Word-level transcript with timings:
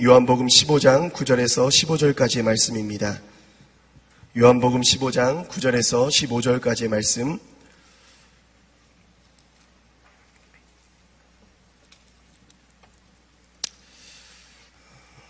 요한복음 0.00 0.46
15장 0.46 1.12
9절에서 1.12 1.66
15절까지의 1.66 2.44
말씀입니다. 2.44 3.18
요한복음 4.38 4.80
15장 4.80 5.48
9절에서 5.48 6.06
15절까지의 6.06 6.86
말씀. 6.86 7.40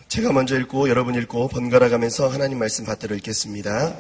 제가 0.09 0.35
먼저 0.35 0.61
읽고 0.61 0.91
여러분 0.91 1.15
읽고 1.15 1.49
번갈아 1.49 1.89
가면서 1.89 2.29
하나님 2.29 2.59
말씀 2.59 2.85
받들어 2.85 3.17
읽겠습니다. 3.17 3.97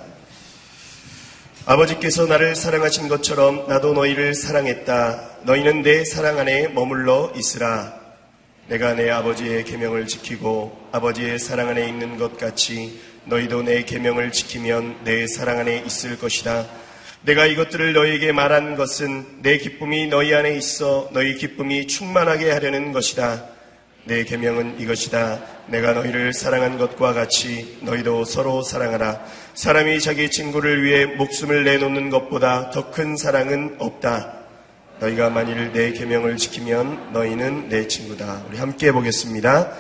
아버지께서 1.65 2.27
나를 2.27 2.55
사랑하신 2.55 3.09
것처럼 3.09 3.69
나도 3.69 3.95
너희를 3.95 4.35
사랑했다. 4.35 5.45
너희는 5.45 5.81
내 5.81 6.05
사랑 6.05 6.39
안에 6.39 6.69
머물러 6.69 7.33
있으라. 7.35 7.98
내가 8.69 8.93
내 8.95 9.09
아버지의 9.11 9.65
계명을 9.65 10.07
지키고 10.07 10.89
아버지의 10.93 11.39
사랑 11.39 11.69
안에 11.69 11.89
있는 11.89 12.19
것 12.19 12.37
같이 12.37 13.01
너희도 13.25 13.63
내 13.63 13.83
계명을 13.83 14.31
지키면 14.31 15.05
내 15.05 15.27
사랑 15.27 15.59
안에 15.61 15.85
있을 15.87 16.19
것이다. 16.19 16.67
내가 17.23 17.47
이것들을 17.47 17.95
너희에게 17.95 18.33
말한 18.33 18.77
것은 18.77 19.43
내 19.43 19.57
기쁨이 19.59 20.07
너희 20.09 20.35
안에 20.35 20.55
있어 20.57 21.09
너희 21.13 21.35
기쁨이 21.37 21.87
충만하게 21.87 22.51
하려는 22.53 22.93
것이다. 22.93 23.47
내 24.05 24.25
계명은 24.25 24.81
이것이다. 24.81 25.41
내가 25.69 25.93
너희를 25.95 26.33
사랑한 26.33 26.79
것과 26.79 27.13
같이 27.15 27.79
너희도 27.83 28.25
서로 28.25 28.63
사랑하라. 28.63 29.25
사람이 29.55 30.01
자기 30.01 30.31
친구를 30.31 30.85
위해 30.85 31.07
목숨을 31.07 31.65
내놓는 31.65 32.11
것보다 32.11 32.71
더 32.71 32.91
큰 32.91 33.17
사랑은 33.17 33.77
없다. 33.79 34.38
너희가 35.01 35.31
만일 35.31 35.73
내 35.73 35.93
계명을 35.93 36.37
지키면 36.37 37.13
너희는 37.13 37.69
내 37.69 37.87
친구다. 37.87 38.45
우리 38.49 38.59
함께 38.59 38.91
보겠습니다. 38.93 39.73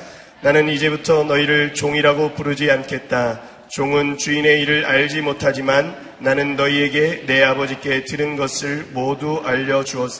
나는 0.42 0.68
이제부터 0.68 1.24
너희를 1.24 1.74
종이라고 1.74 2.34
부르지 2.34 2.70
않겠다. 2.70 3.40
종은 3.68 4.16
주인의 4.16 4.62
일을 4.62 4.86
알지 4.86 5.20
못하지만 5.20 5.96
나는 6.20 6.56
너희에게 6.56 7.24
내 7.26 7.42
아버지께 7.42 8.04
들은 8.04 8.36
것을 8.36 8.88
모두 8.92 9.42
알려주었 9.44 10.10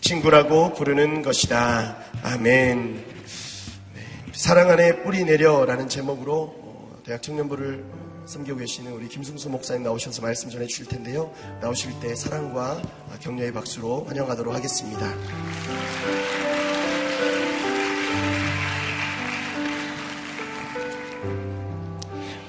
친구라고 0.00 0.74
부르는 0.74 1.22
것이다. 1.22 1.96
아멘. 2.22 2.94
네, 2.94 4.02
사랑 4.32 4.70
안에 4.70 5.02
뿌리 5.02 5.24
내려라는 5.24 5.88
제목으로 5.88 6.54
어, 6.56 7.02
대학 7.04 7.22
청년부를 7.22 7.84
섬기고 8.28 8.58
계시는 8.58 8.92
우리 8.92 9.08
김승수 9.08 9.48
목사님 9.48 9.84
나오셔서 9.84 10.20
말씀 10.20 10.50
전해 10.50 10.66
주실 10.66 10.84
텐데요. 10.84 11.32
나오실 11.62 11.98
때 11.98 12.14
사랑과 12.14 12.80
격려의 13.20 13.54
박수로 13.54 14.04
환영하도록 14.04 14.54
하겠습니다. 14.54 15.14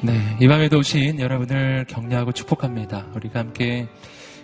네, 0.02 0.38
이 0.42 0.48
밤에도 0.50 0.80
오신 0.80 1.18
여러분을 1.18 1.86
격려하고 1.88 2.34
축복합니다. 2.34 3.08
우리가 3.16 3.40
함께 3.40 3.88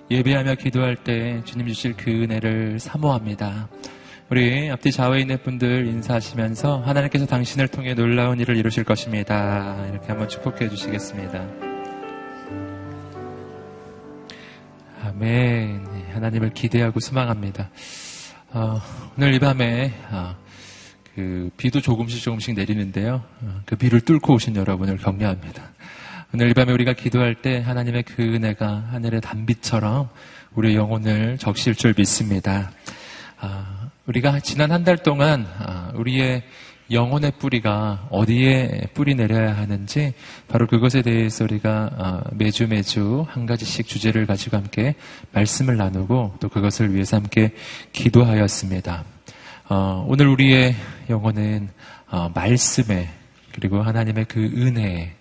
예배하며 0.09 0.55
기도할 0.55 0.95
때 0.95 1.41
주님 1.43 1.67
주실 1.67 1.97
그 1.97 2.11
은혜를 2.11 2.79
사모합니다. 2.79 3.67
우리 4.27 4.71
앞뒤 4.71 4.91
좌우에 4.91 5.19
있는 5.19 5.37
분들 5.43 5.85
인사하시면서 5.85 6.79
하나님께서 6.79 7.27
당신을 7.27 7.67
통해 7.67 7.93
놀라운 7.93 8.39
일을 8.39 8.57
이루실 8.57 8.83
것입니다. 8.83 9.85
이렇게 9.91 10.07
한번 10.07 10.27
축복해 10.27 10.67
주시겠습니다. 10.67 11.47
아멘. 15.03 15.85
하나님을 16.11 16.53
기대하고 16.55 16.99
소망합니다. 16.99 17.69
어, 18.49 18.81
오늘 19.15 19.35
이 19.35 19.37
밤에 19.37 19.93
어, 20.09 20.35
그 21.13 21.51
비도 21.55 21.79
조금씩 21.79 22.23
조금씩 22.23 22.55
내리는데요. 22.55 23.21
어, 23.41 23.61
그 23.67 23.75
비를 23.75 24.01
뚫고 24.01 24.33
오신 24.33 24.55
여러분을 24.55 24.97
격려합니다. 24.97 25.69
오늘 26.33 26.49
이 26.49 26.55
밤에 26.55 26.73
우리가 26.73 26.93
기도할 26.93 27.35
때 27.35 27.61
하나님의 27.61 28.01
그 28.03 28.23
은혜가 28.23 28.87
하늘의 28.89 29.21
단비처럼 29.21 30.09
우리의 30.55 30.75
영혼을 30.75 31.37
적실 31.37 31.75
줄 31.75 31.93
믿습니다. 31.95 32.71
아, 33.37 33.74
우리가 34.07 34.39
지난 34.39 34.71
한 34.71 34.83
달 34.83 34.97
동안 34.97 35.47
아, 35.57 35.91
우리의 35.95 36.43
영혼의 36.91 37.31
뿌리가 37.39 38.07
어디에 38.11 38.81
뿌리 38.93 39.15
내려야 39.15 39.57
하는지 39.57 40.13
바로 40.47 40.67
그것에 40.67 41.01
대해서 41.01 41.43
우리가 41.43 41.89
아, 41.97 42.23
매주 42.33 42.67
매주 42.67 43.25
한 43.27 43.47
가지씩 43.47 43.87
주제를 43.87 44.27
가지고 44.27 44.57
함께 44.57 44.93
말씀을 45.31 45.77
나누고 45.77 46.35
또 46.39 46.49
그것을 46.49 46.93
위해서 46.93 47.17
함께 47.17 47.51
기도하였습니다. 47.93 49.03
어, 49.69 50.05
오늘 50.07 50.27
우리의 50.27 50.75
영혼은 51.09 51.69
어, 52.11 52.29
말씀에 52.35 53.09
그리고 53.53 53.81
하나님의 53.81 54.25
그 54.25 54.39
은혜에 54.39 55.13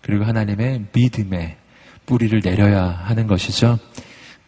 그리고 0.00 0.24
하나님의 0.24 0.86
믿음에 0.92 1.58
뿌리를 2.06 2.40
내려야 2.40 2.88
하는 2.88 3.28
것이죠. 3.28 3.78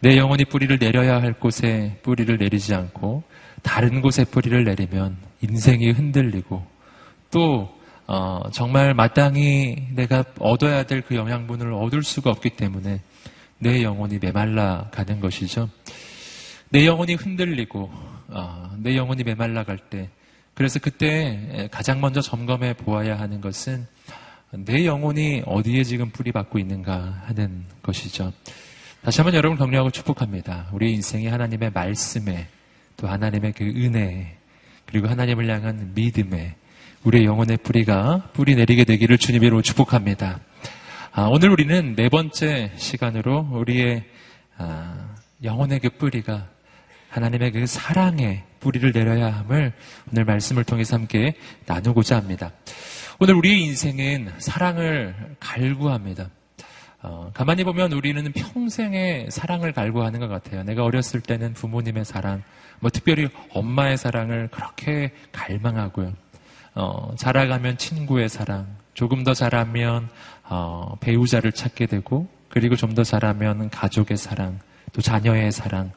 내 0.01 0.17
영혼이 0.17 0.47
뿌리를 0.47 0.77
내려야 0.81 1.23
할 1.23 1.35
곳에 1.35 2.01
뿌리를 2.03 2.37
내리지 2.37 2.75
않고 2.75 3.23
다른 3.65 4.01
곳에 4.01 4.25
뿌리를 4.25 4.63
내리면 4.63 5.17
인생이 5.41 5.91
흔들리고 5.91 6.65
또 7.33 7.75
어, 8.07 8.43
정말 8.53 8.95
마땅히 8.95 9.89
내가 9.95 10.25
얻어야 10.39 10.85
될 10.85 11.03
그 11.03 11.17
영양분을 11.17 11.73
얻을 11.73 12.03
수가 12.05 12.31
없기 12.31 12.51
때문에 12.51 13.01
내 13.59 13.83
영혼이 13.83 14.19
메말라 14.21 14.91
가는 14.93 15.19
것이죠. 15.21 15.69
내 16.69 16.87
영혼이 16.87 17.15
흔들리고 17.15 17.91
어, 18.29 18.71
내 18.79 18.97
영혼이 18.97 19.25
메말라 19.25 19.65
갈 19.65 19.79
때, 19.79 20.11
그래서 20.55 20.79
그때 20.79 21.69
가장 21.71 22.01
먼저 22.01 22.21
점검해 22.21 22.75
보아야 22.75 23.19
하는 23.19 23.41
것은 23.41 23.87
내 24.51 24.85
영혼이 24.87 25.43
어디에 25.47 25.83
지금 25.83 26.11
뿌리 26.11 26.31
받고 26.31 26.59
있는가 26.59 27.23
하는 27.27 27.65
것이죠. 27.83 28.33
다시 29.03 29.21
한번 29.21 29.35
여러분 29.35 29.59
격려하고 29.59 29.91
축복합니다. 29.91 30.69
우리 30.73 30.93
인생이 30.93 31.27
하나님의 31.27 31.71
말씀에 31.73 32.47
또 32.97 33.09
하나님의 33.09 33.53
그 33.53 33.65
은혜 33.65 34.37
그리고 34.87 35.09
하나님을 35.09 35.49
향한 35.49 35.93
믿음에 35.95 36.57
우리의 37.05 37.25
영혼의 37.25 37.59
뿌리가 37.59 38.31
뿌리 38.33 38.55
내리게 38.55 38.85
되기를 38.85 39.19
주님으로 39.19 39.63
축복합니다. 39.63 40.41
아, 41.13 41.23
오늘 41.23 41.51
우리는 41.51 41.95
네 41.95 42.09
번째 42.09 42.73
시간으로 42.77 43.49
우리의 43.53 44.05
아, 44.57 45.15
영혼의 45.43 45.81
그 45.81 45.91
뿌리가 45.91 46.49
하나님의 47.11 47.53
그 47.53 47.67
사랑의 47.67 48.43
뿌리를 48.61 48.91
내려야 48.93 49.33
함을 49.33 49.73
오늘 50.11 50.25
말씀을 50.25 50.65
통해서 50.65 50.97
함께 50.97 51.35
나누고자 51.67 52.17
합니다. 52.17 52.51
오늘 53.21 53.35
우리의 53.35 53.63
인생은 53.63 54.33
사랑을 54.39 55.15
갈구합니다. 55.39 56.31
어, 57.03 57.31
가만히 57.35 57.63
보면 57.63 57.93
우리는 57.93 58.33
평생의 58.33 59.31
사랑을 59.31 59.73
갈구하는 59.73 60.21
것 60.21 60.29
같아요. 60.29 60.63
내가 60.63 60.83
어렸을 60.85 61.21
때는 61.21 61.53
부모님의 61.53 62.05
사랑, 62.05 62.43
뭐 62.85 62.91
특별히 62.91 63.31
엄마의 63.49 63.97
사랑을 63.97 64.49
그렇게 64.49 65.11
갈망하고요. 65.33 66.13
어, 66.75 67.15
자라가면 67.17 67.79
친구의 67.79 68.29
사랑, 68.29 68.67
조금 68.93 69.25
더 69.25 69.33
자라면 69.33 70.11
어, 70.43 70.95
배우자를 71.01 71.53
찾게 71.53 71.87
되고, 71.87 72.29
그리고 72.51 72.77
좀 72.77 72.95
더 72.95 73.03
자라면 73.03 73.71
가족의 73.71 74.19
사랑, 74.19 74.59
또 74.93 75.01
자녀의 75.01 75.51
사랑, 75.51 75.93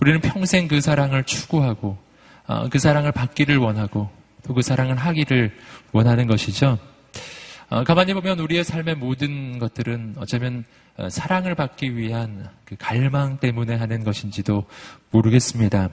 우리는 0.00 0.20
평생 0.20 0.68
그 0.68 0.80
사랑을 0.80 1.24
추구하고 1.24 1.98
어, 2.46 2.68
그 2.68 2.78
사랑을 2.78 3.10
받기를 3.10 3.56
원하고 3.56 4.08
또 4.46 4.54
그 4.54 4.62
사랑을 4.62 4.94
하기를 4.96 5.52
원하는 5.90 6.28
것이죠. 6.28 6.78
어, 7.70 7.84
가만히 7.84 8.14
보면 8.14 8.38
우리의 8.38 8.64
삶의 8.64 8.94
모든 8.94 9.58
것들은 9.58 10.14
어쩌면 10.16 10.64
어, 10.96 11.10
사랑을 11.10 11.54
받기 11.54 11.96
위한 11.96 12.48
그 12.64 12.76
갈망 12.78 13.38
때문에 13.38 13.74
하는 13.74 14.04
것인지도 14.04 14.64
모르겠습니다. 15.10 15.90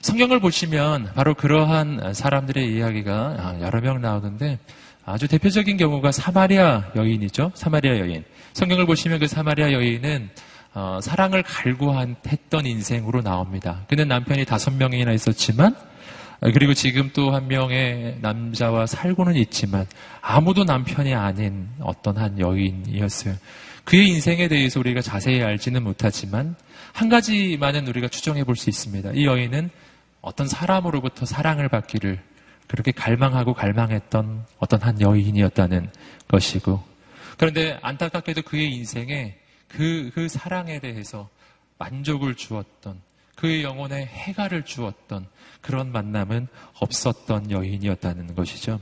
성경을 0.00 0.40
보시면 0.40 1.12
바로 1.14 1.34
그러한 1.34 2.12
사람들의 2.14 2.74
이야기가 2.74 3.58
여러 3.60 3.80
명 3.80 4.00
나오는데 4.00 4.58
아주 5.04 5.28
대표적인 5.28 5.76
경우가 5.76 6.10
사마리아 6.10 6.90
여인이죠. 6.96 7.52
사마리아 7.54 7.98
여인. 8.00 8.24
성경을 8.52 8.84
보시면 8.84 9.20
그 9.20 9.28
사마리아 9.28 9.72
여인은 9.72 10.30
어, 10.74 10.98
사랑을 11.00 11.44
갈구했던 11.44 12.66
인생으로 12.66 13.22
나옵니다. 13.22 13.84
그는 13.88 14.08
남편이 14.08 14.44
다섯 14.46 14.72
명이나 14.72 15.12
있었지만 15.12 15.74
어, 15.74 15.93
그리고 16.40 16.74
지금 16.74 17.10
또 17.12 17.30
한 17.32 17.48
명의 17.48 18.18
남자와 18.20 18.86
살고는 18.86 19.34
있지만 19.36 19.86
아무도 20.20 20.64
남편이 20.64 21.14
아닌 21.14 21.68
어떤 21.80 22.16
한 22.18 22.38
여인이었어요. 22.38 23.34
그의 23.84 24.08
인생에 24.08 24.48
대해서 24.48 24.80
우리가 24.80 25.00
자세히 25.00 25.42
알지는 25.42 25.82
못하지만 25.82 26.54
한 26.92 27.08
가지만은 27.08 27.86
우리가 27.88 28.08
추정해 28.08 28.44
볼 28.44 28.56
수 28.56 28.70
있습니다. 28.70 29.12
이 29.12 29.26
여인은 29.26 29.70
어떤 30.20 30.46
사람으로부터 30.48 31.26
사랑을 31.26 31.68
받기를 31.68 32.20
그렇게 32.66 32.92
갈망하고 32.92 33.52
갈망했던 33.54 34.46
어떤 34.58 34.80
한 34.82 35.00
여인이었다는 35.00 35.90
것이고 36.28 36.82
그런데 37.36 37.78
안타깝게도 37.82 38.42
그의 38.42 38.72
인생에 38.72 39.34
그, 39.68 40.10
그 40.14 40.28
사랑에 40.28 40.78
대해서 40.78 41.28
만족을 41.78 42.36
주었던 42.36 42.98
그의 43.34 43.62
영혼에 43.62 44.06
해가를 44.06 44.64
주었던 44.64 45.26
그런 45.60 45.92
만남은 45.92 46.48
없었던 46.80 47.50
여인이었다는 47.50 48.34
것이죠. 48.34 48.80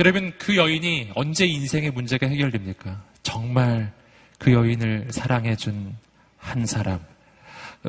여러분, 0.00 0.32
그 0.38 0.56
여인이 0.56 1.12
언제 1.14 1.46
인생의 1.46 1.90
문제가 1.90 2.26
해결됩니까? 2.26 3.02
정말 3.22 3.92
그 4.38 4.52
여인을 4.52 5.08
사랑해준 5.10 5.96
한 6.38 6.66
사람. 6.66 7.00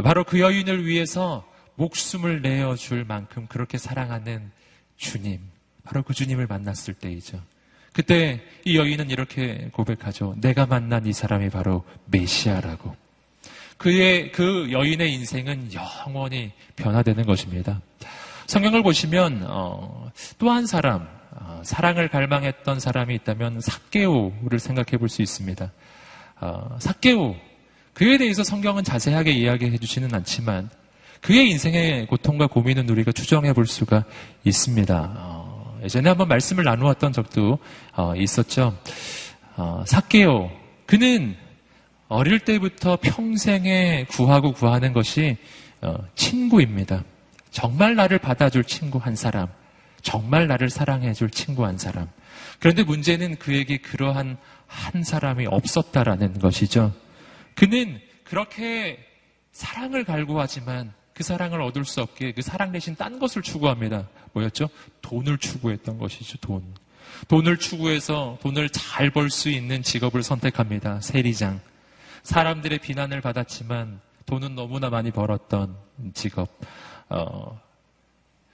바로 0.04 0.24
그 0.24 0.40
여인을 0.40 0.86
위해서 0.86 1.48
목숨을 1.76 2.42
내어줄 2.42 3.06
만큼 3.06 3.48
그렇게 3.48 3.78
사랑하는 3.78 4.52
주님. 4.98 5.40
바로 5.84 6.04
그 6.04 6.14
주님을 6.14 6.48
만났을 6.48 6.94
때이죠. 6.94 7.42
그때 7.94 8.42
이 8.66 8.78
여인은 8.78 9.10
이렇게 9.10 9.70
고백하죠. 9.72 10.36
내가 10.40 10.66
만난 10.66 11.06
이 11.06 11.14
사람이 11.14 11.50
바로 11.50 11.84
메시아라고. 12.06 12.96
그의, 13.84 14.32
그 14.32 14.70
여인의 14.72 15.12
인생은 15.14 15.72
영원히 15.74 16.54
변화되는 16.78 17.26
것입니다. 17.26 17.82
성경을 18.48 18.82
보시면, 18.82 19.44
어, 19.46 20.10
또 20.38 20.50
한 20.50 20.66
사람, 20.66 21.06
어, 21.32 21.62
사랑을 21.66 22.08
갈망했던 22.08 22.80
사람이 22.80 23.14
있다면 23.16 23.60
사케오를 23.60 24.60
생각해 24.60 24.98
볼 24.98 25.10
수 25.10 25.22
있습니다. 25.22 25.70
어, 26.40 26.78
사케오, 26.80 27.36
그에 27.94 28.18
대해서 28.18 28.42
성경은 28.46 28.86
자세하게 28.86 29.32
이야기해 29.32 29.78
주지는 29.78 30.16
않지만 30.16 30.70
그의 31.20 31.50
인생의 31.50 32.08
고통과 32.08 32.48
고민은 32.48 32.88
우리가 32.88 33.12
추정해 33.12 33.52
볼 33.52 33.68
수가 33.68 34.06
있습니다. 34.46 35.14
어, 35.18 35.80
예전에 35.84 36.08
한번 36.08 36.30
말씀을 36.30 36.64
나누었던 36.64 37.12
적도 37.12 37.60
어, 37.98 38.16
있었죠. 38.16 38.78
어, 39.58 39.84
사케오, 39.86 40.50
그는 40.86 41.36
어릴 42.08 42.40
때부터 42.40 42.98
평생에 43.02 44.06
구하고 44.10 44.54
구하는 44.54 44.94
것이 44.94 45.38
어, 45.82 45.96
친구입니다. 46.16 47.04
정말 47.52 47.96
나를 47.96 48.18
받아줄 48.20 48.64
친구 48.64 48.98
한 48.98 49.16
사람, 49.16 49.48
정말 50.02 50.48
나를 50.48 50.70
사랑해줄 50.70 51.30
친구 51.30 51.66
한 51.66 51.78
사람. 51.78 52.10
그런데 52.60 52.84
문제는 52.84 53.38
그에게 53.38 53.78
그러한 53.78 54.38
한 54.68 55.04
사람이 55.04 55.46
없었다라는 55.48 56.40
것이죠. 56.40 56.94
그는 57.56 58.00
그렇게 58.24 59.00
사랑을 59.52 60.04
갈구하지만 60.04 60.94
그 61.14 61.24
사랑을 61.24 61.62
얻을 61.62 61.86
수 61.86 62.02
없게 62.02 62.32
그 62.32 62.42
사랑 62.42 62.72
대신 62.72 62.96
딴 62.96 63.20
것을 63.20 63.42
추구합니다. 63.44 64.08
뭐였죠? 64.34 64.70
돈을 65.02 65.38
추구했던 65.38 66.00
것이죠, 66.00 66.38
돈. 66.40 66.64
돈을 67.28 67.58
추구해서 67.58 68.40
돈을 68.42 68.70
잘 68.70 69.12
벌 69.12 69.30
수 69.30 69.50
있는 69.50 69.84
직업을 69.84 70.24
선택합니다. 70.24 71.02
세리장. 71.02 71.62
사람들의 72.24 72.80
비난을 72.80 73.22
받았지만 73.22 74.00
돈은 74.26 74.56
너무나 74.56 74.90
많이 74.90 75.12
벌었던 75.12 75.76
직업. 76.14 76.50
어, 77.10 77.62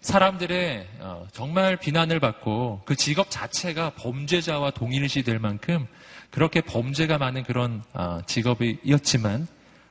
사람들의 0.02 0.88
어, 1.00 1.28
정말 1.32 1.78
비난을 1.78 2.20
받고 2.20 2.82
그 2.86 2.96
직업 2.96 3.30
자체가 3.30 3.92
범죄자와 3.92 4.72
동일시 4.72 5.24
될 5.24 5.40
만큼 5.40 5.88
그렇게 6.32 6.62
범죄가 6.62 7.18
많은 7.18 7.44
그런 7.44 7.84
어, 7.94 8.20
직업이었지만 8.26 9.48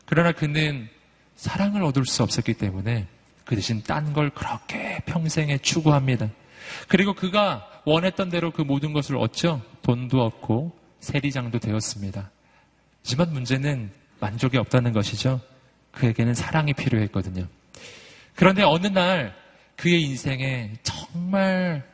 그러나 0.07 0.33
그는 0.33 0.89
사랑을 1.37 1.85
얻을 1.85 2.05
수 2.05 2.23
없었기 2.23 2.55
때문에 2.55 3.07
그 3.45 3.55
대신 3.55 3.83
딴 3.83 4.13
걸 4.13 4.31
그렇게 4.31 5.01
평생에 5.07 5.59
추구합니다. 5.59 6.29
그리고 6.89 7.15
그가 7.15 7.67
원했던 7.85 8.29
대로 8.29 8.51
그 8.51 8.63
모든 8.63 8.93
것을 8.93 9.17
얻죠. 9.17 9.63
돈도 9.83 10.23
얻고 10.23 10.77
세리장도 11.01 11.59
되었습니다. 11.61 12.31
하지만 13.09 13.33
문제는 13.33 13.91
만족이 14.21 14.59
없다는 14.59 14.93
것이죠. 14.93 15.41
그에게는 15.93 16.35
사랑이 16.35 16.75
필요했거든요. 16.75 17.47
그런데 18.35 18.65
어느 18.65 18.87
날 18.89 19.35
그의 19.77 20.03
인생에 20.03 20.73
정말 20.83 21.89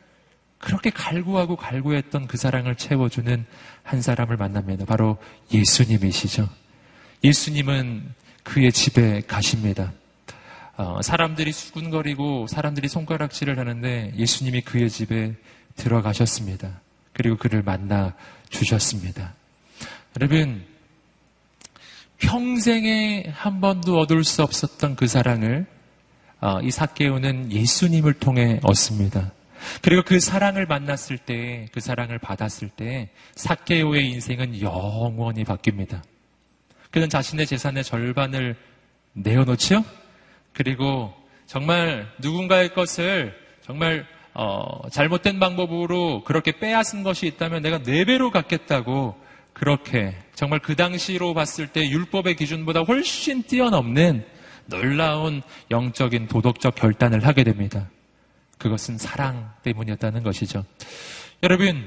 그렇게 0.58 0.90
갈구하고 0.90 1.54
갈구했던 1.54 2.26
그 2.26 2.36
사랑을 2.36 2.74
채워주는 2.74 3.46
한 3.84 4.02
사람을 4.02 4.36
만납니다. 4.36 4.86
바로 4.86 5.16
예수님이시죠. 5.52 6.48
예수님은 7.22 8.12
그의 8.42 8.72
집에 8.72 9.20
가십니다. 9.20 9.92
어, 10.76 11.00
사람들이 11.00 11.52
수군거리고 11.52 12.48
사람들이 12.48 12.88
손가락질을 12.88 13.56
하는데 13.56 14.12
예수님이 14.16 14.62
그의 14.62 14.90
집에 14.90 15.36
들어가셨습니다. 15.76 16.80
그리고 17.12 17.36
그를 17.36 17.62
만나 17.62 18.14
주셨습니다. 18.50 19.34
여러분, 20.16 20.73
평생에 22.18 23.32
한 23.32 23.60
번도 23.60 23.98
얻을 23.98 24.24
수 24.24 24.42
없었던 24.42 24.96
그 24.96 25.06
사랑을 25.06 25.66
어, 26.40 26.60
이 26.62 26.70
사케오는 26.70 27.50
예수님을 27.52 28.14
통해 28.14 28.60
얻습니다. 28.62 29.32
그리고 29.80 30.02
그 30.02 30.20
사랑을 30.20 30.66
만났을 30.66 31.16
때, 31.16 31.68
그 31.72 31.80
사랑을 31.80 32.18
받았을 32.18 32.68
때, 32.68 33.08
사케오의 33.34 34.10
인생은 34.10 34.60
영원히 34.60 35.42
바뀝니다. 35.44 36.02
그는 36.90 37.08
자신의 37.08 37.46
재산의 37.46 37.82
절반을 37.82 38.56
내어놓죠? 39.14 39.84
그리고 40.52 41.14
정말 41.46 42.06
누군가의 42.18 42.74
것을 42.74 43.34
정말 43.62 44.06
어, 44.34 44.88
잘못된 44.90 45.38
방법으로 45.38 46.24
그렇게 46.24 46.52
빼앗은 46.58 47.04
것이 47.04 47.26
있다면 47.26 47.62
내가 47.62 47.82
네 47.82 48.04
배로 48.04 48.30
갚겠다고 48.30 49.16
그렇게 49.52 50.14
정말 50.34 50.58
그 50.58 50.74
당시로 50.74 51.34
봤을 51.34 51.68
때 51.68 51.88
율법의 51.88 52.36
기준보다 52.36 52.80
훨씬 52.80 53.42
뛰어넘는 53.42 54.24
놀라운 54.66 55.42
영적인 55.70 56.28
도덕적 56.28 56.74
결단을 56.74 57.26
하게 57.26 57.44
됩니다. 57.44 57.88
그것은 58.58 58.98
사랑 58.98 59.52
때문이었다는 59.62 60.22
것이죠. 60.22 60.64
여러분, 61.42 61.86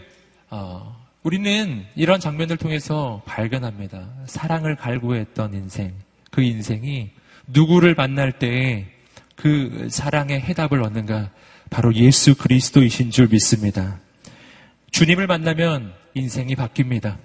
어, 0.49 0.95
우리는 1.23 1.85
이런 1.95 2.19
장면을 2.19 2.57
통해서 2.57 3.21
발견합니다. 3.25 4.07
사랑을 4.27 4.75
갈구했던 4.75 5.53
인생, 5.53 5.93
그 6.31 6.41
인생이 6.41 7.09
누구를 7.47 7.95
만날 7.95 8.31
때에 8.31 8.85
그 9.35 9.87
사랑의 9.89 10.41
해답을 10.41 10.81
얻는가? 10.83 11.31
바로 11.69 11.93
예수 11.95 12.35
그리스도이신 12.35 13.11
줄 13.11 13.27
믿습니다. 13.27 13.99
주님을 14.91 15.27
만나면 15.27 15.93
인생이 16.13 16.55
바뀝니다. 16.55 17.17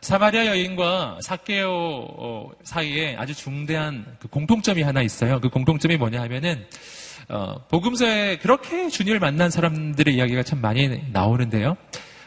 사마리아 0.00 0.46
여인과 0.46 1.18
사케오 1.22 1.70
어, 1.70 2.50
사이에 2.62 3.16
아주 3.16 3.34
중대한 3.34 4.06
그 4.20 4.28
공통점이 4.28 4.82
하나 4.82 5.02
있어요. 5.02 5.40
그 5.40 5.48
공통점이 5.48 5.96
뭐냐 5.96 6.20
하면은 6.22 6.66
어, 7.28 7.56
복음서에 7.68 8.38
그렇게 8.38 8.88
주님을 8.88 9.20
만난 9.20 9.50
사람들의 9.50 10.14
이야기가 10.14 10.42
참 10.42 10.60
많이 10.60 11.02
나오는데요. 11.12 11.76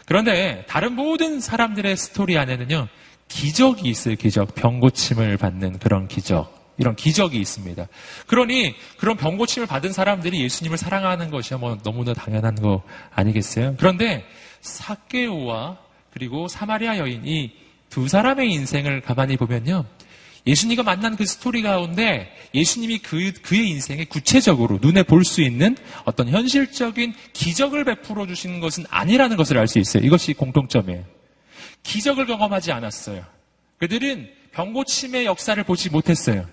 그런데 0.05 0.65
다른 0.67 0.93
모든 0.93 1.39
사람들의 1.39 1.95
스토리 1.97 2.37
안에는요, 2.37 2.87
기적이 3.27 3.89
있어요, 3.89 4.15
기적. 4.15 4.53
병 4.55 4.79
고침을 4.79 5.37
받는 5.37 5.79
그런 5.79 6.07
기적. 6.07 6.59
이런 6.77 6.95
기적이 6.95 7.39
있습니다. 7.39 7.87
그러니 8.25 8.75
그런 8.97 9.15
병 9.15 9.37
고침을 9.37 9.67
받은 9.67 9.93
사람들이 9.93 10.41
예수님을 10.41 10.77
사랑하는 10.77 11.29
것이야 11.29 11.59
뭐 11.59 11.77
너무나 11.83 12.13
당연한 12.13 12.55
거 12.55 12.81
아니겠어요? 13.13 13.75
그런데 13.77 14.25
사케오와 14.61 15.77
그리고 16.11 16.47
사마리아 16.47 16.97
여인이 16.97 17.60
두 17.91 18.07
사람의 18.07 18.51
인생을 18.51 19.01
가만히 19.01 19.37
보면요. 19.37 19.85
예수님과 20.47 20.81
만난 20.81 21.15
그 21.15 21.23
스토리 21.27 21.61
가운데 21.61 22.35
예수님이 22.55 22.97
그, 22.99 23.31
그의 23.43 23.69
인생에 23.69 24.05
구체적으로 24.05 24.79
눈에 24.81 25.03
볼 25.03 25.23
수 25.23 25.41
있는 25.41 25.77
어떤 26.05 26.29
현실적인 26.29 27.13
기적을 27.33 27.83
베풀어 27.83 28.25
주시는 28.25 28.59
것은 28.59 28.85
아니라는 28.89 29.37
것을 29.37 29.59
알 29.59 29.67
수 29.67 29.77
있어요. 29.77 30.03
이것이 30.03 30.33
공통점이에요. 30.33 31.03
기적을 31.83 32.25
경험하지 32.25 32.71
않았어요. 32.71 33.23
그들은 33.77 34.31
병고침의 34.53 35.25
역사를 35.25 35.61
보지 35.63 35.91
못했어요. 35.91 36.47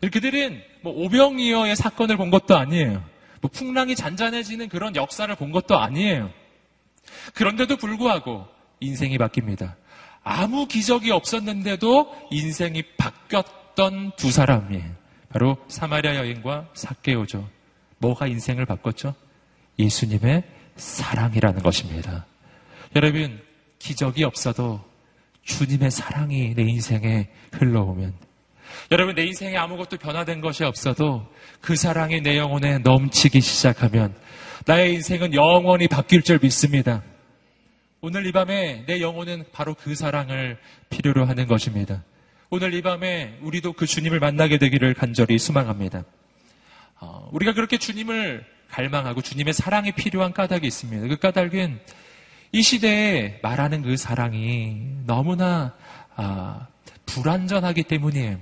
그들은 0.00 0.60
뭐 0.82 0.92
오병이어의 0.92 1.76
사건을 1.76 2.18
본 2.18 2.30
것도 2.30 2.56
아니에요. 2.58 3.02
뭐 3.40 3.50
풍랑이 3.50 3.94
잔잔해지는 3.96 4.68
그런 4.68 4.94
역사를 4.96 5.34
본 5.34 5.50
것도 5.50 5.78
아니에요. 5.78 6.30
그런데도 7.32 7.76
불구하고 7.76 8.46
인생이 8.80 9.16
바뀝니다. 9.18 9.74
아무 10.24 10.66
기적이 10.66 11.10
없었는데도 11.12 12.12
인생이 12.30 12.82
바뀌었던 12.96 14.12
두 14.16 14.32
사람이에요. 14.32 14.84
바로 15.28 15.58
사마리아 15.68 16.16
여인과 16.16 16.70
사케오죠. 16.74 17.48
뭐가 17.98 18.26
인생을 18.26 18.64
바꿨죠? 18.64 19.14
예수님의 19.78 20.42
사랑이라는 20.76 21.62
것입니다. 21.62 22.26
여러분, 22.96 23.40
기적이 23.78 24.24
없어도 24.24 24.80
주님의 25.44 25.90
사랑이 25.90 26.54
내 26.54 26.62
인생에 26.62 27.28
흘러오면 27.52 28.14
여러분, 28.90 29.14
내 29.14 29.26
인생에 29.26 29.56
아무것도 29.56 29.98
변화된 29.98 30.40
것이 30.40 30.64
없어도 30.64 31.26
그 31.60 31.76
사랑이 31.76 32.20
내 32.22 32.38
영혼에 32.38 32.78
넘치기 32.78 33.40
시작하면 33.40 34.14
나의 34.66 34.94
인생은 34.94 35.34
영원히 35.34 35.86
바뀔 35.86 36.22
줄 36.22 36.38
믿습니다. 36.42 37.02
오늘 38.06 38.26
이 38.26 38.32
밤에 38.32 38.84
내 38.84 39.00
영혼은 39.00 39.46
바로 39.50 39.72
그 39.72 39.94
사랑을 39.94 40.58
필요로 40.90 41.24
하는 41.24 41.46
것입니다. 41.46 42.04
오늘 42.50 42.74
이 42.74 42.82
밤에 42.82 43.38
우리도 43.40 43.72
그 43.72 43.86
주님을 43.86 44.20
만나게 44.20 44.58
되기를 44.58 44.92
간절히 44.92 45.38
소망합니다. 45.38 46.04
어, 47.00 47.30
우리가 47.32 47.54
그렇게 47.54 47.78
주님을 47.78 48.44
갈망하고 48.68 49.22
주님의 49.22 49.54
사랑이 49.54 49.92
필요한 49.92 50.34
까닭이 50.34 50.66
있습니다. 50.66 51.08
그 51.08 51.16
까닭은 51.16 51.80
이 52.52 52.60
시대에 52.60 53.40
말하는 53.42 53.80
그 53.80 53.96
사랑이 53.96 54.82
너무나 55.06 55.72
아, 56.14 56.66
불완전하기 57.06 57.84
때문이에요. 57.84 58.38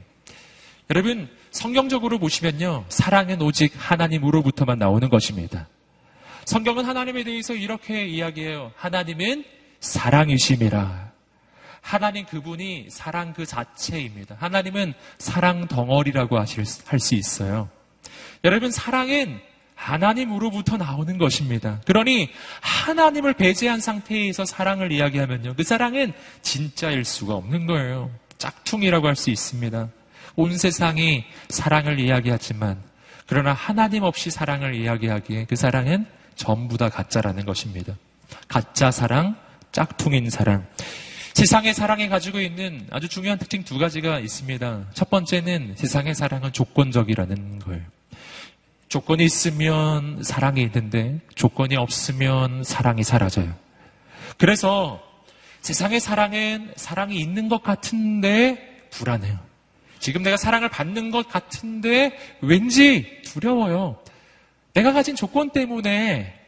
여러분 0.90 1.28
성경적으로 1.52 2.18
보시면요 2.18 2.84
사랑은 2.88 3.40
오직 3.40 3.72
하나님으로부터만 3.76 4.80
나오는 4.80 5.08
것입니다. 5.08 5.68
성경은 6.44 6.84
하나님에 6.84 7.24
대해서 7.24 7.54
이렇게 7.54 8.06
이야기해요. 8.06 8.72
하나님은 8.76 9.44
사랑이심이라. 9.80 11.12
하나님 11.80 12.24
그분이 12.26 12.86
사랑 12.90 13.32
그 13.32 13.44
자체입니다. 13.44 14.36
하나님은 14.38 14.94
사랑 15.18 15.66
덩어리라고 15.66 16.38
할 16.38 16.46
수 17.00 17.14
있어요. 17.14 17.68
여러분 18.44 18.70
사랑은 18.70 19.40
하나님으로부터 19.74 20.76
나오는 20.76 21.18
것입니다. 21.18 21.80
그러니 21.86 22.30
하나님을 22.60 23.34
배제한 23.34 23.80
상태에서 23.80 24.44
사랑을 24.44 24.92
이야기하면요. 24.92 25.54
그 25.56 25.64
사랑은 25.64 26.12
진짜일 26.42 27.04
수가 27.04 27.34
없는 27.34 27.66
거예요. 27.66 28.10
짝퉁이라고 28.38 29.08
할 29.08 29.16
수 29.16 29.30
있습니다. 29.30 29.88
온 30.36 30.56
세상이 30.56 31.24
사랑을 31.48 31.98
이야기하지만 31.98 32.80
그러나 33.26 33.52
하나님 33.52 34.04
없이 34.04 34.30
사랑을 34.30 34.74
이야기하기에 34.76 35.46
그 35.48 35.56
사랑은 35.56 36.06
전부 36.34 36.76
다 36.76 36.88
가짜라는 36.88 37.44
것입니다. 37.44 37.94
가짜 38.48 38.90
사랑, 38.90 39.36
짝퉁인 39.72 40.30
사랑. 40.30 40.66
세상의 41.34 41.72
사랑이 41.74 42.08
가지고 42.08 42.40
있는 42.40 42.86
아주 42.90 43.08
중요한 43.08 43.38
특징 43.38 43.64
두 43.64 43.78
가지가 43.78 44.20
있습니다. 44.20 44.90
첫 44.92 45.08
번째는 45.08 45.74
세상의 45.76 46.14
사랑은 46.14 46.52
조건적이라는 46.52 47.58
거예요. 47.60 47.82
조건이 48.88 49.24
있으면 49.24 50.22
사랑이 50.22 50.60
있는데 50.62 51.18
조건이 51.34 51.76
없으면 51.76 52.62
사랑이 52.62 53.02
사라져요. 53.02 53.54
그래서 54.36 55.02
세상의 55.62 56.00
사랑은 56.00 56.72
사랑이 56.76 57.16
있는 57.18 57.48
것 57.48 57.62
같은데 57.62 58.86
불안해요. 58.90 59.38
지금 59.98 60.22
내가 60.22 60.36
사랑을 60.36 60.68
받는 60.68 61.10
것 61.10 61.28
같은데 61.28 62.18
왠지 62.42 63.22
두려워요. 63.24 64.01
내가 64.74 64.92
가진 64.92 65.14
조건 65.16 65.50
때문에 65.50 66.38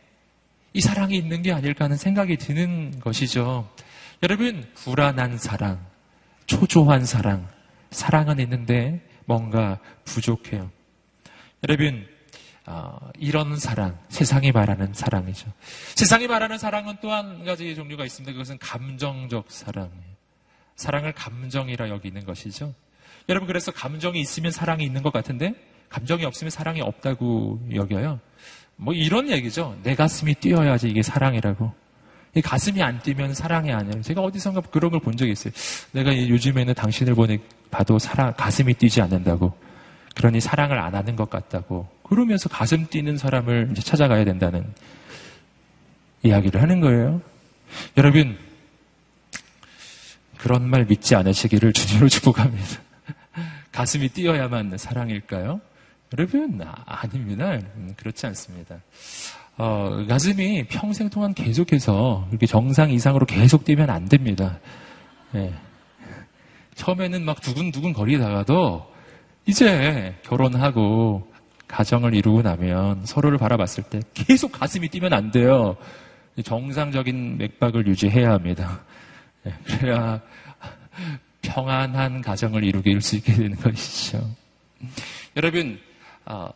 이 0.72 0.80
사랑이 0.80 1.16
있는 1.16 1.42
게 1.42 1.52
아닐까 1.52 1.84
하는 1.84 1.96
생각이 1.96 2.36
드는 2.36 3.00
것이죠. 3.00 3.70
여러분, 4.22 4.66
불안한 4.74 5.38
사랑, 5.38 5.84
초조한 6.46 7.04
사랑, 7.04 7.48
사랑은 7.90 8.40
있는데 8.40 9.00
뭔가 9.26 9.78
부족해요. 10.04 10.70
여러분, 11.68 12.06
어, 12.66 12.98
이런 13.18 13.58
사랑, 13.58 13.98
세상이 14.08 14.52
말하는 14.52 14.94
사랑이죠. 14.94 15.52
세상이 15.94 16.26
말하는 16.26 16.58
사랑은 16.58 16.96
또 17.02 17.10
한 17.12 17.44
가지 17.44 17.74
종류가 17.74 18.04
있습니다. 18.06 18.32
그것은 18.32 18.58
감정적 18.58 19.50
사랑이에요. 19.50 20.14
사랑을 20.76 21.12
감정이라 21.12 21.90
여기는 21.90 22.24
것이죠. 22.24 22.74
여러분, 23.28 23.46
그래서 23.46 23.70
감정이 23.70 24.18
있으면 24.18 24.50
사랑이 24.50 24.84
있는 24.84 25.02
것 25.02 25.12
같은데, 25.12 25.54
감정이 25.94 26.24
없으면 26.24 26.50
사랑이 26.50 26.80
없다고 26.80 27.60
여겨요. 27.72 28.18
뭐 28.74 28.92
이런 28.92 29.30
얘기죠. 29.30 29.76
내 29.84 29.94
가슴이 29.94 30.34
뛰어야지 30.34 30.88
이게 30.88 31.02
사랑이라고. 31.02 31.72
이 32.34 32.42
가슴이 32.42 32.82
안 32.82 33.00
뛰면 33.00 33.32
사랑이 33.34 33.72
아니에요. 33.72 34.02
제가 34.02 34.20
어디선가 34.20 34.62
그런 34.62 34.90
걸 34.90 34.98
본 34.98 35.16
적이 35.16 35.30
있어요. 35.30 35.52
내가 35.92 36.10
요즘에는 36.16 36.74
당신을 36.74 37.14
보니 37.14 37.38
봐도 37.70 38.00
사랑, 38.00 38.34
가슴이 38.36 38.74
뛰지 38.74 39.00
않는다고. 39.02 39.56
그러니 40.16 40.40
사랑을 40.40 40.80
안 40.80 40.96
하는 40.96 41.14
것 41.14 41.30
같다고. 41.30 41.86
그러면서 42.02 42.48
가슴 42.48 42.88
뛰는 42.88 43.16
사람을 43.16 43.68
이제 43.70 43.80
찾아가야 43.80 44.24
된다는 44.24 44.66
이야기를 46.24 46.60
하는 46.60 46.80
거예요. 46.80 47.20
여러분, 47.96 48.36
그런 50.38 50.68
말 50.68 50.86
믿지 50.86 51.14
않으시기를 51.14 51.72
주님으로 51.72 52.08
축복합니다. 52.10 52.80
가슴이 53.70 54.08
뛰어야만 54.08 54.76
사랑일까요? 54.76 55.60
여러분, 56.12 56.60
아, 56.62 57.06
닙니다 57.08 57.58
그렇지 57.96 58.26
않습니다. 58.26 58.76
어, 59.56 60.04
가슴이 60.08 60.66
평생 60.68 61.08
동안 61.10 61.32
계속해서 61.32 62.26
이렇게 62.30 62.46
정상 62.46 62.90
이상으로 62.90 63.26
계속 63.26 63.64
뛰면 63.64 63.90
안 63.90 64.08
됩니다. 64.08 64.58
네. 65.32 65.52
처음에는 66.74 67.24
막 67.24 67.40
두근두근 67.40 67.92
거리다가도 67.92 68.92
이제 69.46 70.14
결혼하고 70.22 71.32
가정을 71.68 72.14
이루고 72.14 72.42
나면 72.42 73.04
서로를 73.06 73.38
바라봤을 73.38 73.84
때 73.84 74.00
계속 74.12 74.52
가슴이 74.52 74.88
뛰면 74.88 75.12
안 75.12 75.30
돼요. 75.30 75.76
정상적인 76.42 77.38
맥박을 77.38 77.86
유지해야 77.86 78.32
합니다. 78.32 78.82
네, 79.44 79.54
그래야 79.64 80.20
평안한 81.42 82.22
가정을 82.22 82.64
이루게 82.64 82.90
수 83.00 83.16
있게 83.16 83.34
되는 83.34 83.56
것이죠. 83.56 84.28
여러분, 85.36 85.78
어, 86.26 86.48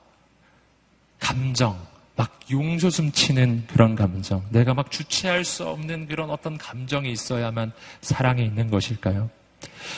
감정, 1.19 1.79
막 2.17 2.41
용솟음 2.51 3.13
치는 3.13 3.67
그런 3.69 3.95
감정, 3.95 4.43
내가 4.51 4.75
막 4.75 4.91
주체할 4.91 5.45
수 5.45 5.67
없는 5.67 6.07
그런 6.07 6.31
어떤 6.31 6.59
감정이 6.59 7.11
있어야만 7.13 7.73
사랑이 8.01 8.45
있는 8.45 8.71
것일까요? 8.71 9.31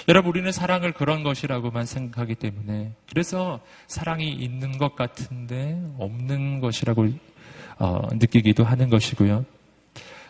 여러분, 0.08 0.30
우리는 0.30 0.50
사랑을 0.52 0.92
그런 0.92 1.22
것이라고만 1.22 1.86
생각하기 1.86 2.34
때문에, 2.36 2.92
그래서 3.08 3.60
사랑이 3.86 4.30
있는 4.30 4.78
것 4.78 4.96
같은데 4.96 5.80
없는 5.98 6.60
것이라고 6.60 7.08
어, 7.78 8.08
느끼기도 8.12 8.64
하는 8.64 8.90
것이고요. 8.90 9.44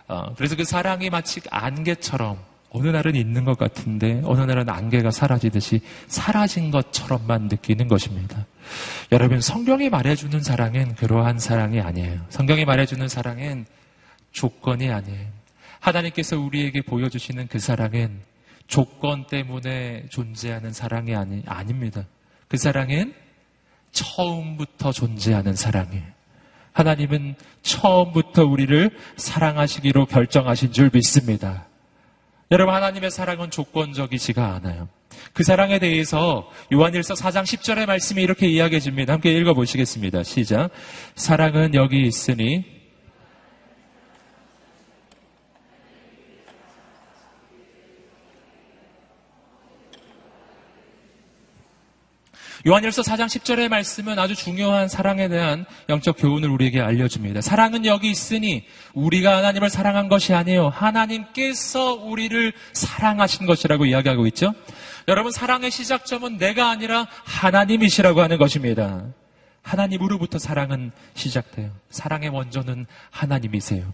어, 0.08 0.34
그래서 0.36 0.56
그 0.56 0.64
사랑이 0.64 1.10
마치 1.10 1.40
안개처럼 1.50 2.38
어느 2.70 2.88
날은 2.88 3.16
있는 3.16 3.44
것 3.44 3.58
같은데 3.58 4.22
어느 4.24 4.40
날은 4.42 4.68
안개가 4.68 5.10
사라지듯이 5.10 5.80
사라진 6.06 6.70
것처럼만 6.70 7.48
느끼는 7.48 7.88
것입니다. 7.88 8.46
여러분, 9.12 9.40
성경이 9.40 9.90
말해주는 9.90 10.40
사랑은 10.42 10.94
그러한 10.94 11.38
사랑이 11.38 11.80
아니에요. 11.80 12.20
성경이 12.28 12.64
말해주는 12.64 13.08
사랑은 13.08 13.66
조건이 14.32 14.90
아니에요. 14.90 15.26
하나님께서 15.80 16.38
우리에게 16.38 16.82
보여주시는 16.82 17.48
그 17.48 17.58
사랑은 17.58 18.20
조건 18.66 19.26
때문에 19.26 20.06
존재하는 20.10 20.72
사랑이 20.72 21.14
아니, 21.14 21.42
아닙니다. 21.46 22.04
그 22.48 22.56
사랑은 22.56 23.14
처음부터 23.92 24.92
존재하는 24.92 25.56
사랑이에요. 25.56 26.04
하나님은 26.72 27.34
처음부터 27.62 28.44
우리를 28.44 28.96
사랑하시기로 29.16 30.06
결정하신 30.06 30.72
줄 30.72 30.90
믿습니다. 30.92 31.66
여러분, 32.52 32.74
하나님의 32.74 33.10
사랑은 33.10 33.50
조건적이지가 33.50 34.54
않아요. 34.54 34.88
그 35.32 35.42
사랑에 35.42 35.78
대해서 35.78 36.48
요한일서 36.72 37.14
4장 37.14 37.42
10절의 37.42 37.86
말씀이 37.86 38.22
이렇게 38.22 38.48
이야기해 38.48 38.80
줍니다. 38.80 39.12
함께 39.14 39.32
읽어 39.32 39.54
보시겠습니다. 39.54 40.22
시작. 40.22 40.70
사랑은 41.14 41.74
여기 41.74 42.02
있으니 42.02 42.80
요한일서 52.66 53.00
4장 53.00 53.24
10절의 53.24 53.68
말씀은 53.68 54.18
아주 54.18 54.34
중요한 54.34 54.86
사랑에 54.86 55.28
대한 55.28 55.64
영적 55.88 56.16
교훈을 56.18 56.50
우리에게 56.50 56.80
알려줍니다. 56.80 57.40
사랑은 57.40 57.86
여기 57.86 58.10
있으니 58.10 58.64
우리가 58.92 59.38
하나님을 59.38 59.70
사랑한 59.70 60.08
것이 60.08 60.34
아니에요. 60.34 60.68
하나님께서 60.68 61.94
우리를 61.94 62.52
사랑하신 62.74 63.46
것이라고 63.46 63.86
이야기하고 63.86 64.26
있죠. 64.26 64.52
여러분 65.08 65.32
사랑의 65.32 65.70
시작점은 65.70 66.38
내가 66.38 66.70
아니라 66.70 67.06
하나님이시라고 67.24 68.20
하는 68.20 68.38
것입니다. 68.38 69.04
하나님으로부터 69.62 70.38
사랑은 70.38 70.90
시작돼요. 71.14 71.70
사랑의 71.90 72.30
원조는 72.30 72.86
하나님이세요. 73.10 73.92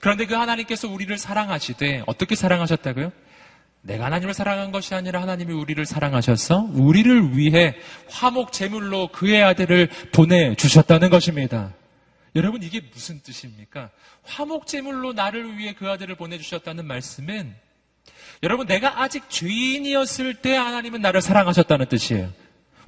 그런데 0.00 0.26
그 0.26 0.34
하나님께서 0.34 0.88
우리를 0.88 1.16
사랑하시되 1.16 2.04
어떻게 2.06 2.34
사랑하셨다고요? 2.34 3.12
내가 3.82 4.06
하나님을 4.06 4.34
사랑한 4.34 4.72
것이 4.72 4.94
아니라 4.94 5.22
하나님이 5.22 5.54
우리를 5.54 5.84
사랑하셔서 5.86 6.68
우리를 6.72 7.36
위해 7.36 7.76
화목 8.10 8.52
제물로 8.52 9.08
그의 9.08 9.42
아들을 9.42 9.88
보내 10.12 10.54
주셨다는 10.54 11.08
것입니다. 11.08 11.72
여러분 12.36 12.62
이게 12.62 12.80
무슨 12.92 13.20
뜻입니까? 13.22 13.90
화목 14.22 14.66
제물로 14.66 15.12
나를 15.12 15.56
위해 15.56 15.74
그 15.74 15.88
아들을 15.88 16.14
보내 16.16 16.36
주셨다는 16.38 16.86
말씀은 16.86 17.54
여러분 18.42 18.66
내가 18.66 19.02
아직 19.02 19.28
죄인이었을 19.28 20.34
때 20.34 20.56
하나님은 20.56 21.02
나를 21.02 21.20
사랑하셨다는 21.20 21.86
뜻이에요. 21.86 22.30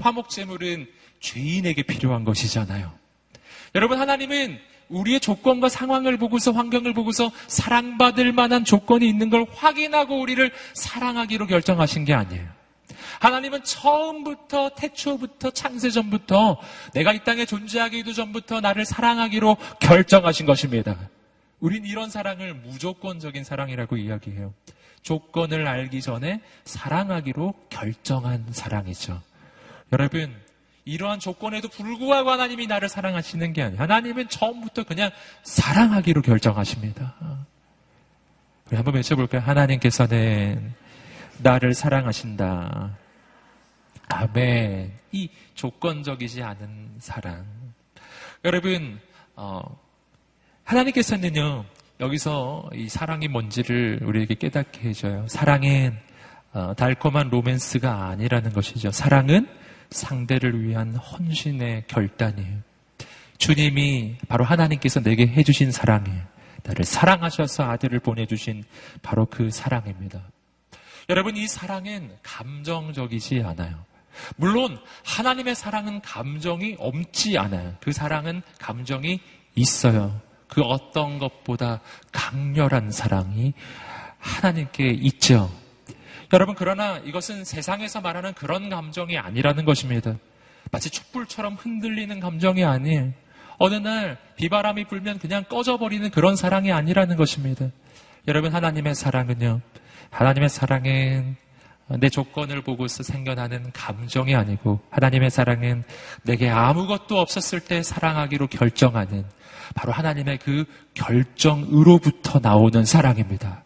화목 0.01 0.31
제물은 0.31 0.87
죄인에게 1.21 1.83
필요한 1.83 2.25
것이잖아요. 2.25 2.93
여러분 3.75 4.01
하나님은 4.01 4.59
우리의 4.89 5.21
조건과 5.21 5.69
상황을 5.69 6.17
보고서 6.17 6.53
환경을 6.53 6.93
보고서 6.95 7.31
사랑받을 7.47 8.33
만한 8.33 8.65
조건이 8.65 9.09
있는 9.09 9.31
걸 9.31 9.47
확인하고 9.51 10.21
우리를 10.21 10.53
사랑하기로 10.75 11.47
결정하신 11.47 12.05
게 12.05 12.15
아니에요. 12.15 12.47
하나님은 13.21 13.63
처음부터 13.65 14.71
태초부터 14.71 15.51
창세전부터 15.51 16.61
내가 16.93 17.13
이 17.13 17.23
땅에 17.25 17.45
존재하기도 17.45 18.13
전부터 18.13 18.61
나를 18.61 18.85
사랑하기로 18.85 19.57
결정하신 19.81 20.47
것입니다. 20.47 20.99
우린 21.61 21.85
이런 21.85 22.11
사랑을 22.11 22.55
무조건적인 22.55 23.45
사랑이라고 23.45 23.97
이야기해요. 23.97 24.53
조건을 25.03 25.67
알기 25.67 26.01
전에 26.01 26.41
사랑하기로 26.65 27.55
결정한 27.69 28.47
사랑이죠. 28.51 29.21
여러분, 29.93 30.35
이러한 30.85 31.21
조건에도 31.21 31.69
불구하고 31.69 32.31
하나님이 32.31 32.67
나를 32.67 32.89
사랑하시는 32.89 33.53
게 33.53 33.63
아니에요. 33.63 33.81
하나님은 33.81 34.29
처음부터 34.29 34.85
그냥 34.85 35.11
사랑하기로 35.43 36.23
결정하십니다. 36.23 37.15
우리 38.67 38.77
한번 38.77 38.95
외쳐볼까요? 38.95 39.43
하나님께서는 39.43 40.75
나를 41.39 41.75
사랑하신다. 41.75 42.97
아멘. 44.09 44.93
이 45.13 45.29
조건적이지 45.55 46.43
않은 46.43 46.95
사랑. 46.99 47.45
여러분, 48.45 49.01
어, 49.37 49.63
하나님께서는요, 50.65 51.65
여기서 52.03 52.69
이 52.75 52.89
사랑이 52.89 53.29
뭔지를 53.29 54.01
우리에게 54.03 54.35
깨닫게 54.35 54.89
해줘요. 54.89 55.25
사랑은 55.29 55.97
어, 56.53 56.75
달콤한 56.75 57.31
로맨스가 57.31 58.09
아니라는 58.09 58.53
것이죠. 58.53 58.91
사랑은 58.91 59.47
상대를 59.91 60.65
위한 60.65 60.97
헌신의 60.97 61.85
결단이에요. 61.87 62.59
주님이 63.39 64.17
바로 64.29 64.45
하나님께서 64.45 65.01
내게 65.01 65.29
해주신 65.29 65.71
사랑이에요. 65.71 66.23
나를 66.65 66.85
사랑하셔서 66.85 67.71
아들을 67.71 68.01
보내주신 68.01 68.65
바로 69.03 69.27
그 69.27 69.51
사랑입니다. 69.51 70.21
여러분, 71.09 71.37
이 71.37 71.47
사랑은 71.47 72.17
감정적이지 72.23 73.43
않아요. 73.45 73.85
물론, 74.37 74.79
하나님의 75.05 75.55
사랑은 75.55 76.01
감정이 76.01 76.77
없지 76.79 77.39
않아요. 77.39 77.77
그 77.81 77.93
사랑은 77.93 78.43
감정이 78.59 79.21
있어요. 79.55 80.21
그 80.53 80.61
어떤 80.61 81.19
것보다 81.19 81.81
강렬한 82.13 82.91
사랑이 82.91 83.55
하나님께 84.19 84.89
있죠. 84.89 85.51
여러분, 86.31 86.55
그러나 86.55 86.99
이것은 86.99 87.45
세상에서 87.45 88.03
말하는 88.03 88.35
그런 88.35 88.69
감정이 88.69 89.17
아니라는 89.17 89.65
것입니다. 89.65 90.15
마치 90.71 90.91
촛불처럼 90.91 91.55
흔들리는 91.55 92.21
감정이 92.21 92.65
아니에요. 92.65 93.13
어느 93.57 93.77
날 93.77 94.19
비바람이 94.37 94.85
불면 94.85 95.19
그냥 95.19 95.45
꺼져버리는 95.45 96.11
그런 96.11 96.37
사랑이 96.37 96.71
아니라는 96.71 97.17
것입니다. 97.17 97.69
여러분, 98.29 98.53
하나님의 98.53 98.95
사랑은요, 98.95 99.63
하나님의 100.11 100.51
사랑은 100.51 101.37
내 101.99 102.09
조건을 102.09 102.63
보고서 102.63 103.03
생겨나는 103.03 103.73
감정이 103.73 104.35
아니고, 104.35 104.81
하나님의 104.91 105.31
사랑은 105.31 105.85
내게 106.23 106.49
아무것도 106.49 107.19
없었을 107.19 107.61
때 107.61 107.83
사랑하기로 107.83 108.49
결정하는 108.49 109.25
바로 109.75 109.93
하나님의 109.93 110.39
그 110.39 110.65
결정으로부터 110.95 112.41
나오는 112.41 112.85
사랑입니다. 112.85 113.65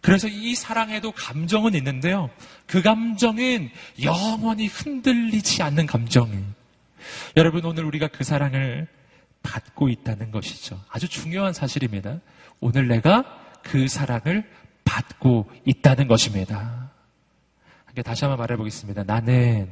그래서 0.00 0.28
이 0.28 0.54
사랑에도 0.54 1.12
감정은 1.12 1.74
있는데요. 1.74 2.28
그 2.66 2.82
감정은 2.82 3.70
영원히 4.02 4.66
흔들리지 4.66 5.62
않는 5.62 5.86
감정이에요. 5.86 6.42
여러분, 7.36 7.64
오늘 7.64 7.84
우리가 7.84 8.08
그 8.08 8.24
사랑을 8.24 8.88
받고 9.42 9.88
있다는 9.88 10.30
것이죠. 10.30 10.80
아주 10.88 11.08
중요한 11.08 11.52
사실입니다. 11.52 12.20
오늘 12.60 12.88
내가 12.88 13.24
그 13.62 13.88
사랑을 13.88 14.44
받고 14.84 15.50
있다는 15.64 16.08
것입니다. 16.08 16.81
다시 18.00 18.24
한번 18.24 18.38
말해보겠습니다. 18.38 19.04
나는 19.04 19.68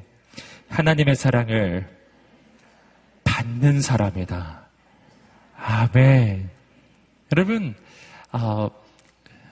하나님의 0.69 1.17
사랑을 1.17 1.89
받는 3.25 3.81
사람이다. 3.81 4.67
아멘. 5.57 6.51
여러분, 7.33 7.75
어, 8.33 8.69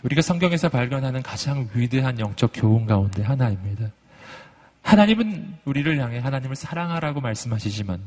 우리가 0.02 0.20
성경에서 0.22 0.68
발견하는 0.68 1.22
가장 1.22 1.68
위대한 1.74 2.18
영적 2.18 2.50
교훈 2.54 2.86
가운데 2.86 3.22
하나입니다. 3.22 3.90
하나님은 4.82 5.58
우리를 5.64 5.98
향해 6.00 6.18
하나님을 6.18 6.56
사랑하라고 6.56 7.20
말씀하시지만, 7.20 8.00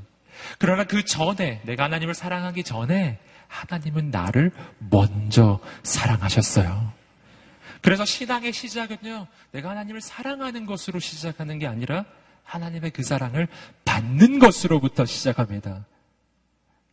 그러나 0.58 0.84
그 0.84 1.04
전에, 1.04 1.62
내가 1.66 1.86
하나님을 1.86 2.14
사랑하기 2.14 2.64
전에, 2.64 3.20
하나님은 3.48 4.12
나를 4.12 4.52
먼저 4.90 5.60
사랑하셨어요. 5.84 7.01
그래서 7.82 8.06
신앙의 8.06 8.54
시작은요, 8.54 9.28
내가 9.52 9.72
하나님을 9.72 10.02
사랑하는 10.02 10.66
것으로 10.66 11.00
시작하는 11.00 11.60
게 11.60 11.68
아니라, 11.68 12.06
하나님의 12.44 12.92
그 12.92 13.04
사랑을 13.04 13.48
받는 13.86 14.40
것으로부터 14.40 15.06
시작합니다. 15.06 15.86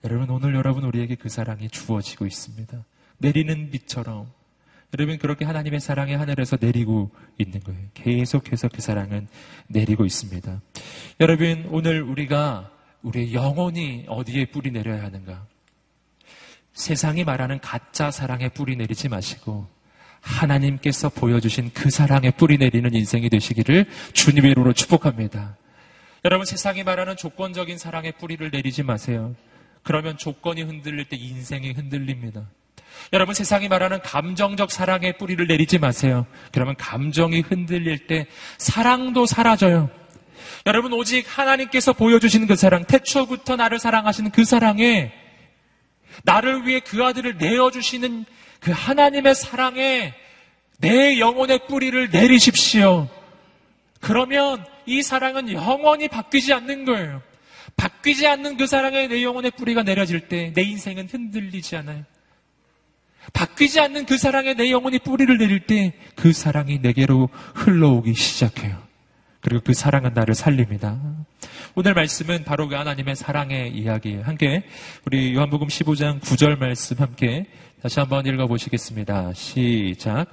여러분, 0.04 0.30
오늘 0.30 0.54
여러분 0.54 0.84
우리에게 0.84 1.16
그 1.16 1.28
사랑이 1.28 1.68
주어지고 1.68 2.26
있습니다. 2.26 2.84
내리는 3.18 3.70
빛처럼 3.70 4.30
여러분 4.94 5.18
그렇게 5.18 5.44
하나님의 5.44 5.80
사랑이 5.80 6.14
하늘에서 6.14 6.56
내리고 6.58 7.10
있는 7.36 7.60
거예요. 7.60 7.80
계속해서 7.94 8.68
그 8.68 8.80
사랑은 8.80 9.28
내리고 9.66 10.06
있습니다. 10.06 10.62
여러분 11.20 11.68
오늘 11.70 12.02
우리가 12.02 12.70
우리의 13.02 13.34
영혼이 13.34 14.06
어디에 14.08 14.46
뿌리 14.46 14.70
내려야 14.70 15.02
하는가? 15.04 15.46
세상이 16.72 17.24
말하는 17.24 17.60
가짜 17.60 18.10
사랑에 18.10 18.48
뿌리 18.48 18.76
내리지 18.76 19.08
마시고 19.08 19.66
하나님께서 20.20 21.08
보여주신 21.08 21.70
그 21.72 21.90
사랑에 21.90 22.30
뿌리 22.30 22.58
내리는 22.58 22.92
인생이 22.92 23.28
되시기를 23.28 23.86
주님의 24.12 24.50
이름으로 24.52 24.72
축복합니다. 24.72 25.56
여러분 26.24 26.44
세상이 26.44 26.82
말하는 26.82 27.16
조건적인 27.16 27.78
사랑에 27.78 28.12
뿌리를 28.12 28.50
내리지 28.50 28.82
마세요. 28.82 29.34
그러면 29.82 30.18
조건이 30.18 30.62
흔들릴 30.62 31.06
때 31.06 31.16
인생이 31.16 31.72
흔들립니다. 31.72 32.48
여러분 33.12 33.34
세상이 33.34 33.68
말하는 33.68 34.00
감정적 34.02 34.70
사랑의 34.70 35.16
뿌리를 35.18 35.46
내리지 35.46 35.78
마세요. 35.78 36.26
그러면 36.52 36.74
감정이 36.76 37.40
흔들릴 37.40 38.06
때 38.06 38.26
사랑도 38.58 39.26
사라져요. 39.26 39.90
여러분 40.66 40.92
오직 40.92 41.24
하나님께서 41.26 41.92
보여주시는 41.92 42.46
그 42.46 42.56
사랑, 42.56 42.84
태초부터 42.84 43.56
나를 43.56 43.78
사랑하시는 43.78 44.30
그 44.30 44.44
사랑에 44.44 45.12
나를 46.24 46.66
위해 46.66 46.80
그 46.80 47.04
아들을 47.04 47.38
내어주시는 47.38 48.24
그 48.60 48.70
하나님의 48.72 49.34
사랑에 49.34 50.14
내 50.78 51.18
영혼의 51.18 51.66
뿌리를 51.66 52.10
내리십시오. 52.10 53.08
그러면 54.00 54.64
이 54.86 55.02
사랑은 55.02 55.52
영원히 55.52 56.08
바뀌지 56.08 56.52
않는 56.52 56.84
거예요. 56.84 57.20
바뀌지 57.76 58.26
않는 58.26 58.56
그 58.56 58.66
사랑에 58.66 59.06
내 59.08 59.22
영혼의 59.22 59.52
뿌리가 59.52 59.82
내려질 59.82 60.28
때 60.28 60.52
내 60.54 60.62
인생은 60.62 61.08
흔들리지 61.08 61.76
않아요. 61.76 62.04
바뀌지 63.32 63.78
않는 63.80 64.06
그 64.06 64.16
사랑에 64.16 64.54
내 64.54 64.70
영혼이 64.70 65.00
뿌리를 65.00 65.36
내릴 65.36 65.66
때 65.66 65.92
그 66.16 66.32
사랑이 66.32 66.78
내게로 66.78 67.28
흘러오기 67.54 68.14
시작해요. 68.14 68.82
그리고 69.40 69.62
그 69.64 69.74
사랑은 69.74 70.14
나를 70.14 70.34
살립니다. 70.34 70.98
오늘 71.74 71.94
말씀은 71.94 72.44
바로 72.44 72.68
그 72.68 72.74
하나님의 72.74 73.14
사랑의 73.14 73.70
이야기예요. 73.72 74.22
함께 74.22 74.64
우리 75.04 75.34
요한복음 75.34 75.68
15장 75.68 76.20
9절 76.20 76.58
말씀 76.58 76.96
함께 76.98 77.46
다시 77.80 78.00
한번 78.00 78.26
읽어보시겠습니다. 78.26 79.32
시작. 79.34 80.26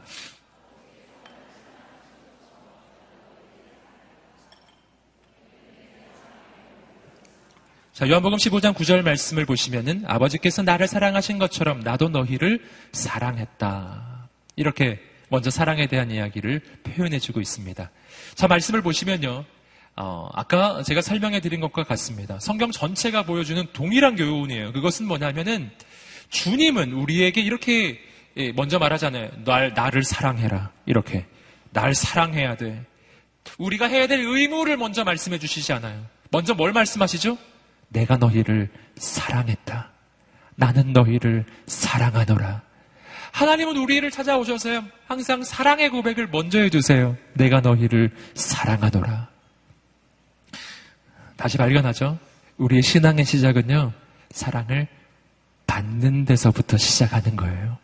자, 7.94 8.10
요한복음 8.10 8.40
15장 8.40 8.74
9절 8.74 9.04
말씀을 9.04 9.46
보시면은 9.46 10.06
아버지께서 10.08 10.64
나를 10.64 10.88
사랑하신 10.88 11.38
것처럼 11.38 11.82
나도 11.82 12.10
너희를 12.10 12.64
사랑했다. 12.94 14.28
이렇게 14.56 15.00
먼저 15.30 15.52
사랑에 15.52 15.86
대한 15.86 16.10
이야기를 16.10 16.62
표현해 16.84 17.20
주고 17.20 17.42
있습니다. 17.42 17.92
자, 18.34 18.48
말씀을 18.48 18.82
보시면요. 18.82 19.46
어, 19.98 20.30
아까 20.34 20.82
제가 20.82 21.02
설명해 21.02 21.42
드린 21.42 21.62
것과 21.62 21.84
같습니다. 21.84 22.40
성경 22.40 22.72
전체가 22.72 23.24
보여주는 23.24 23.64
동일한 23.72 24.16
교훈이에요. 24.16 24.74
그것은 24.74 25.06
뭐냐면은 25.06 25.70
주님은 26.30 26.94
우리에게 26.94 27.42
이렇게 27.42 28.00
예, 28.38 28.52
먼저 28.52 28.80
말하잖아요. 28.80 29.44
날, 29.46 29.74
나를 29.74 30.04
사랑해라. 30.04 30.72
이렇게. 30.86 31.26
날 31.72 31.94
사랑해야 31.94 32.56
돼. 32.58 32.86
우리가 33.58 33.88
해야 33.88 34.08
될 34.08 34.20
의무를 34.20 34.78
먼저 34.78 35.04
말씀해 35.04 35.40
주시지 35.40 35.72
않아요. 35.74 36.06
먼저 36.32 36.54
뭘 36.54 36.74
말씀하시죠? 36.74 37.38
내가 37.90 38.18
너희를 38.18 38.70
사랑했다. 38.98 39.92
나는 40.56 40.94
너희를 40.94 41.46
사랑하노라. 41.68 42.62
하나님은 43.32 43.78
우리를 43.78 44.10
찾아오셔서요. 44.12 44.86
항상 45.08 45.44
사랑의 45.44 45.90
고백을 45.90 46.28
먼저 46.28 46.60
해주세요. 46.60 47.18
내가 47.34 47.60
너희를 47.62 48.12
사랑하노라. 48.34 49.30
다시 51.36 51.58
발견하죠? 51.58 52.18
우리의 52.58 52.82
신앙의 52.82 53.26
시작은요. 53.26 53.92
사랑을 54.32 54.88
받는 55.76 56.24
데서부터 56.24 56.78
시작하는 56.78 57.36
거예요. 57.36 57.78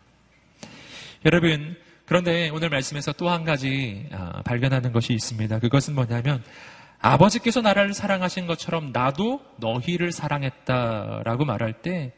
여러분, 1.25 1.75
그런데 2.05 2.49
오늘 2.49 2.69
말씀에서 2.69 3.11
또 3.13 3.29
한 3.29 3.43
가지 3.43 4.07
아, 4.13 4.41
발견하는 4.43 4.93
것이 4.93 5.13
있습니다. 5.13 5.59
그것은 5.59 5.95
뭐냐면 5.95 6.41
아버지께서 6.99 7.61
나를 7.61 7.93
사랑하신 7.93 8.47
것처럼 8.47 8.91
나도 8.93 9.41
너희를 9.57 10.11
사랑했다라고 10.11 11.45
말할 11.45 11.73
때 11.81 12.13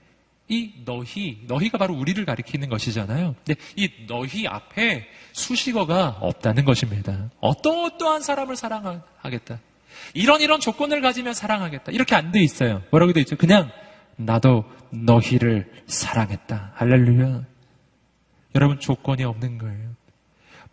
이 0.49 0.73
너희, 0.83 1.39
너희가 1.47 1.77
바로 1.77 1.95
우리를 1.95 2.23
가리키는 2.25 2.67
것이잖아요. 2.67 3.33
근데 3.45 3.59
이 3.77 3.89
너희 4.07 4.45
앞에 4.45 5.07
수식어가 5.31 6.17
없다는 6.19 6.65
것입니다. 6.65 7.29
어떠어떠한 7.39 8.21
사람을 8.21 8.57
사랑하겠다. 8.57 9.59
이런 10.13 10.41
이런 10.41 10.59
조건을 10.59 10.99
가지면 10.99 11.33
사랑하겠다. 11.33 11.93
이렇게 11.93 12.13
안 12.15 12.33
돼 12.33 12.43
있어요. 12.43 12.81
뭐라고 12.91 13.13
돼 13.13 13.21
있죠? 13.21 13.37
그냥 13.37 13.71
나도 14.17 14.65
너희를 14.93 15.71
사랑했다. 15.87 16.73
할렐루야. 16.75 17.43
여러분 18.55 18.79
조건이 18.79 19.23
없는 19.23 19.57
거예요. 19.57 19.89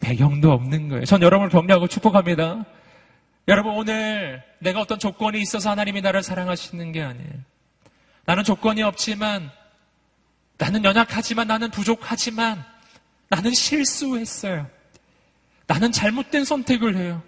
배경도 0.00 0.52
없는 0.52 0.88
거예요. 0.88 1.04
전 1.04 1.22
여러분을 1.22 1.50
격려하고 1.50 1.88
축복합니다. 1.88 2.64
여러분 3.48 3.74
오늘 3.74 4.42
내가 4.58 4.80
어떤 4.80 4.98
조건이 4.98 5.40
있어서 5.40 5.70
하나님이 5.70 6.02
나를 6.02 6.22
사랑하시는 6.22 6.92
게 6.92 7.02
아니에요. 7.02 7.30
나는 8.26 8.44
조건이 8.44 8.82
없지만 8.82 9.50
나는 10.58 10.84
연약하지만 10.84 11.48
나는 11.48 11.70
부족하지만 11.70 12.62
나는 13.28 13.52
실수했어요. 13.52 14.68
나는 15.66 15.90
잘못된 15.92 16.44
선택을 16.44 16.96
해요. 16.96 17.22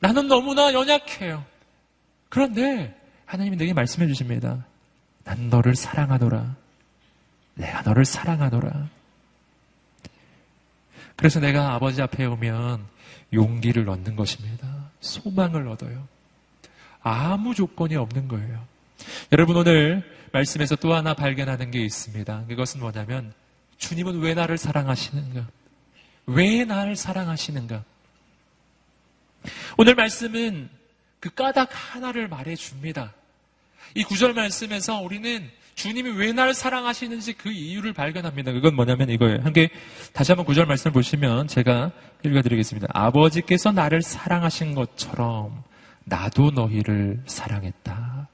나는 0.00 0.28
너무나 0.28 0.72
연약해요. 0.72 1.44
그런데 2.28 2.94
하나님이 3.24 3.56
내게 3.56 3.72
말씀해 3.72 4.06
주십니다. 4.08 4.66
난 5.24 5.48
너를 5.50 5.74
사랑하노라. 5.74 6.56
내가 7.54 7.82
너를 7.82 8.04
사랑하노라. 8.04 8.88
그래서 11.16 11.40
내가 11.40 11.74
아버지 11.74 12.00
앞에 12.02 12.24
오면 12.24 12.84
용기를 13.32 13.88
얻는 13.88 14.16
것입니다. 14.16 14.90
소망을 15.00 15.68
얻어요. 15.68 16.06
아무 17.00 17.54
조건이 17.54 17.96
없는 17.96 18.28
거예요. 18.28 18.66
여러분 19.32 19.56
오늘 19.56 20.02
말씀에서 20.32 20.76
또 20.76 20.94
하나 20.94 21.14
발견하는 21.14 21.70
게 21.70 21.84
있습니다. 21.84 22.46
그것은 22.46 22.80
뭐냐면 22.80 23.32
주님은 23.78 24.20
왜 24.20 24.34
나를 24.34 24.58
사랑하시는가? 24.58 25.46
왜 26.26 26.64
나를 26.64 26.96
사랑하시는가? 26.96 27.84
오늘 29.76 29.94
말씀은 29.94 30.68
그 31.20 31.30
까닭 31.34 31.70
하나를 31.72 32.28
말해 32.28 32.54
줍니다. 32.56 33.12
이 33.94 34.04
구절 34.04 34.34
말씀에서 34.34 35.00
우리는 35.00 35.50
주님이 35.74 36.10
왜 36.10 36.32
나를 36.32 36.54
사랑하시는지 36.54 37.34
그 37.34 37.50
이유를 37.50 37.92
발견합니다. 37.92 38.52
그건 38.52 38.74
뭐냐면 38.74 39.10
이거예요. 39.10 39.40
한개 39.42 39.70
다시 40.12 40.32
한번 40.32 40.44
구절 40.44 40.66
말씀을 40.66 40.92
보시면 40.92 41.48
제가 41.48 41.92
읽어드리겠습니다. 42.24 42.88
아버지께서 42.92 43.72
나를 43.72 44.02
사랑하신 44.02 44.74
것처럼 44.74 45.62
나도 46.04 46.50
너희를 46.50 47.22
사랑했다. 47.26 48.28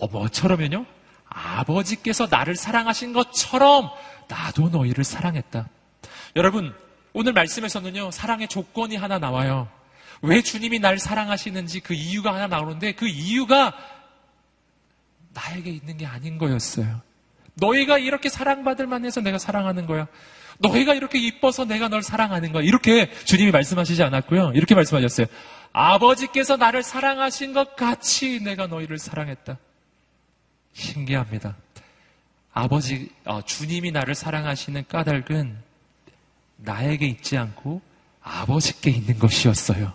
어, 0.00 0.06
뭐처럼요? 0.08 0.86
아버지께서 1.28 2.26
나를 2.30 2.56
사랑하신 2.56 3.12
것처럼 3.12 3.90
나도 4.28 4.68
너희를 4.70 5.04
사랑했다. 5.04 5.68
여러분, 6.36 6.74
오늘 7.12 7.32
말씀에서는요, 7.32 8.10
사랑의 8.10 8.48
조건이 8.48 8.96
하나 8.96 9.18
나와요. 9.18 9.68
왜 10.22 10.42
주님이 10.42 10.78
날 10.78 10.98
사랑하시는지 10.98 11.80
그 11.80 11.94
이유가 11.94 12.34
하나 12.34 12.46
나오는데 12.46 12.92
그 12.92 13.06
이유가 13.06 13.74
나에게 15.34 15.70
있는 15.70 15.96
게 15.96 16.06
아닌 16.06 16.38
거였어요. 16.38 17.02
너희가 17.54 17.98
이렇게 17.98 18.28
사랑받을 18.28 18.86
만해서 18.86 19.20
내가 19.20 19.38
사랑하는 19.38 19.86
거야. 19.86 20.06
너희가 20.58 20.94
이렇게 20.94 21.18
이뻐서 21.18 21.64
내가 21.64 21.88
널 21.88 22.02
사랑하는 22.02 22.52
거야. 22.52 22.62
이렇게 22.62 23.10
주님이 23.24 23.50
말씀하시지 23.50 24.02
않았고요. 24.02 24.52
이렇게 24.54 24.74
말씀하셨어요. 24.74 25.26
아버지께서 25.72 26.56
나를 26.56 26.82
사랑하신 26.82 27.52
것 27.52 27.76
같이 27.76 28.40
내가 28.40 28.66
너희를 28.66 28.98
사랑했다. 28.98 29.58
신기합니다. 30.72 31.56
아버지, 32.52 33.10
어, 33.26 33.42
주님이 33.42 33.90
나를 33.90 34.14
사랑하시는 34.14 34.84
까닭은 34.88 35.58
나에게 36.56 37.06
있지 37.06 37.36
않고 37.36 37.82
아버지께 38.22 38.90
있는 38.90 39.18
것이었어요. 39.18 39.92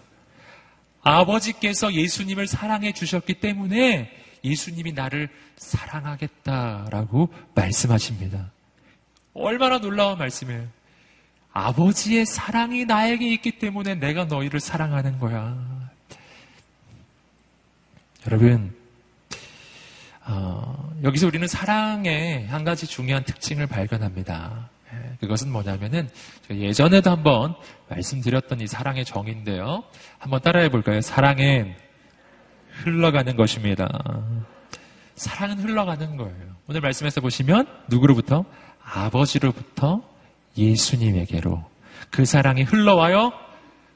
아버지께서 1.03 1.93
예수님을 1.93 2.47
사랑해 2.47 2.93
주셨기 2.93 3.35
때문에 3.35 4.11
예수님이 4.43 4.93
나를 4.93 5.29
사랑하겠다라고 5.55 7.29
말씀하십니다. 7.55 8.51
얼마나 9.33 9.79
놀라운 9.79 10.17
말씀이에요. 10.17 10.67
아버지의 11.53 12.25
사랑이 12.25 12.85
나에게 12.85 13.31
있기 13.33 13.59
때문에 13.59 13.95
내가 13.95 14.25
너희를 14.25 14.59
사랑하는 14.59 15.19
거야. 15.19 15.89
여러분, 18.27 18.75
어, 20.25 20.93
여기서 21.03 21.27
우리는 21.27 21.47
사랑의 21.47 22.47
한 22.47 22.63
가지 22.63 22.87
중요한 22.87 23.23
특징을 23.23 23.67
발견합니다. 23.67 24.69
예, 25.21 25.27
그것은 25.27 25.51
뭐냐면은 25.51 26.09
예전에도 26.49 27.11
한번 27.11 27.55
말씀드렸던 27.89 28.61
이 28.61 28.67
사랑의 28.67 29.05
정인데요. 29.05 29.83
한번 30.17 30.41
따라해 30.41 30.69
볼까요? 30.69 31.01
사랑은 31.01 31.75
흘러가는 32.83 33.35
것입니다. 33.35 33.87
사랑은 35.15 35.59
흘러가는 35.59 36.17
거예요. 36.17 36.55
오늘 36.67 36.81
말씀에서 36.81 37.21
보시면 37.21 37.67
누구로부터? 37.89 38.45
아버지로부터 38.83 40.01
예수님에게로 40.57 41.63
그 42.09 42.25
사랑이 42.25 42.63
흘러와요. 42.63 43.31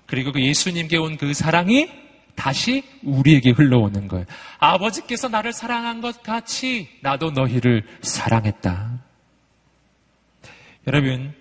그리고 0.05 0.31
그 0.31 0.41
예수님께 0.41 0.97
온 0.97 1.17
그 1.17 1.33
사랑이 1.33 1.89
다시 2.35 2.83
우리에게 3.03 3.51
흘러오는 3.51 4.07
거예요. 4.07 4.25
아버지께서 4.59 5.29
나를 5.29 5.53
사랑한 5.53 6.01
것 6.01 6.21
같이 6.21 6.89
나도 7.01 7.31
너희를 7.31 7.83
사랑했다. 8.01 9.04
여러분, 10.87 11.33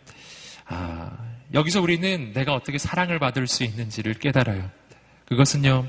아, 0.67 1.13
여기서 1.53 1.83
우리는 1.83 2.33
내가 2.33 2.55
어떻게 2.55 2.79
사랑을 2.79 3.19
받을 3.19 3.47
수 3.47 3.63
있는지를 3.63 4.15
깨달아요. 4.15 4.71
그것은요, 5.27 5.87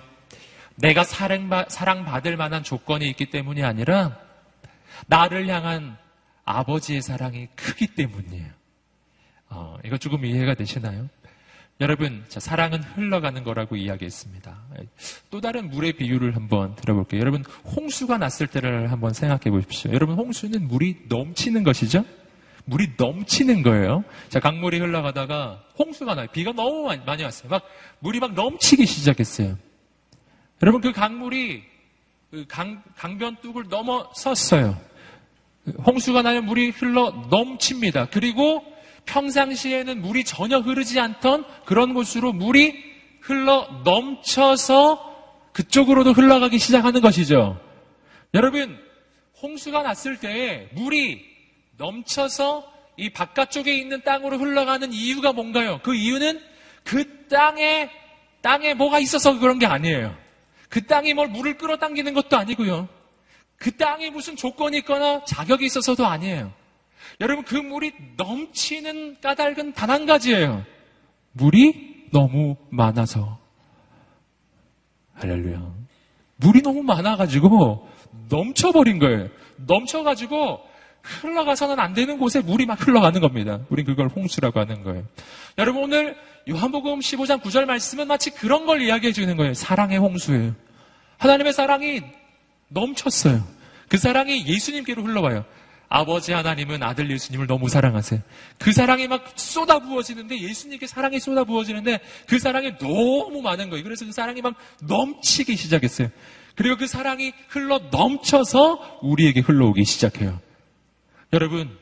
내가 0.76 1.04
사랑받을 1.04 2.36
만한 2.36 2.64
조건이 2.64 3.08
있기 3.10 3.30
때문이 3.30 3.64
아니라 3.64 4.18
나를 5.08 5.48
향한 5.48 5.98
아버지의 6.44 7.02
사랑이 7.02 7.48
크기 7.56 7.88
때문이에요. 7.88 8.52
어, 9.50 9.78
이거 9.86 9.98
조금 9.98 10.26
이해가 10.26 10.56
되시나요? 10.56 11.08
여러분, 11.82 12.24
자, 12.30 12.40
사랑은 12.40 12.84
흘러가는 12.84 13.44
거라고 13.44 13.76
이야기했습니다. 13.76 14.58
또 15.30 15.42
다른 15.42 15.70
물의 15.70 15.94
비유를 15.94 16.36
한번 16.36 16.76
들어볼게요. 16.76 17.20
여러분, 17.20 17.44
홍수가 17.66 18.18
났을 18.18 18.48
때를 18.48 18.92
한번 18.92 19.14
생각해 19.14 19.50
보십시오. 19.50 19.92
여러분, 19.94 20.16
홍수는 20.16 20.68
물이 20.68 21.06
넘치는 21.10 21.64
것이죠? 21.64 22.06
물이 22.66 22.94
넘치는 22.98 23.62
거예요. 23.64 24.04
자, 24.30 24.40
강물이 24.40 24.80
흘러가다가 24.80 25.64
홍수가 25.78 26.16
나요. 26.16 26.28
비가 26.32 26.52
너무 26.52 26.90
많이 27.06 27.24
왔어요. 27.24 27.50
막, 27.50 27.64
물이 28.00 28.20
막 28.20 28.34
넘치기 28.34 28.86
시작했어요. 28.86 29.58
여러분 30.62 30.82
그 30.82 30.92
강물이 30.92 31.64
그 32.32 32.46
강, 32.48 32.82
강변 32.96 33.38
뚝을 33.42 33.66
넘어섰어요. 33.70 34.80
홍수가 35.86 36.22
나면 36.22 36.46
물이 36.46 36.70
흘러 36.72 37.28
넘칩니다. 37.30 38.08
그리고 38.12 38.64
평상시에는 39.06 40.02
물이 40.02 40.24
전혀 40.24 40.60
흐르지 40.60 41.00
않던 41.00 41.46
그런 41.66 41.94
곳으로 41.94 42.34
물이 42.34 42.84
흘러 43.22 43.82
넘쳐서 43.84 45.14
그쪽으로도 45.54 46.14
흘러가기 46.14 46.58
시작하는 46.58 47.02
것이죠. 47.02 47.60
여러분, 48.34 48.78
홍수가 49.42 49.84
났을 49.84 50.18
때 50.18 50.70
물이 50.74 51.35
넘쳐서 51.78 52.72
이 52.98 53.10
바깥쪽에 53.10 53.74
있는 53.76 54.02
땅으로 54.04 54.38
흘러가는 54.38 54.92
이유가 54.94 55.34
뭔가요? 55.34 55.80
그 55.84 55.94
이유는 55.96 56.42
그 56.84 57.28
땅에, 57.28 57.90
땅에 58.42 58.74
뭐가 58.74 59.00
있어서 59.00 59.38
그런 59.40 59.60
게 59.60 59.66
아니에요. 59.66 60.16
그 60.70 60.86
땅이 60.86 61.14
뭘 61.14 61.28
물을 61.28 61.58
끌어당기는 61.58 62.14
것도 62.14 62.38
아니고요. 62.38 62.88
그 63.58 63.72
땅에 63.76 64.10
무슨 64.10 64.36
조건이 64.36 64.78
있거나 64.80 65.24
자격이 65.26 65.66
있어서도 65.66 66.06
아니에요. 66.06 66.52
여러분, 67.22 67.44
그 67.46 67.56
물이 67.56 67.94
넘치는 68.18 69.22
까닭은 69.22 69.74
단 69.74 69.90
한 69.90 70.06
가지예요. 70.06 70.66
물이 71.34 72.08
너무 72.12 72.56
많아서. 72.70 73.40
할렐루야. 75.14 75.74
물이 76.38 76.62
너무 76.62 76.84
많아가지고 76.84 77.90
넘쳐버린 78.30 79.00
거예요. 79.00 79.30
넘쳐가지고 79.58 80.60
흘러가서는 81.22 81.80
안 81.80 81.94
되는 81.94 82.18
곳에 82.18 82.42
물이 82.42 82.66
막 82.66 82.86
흘러가는 82.86 83.20
겁니다. 83.22 83.60
우린 83.70 83.86
그걸 83.86 84.08
홍수라고 84.08 84.60
하는 84.60 84.84
거예요. 84.84 85.04
여러분 85.58 85.84
오늘 85.84 86.16
요한복음 86.50 87.00
15장 87.00 87.42
9절 87.42 87.66
말씀은 87.66 88.08
마치 88.08 88.30
그런 88.30 88.66
걸 88.66 88.82
이야기해 88.82 89.14
주는 89.14 89.36
거예요. 89.38 89.54
사랑의 89.54 89.98
홍수예요. 89.98 90.56
하나님의 91.18 91.54
사랑이 91.54 92.02
넘쳤어요. 92.68 93.44
그 93.88 93.98
사랑이 93.98 94.46
예수님께로 94.46 95.04
흘러와요. 95.04 95.46
아버지 95.88 96.34
하나님은 96.34 96.84
아들 96.84 97.10
예수님을 97.10 97.48
너무 97.48 97.70
사랑하세요. 97.70 98.20
그 98.58 98.74
사랑이 98.74 99.08
막 99.08 99.24
쏟아 99.36 99.80
부어지는데 99.80 100.40
예수님께 100.40 100.88
사랑이 100.88 101.20
쏟아 101.20 101.44
부어지는데 101.44 102.00
그 102.28 102.40
사랑이 102.40 102.78
너무 102.78 103.42
많은 103.42 103.70
거예요. 103.70 103.84
그래서 103.84 104.06
그 104.06 104.12
사랑이 104.12 104.42
막 104.42 104.56
넘치기 104.82 105.56
시작했어요. 105.56 106.10
그리고 106.56 106.78
그 106.78 106.88
사랑이 106.88 107.34
흘러 107.50 107.80
넘쳐서 107.92 109.00
우리에게 109.02 109.42
흘러오기 109.42 109.84
시작해요. 109.86 110.40
여러분, 111.36 111.78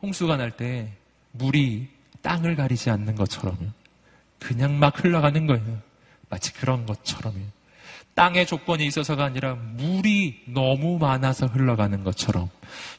홍수가 0.00 0.38
날 0.38 0.50
때 0.52 0.90
물이 1.32 1.86
땅을 2.22 2.56
가리지 2.56 2.88
않는 2.88 3.14
것처럼요. 3.14 3.68
그냥 4.38 4.78
막 4.78 5.04
흘러가는 5.04 5.46
거예요. 5.46 5.82
마치 6.30 6.54
그런 6.54 6.86
것처럼요. 6.86 7.44
땅의 8.14 8.46
조건이 8.46 8.86
있어서가 8.86 9.24
아니라 9.26 9.54
물이 9.54 10.44
너무 10.46 10.98
많아서 10.98 11.44
흘러가는 11.44 12.02
것처럼. 12.02 12.48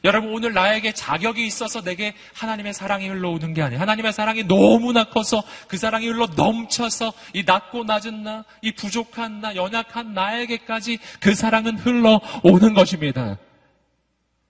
여러분, 0.04 0.32
오늘 0.32 0.52
나에게 0.54 0.92
자격이 0.92 1.44
있어서 1.44 1.82
내게 1.82 2.14
하나님의 2.34 2.72
사랑이 2.72 3.08
흘러오는 3.08 3.52
게 3.52 3.60
아니에요. 3.60 3.80
하나님의 3.80 4.12
사랑이 4.12 4.44
너무나 4.44 5.02
커서 5.04 5.42
그 5.66 5.76
사랑이 5.76 6.06
흘러 6.06 6.28
넘쳐서 6.36 7.12
이 7.34 7.42
낮고 7.44 7.84
낮은 7.84 8.22
나, 8.22 8.44
이 8.62 8.70
부족한 8.70 9.40
나, 9.40 9.56
연약한 9.56 10.14
나에게까지 10.14 11.00
그 11.18 11.34
사랑은 11.34 11.76
흘러오는 11.76 12.72
것입니다. 12.72 13.36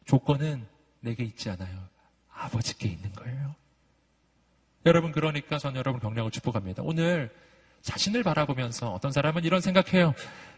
조건은 0.05 0.70
내게 1.01 1.25
있지 1.25 1.51
않아요. 1.51 1.89
아버지께 2.33 2.89
있는 2.89 3.13
거예요. 3.13 3.55
여러분, 4.87 5.13
그러니까 5.13 5.59
전 5.59 5.77
여러분 5.77 6.01
경력을 6.01 6.31
축복합니다. 6.31 6.83
오늘 6.85 7.31
자신을 7.83 8.23
바라보면서 8.23 8.93
어떤 8.93 9.13
사람은 9.13 9.45
이런 9.45 9.61
생각해요. 9.61 10.15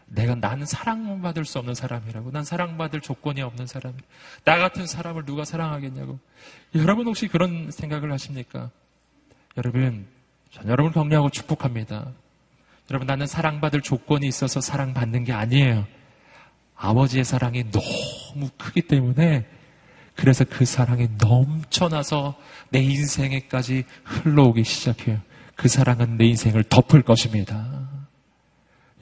내가 0.07 0.35
나는 0.35 0.67
사랑받을 0.67 1.45
수 1.45 1.59
없는 1.59 1.75
사람이라고. 1.75 2.31
난 2.31 2.45
사랑받을 2.45 3.01
조건이 3.01 3.43
없는 3.43 3.67
사람. 3.67 3.97
나 4.45 4.59
같은 4.59 4.87
사람을 4.87 5.25
누가 5.25 5.45
사랑하겠냐고. 5.45 6.19
여러분 6.75 7.07
혹시 7.07 7.29
그런 7.29 7.71
생각을 7.71 8.13
하십니까? 8.13 8.71
여러분, 9.57 10.07
전 10.51 10.69
여러분 10.69 10.93
격려하고 10.93 11.31
축복합니다. 11.31 12.13
여러분 12.91 13.07
나는 13.07 13.27
사랑받을 13.27 13.81
조건이 13.81 14.27
있어서 14.27 14.61
사랑받는 14.61 15.25
게 15.25 15.33
아니에요. 15.33 15.87
아버지의 16.77 17.25
사랑이 17.25 17.71
너무 17.71 18.51
크기 18.59 18.83
때문에 18.83 19.47
그래서 20.17 20.45
그 20.45 20.65
사랑이 20.65 21.09
넘쳐나서 21.19 22.37
내 22.71 22.81
인생에까지 22.81 23.85
흘러오기 24.05 24.65
시작해요. 24.65 25.19
그 25.57 25.69
사랑은 25.69 26.17
내 26.17 26.27
인생을 26.27 26.65
덮을 26.65 27.03
것입니다. 27.03 27.89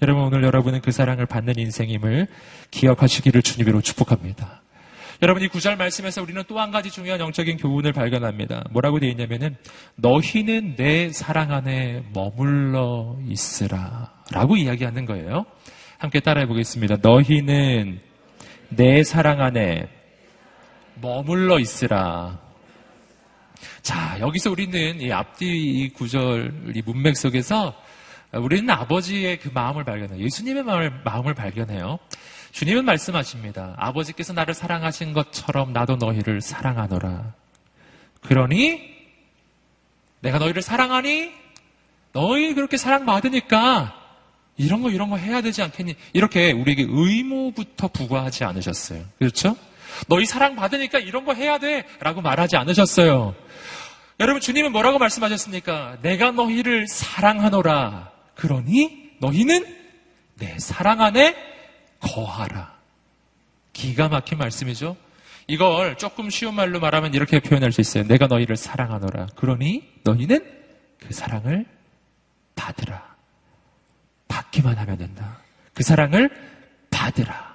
여러분 0.03 0.25
오늘 0.25 0.42
여러분은 0.44 0.81
그 0.81 0.92
사랑을 0.92 1.27
받는 1.27 1.59
인생임을 1.59 2.27
기억하시기를 2.70 3.42
주님으로 3.42 3.83
축복합니다. 3.83 4.62
여러분 5.23 5.42
이 5.42 5.49
구절 5.49 5.77
말씀에서 5.77 6.23
우리는 6.23 6.42
또 6.49 6.59
한 6.59 6.70
가지 6.70 6.90
중요한 6.90 7.20
영적인 7.20 7.59
교훈을 7.59 7.92
발견합니다. 7.92 8.64
뭐라고 8.70 8.99
되어 8.99 9.11
있냐면은 9.11 9.57
너희는 9.96 10.77
내 10.77 11.11
사랑 11.12 11.53
안에 11.53 12.05
머물러 12.14 13.18
있으라 13.29 14.14
라고 14.31 14.57
이야기하는 14.57 15.05
거예요. 15.05 15.44
함께 15.99 16.20
따라해 16.20 16.46
보겠습니다. 16.46 16.96
너희는 17.03 18.01
내 18.70 19.05
사랑 19.05 19.42
안에 19.42 19.88
머물러 21.00 21.58
있으라. 21.58 22.38
자, 23.82 24.18
여기서 24.20 24.50
우리는 24.50 25.00
이 25.00 25.12
앞뒤 25.12 25.46
이 25.46 25.88
구절, 25.90 26.72
이 26.74 26.82
문맥 26.84 27.16
속에서 27.16 27.74
우리는 28.32 28.68
아버지의 28.70 29.38
그 29.38 29.50
마음을 29.52 29.84
발견해요. 29.84 30.22
예수님의 30.22 30.62
마음을, 30.62 31.02
마음을 31.04 31.34
발견해요. 31.34 31.98
주님은 32.52 32.84
말씀하십니다. 32.84 33.74
아버지께서 33.78 34.32
나를 34.32 34.54
사랑하신 34.54 35.12
것처럼 35.12 35.72
나도 35.72 35.96
너희를 35.96 36.40
사랑하노라. 36.40 37.34
그러니 38.22 38.90
내가 40.20 40.38
너희를 40.38 40.62
사랑하니 40.62 41.32
너희 42.12 42.54
그렇게 42.54 42.76
사랑받으니까 42.76 43.96
이런 44.56 44.82
거 44.82 44.90
이런 44.90 45.08
거 45.10 45.16
해야 45.16 45.40
되지 45.40 45.62
않겠니? 45.62 45.94
이렇게 46.12 46.52
우리에게 46.52 46.86
의무부터 46.88 47.88
부과하지 47.88 48.44
않으셨어요. 48.44 49.02
그렇죠? 49.18 49.56
너희 50.09 50.26
사랑받으니까 50.26 50.98
이런 50.98 51.24
거 51.24 51.35
해야 51.35 51.59
돼 51.59 51.87
라고 52.00 52.20
말하지 52.20 52.57
않으셨어요. 52.57 53.35
여러분 54.18 54.40
주님은 54.40 54.72
뭐라고 54.72 54.98
말씀하셨습니까? 54.98 55.98
내가 56.03 56.31
너희를 56.31 56.87
사랑하노라. 56.87 58.11
그러니 58.35 59.12
너희는 59.20 59.64
내 60.37 60.59
사랑 60.59 61.00
안에 61.00 61.37
거하라. 62.00 62.79
기가 63.72 64.09
막힌 64.09 64.38
말씀이죠. 64.38 64.96
이걸 65.46 65.96
조금 65.96 66.31
쉬운 66.31 66.55
말로 66.55 66.81
말하면 66.81 67.14
이렇게 67.14 67.40
표현할 67.40 67.72
수 67.72 67.81
있어요. 67.81 68.05
내가 68.05 68.26
너희를 68.26 68.57
사랑하노라. 68.57 69.29
그러니 69.37 69.83
너희는 70.05 70.44
그 70.98 71.12
사랑을 71.12 71.66
받으라. 72.55 73.16
받기만 74.29 74.76
하면 74.76 74.98
된다. 74.98 75.38
그 75.74 75.83
사랑을 75.83 76.31
받으라. 76.90 77.49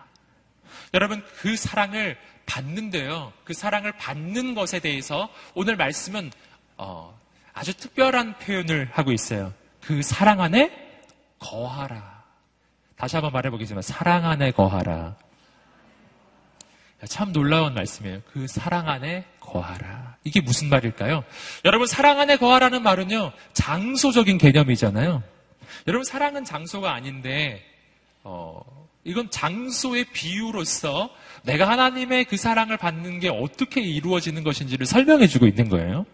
여러분, 0.95 1.23
그 1.38 1.55
사랑을 1.55 2.17
받는데요. 2.45 3.34
그 3.43 3.53
사랑을 3.53 3.91
받는 3.91 4.55
것에 4.55 4.79
대해서 4.79 5.29
오늘 5.53 5.75
말씀은 5.75 6.31
어, 6.77 7.19
아주 7.53 7.75
특별한 7.75 8.39
표현을 8.39 8.89
하고 8.91 9.12
있어요. 9.12 9.53
그 9.81 10.01
사랑 10.01 10.41
안에 10.41 10.71
거하라. 11.39 12.23
다시 12.95 13.17
한번 13.17 13.34
말해보겠지만 13.34 13.81
사랑 13.81 14.25
안에 14.25 14.51
거하라. 14.51 15.15
참 17.08 17.34
놀라운 17.34 17.73
말씀이에요. 17.73 18.21
그 18.31 18.47
사랑 18.47 18.88
안에 18.88 19.25
거하라. 19.41 20.15
이게 20.23 20.41
무슨 20.41 20.69
말일까요? 20.69 21.23
여러분 21.65 21.88
사랑 21.88 22.19
안에 22.19 22.38
거하라는 22.38 22.81
말은요 22.81 23.31
장소적인 23.53 24.38
개념이잖아요. 24.38 25.21
여러분 25.88 26.03
사랑은 26.03 26.45
장소가 26.45 26.93
아닌데 26.93 27.63
어, 28.23 28.85
이건 29.06 29.30
장소의 29.30 30.06
비유로서 30.06 31.10
내가 31.44 31.70
하나님의 31.70 32.26
그 32.26 32.38
사랑을 32.38 32.76
받는 32.76 33.20
게 33.20 33.30
어떻게 33.30 33.80
이루어지는 33.82 34.44
것인지를 34.44 34.86
설명해 34.86 35.28
주고 35.28 35.46
있는 35.46 35.70
거예요. 35.70 36.06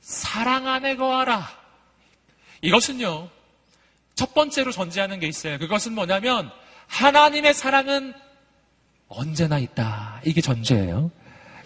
사랑 0.00 0.68
안에 0.68 0.96
거하라. 0.96 1.48
이것은요, 2.62 3.28
첫 4.14 4.32
번째로 4.34 4.70
전제하는 4.70 5.18
게 5.18 5.26
있어요. 5.26 5.58
그것은 5.58 5.94
뭐냐면, 5.94 6.50
하나님의 6.86 7.52
사랑은 7.52 8.14
언제나 9.08 9.58
있다. 9.58 10.20
이게 10.24 10.40
전제예요. 10.40 11.10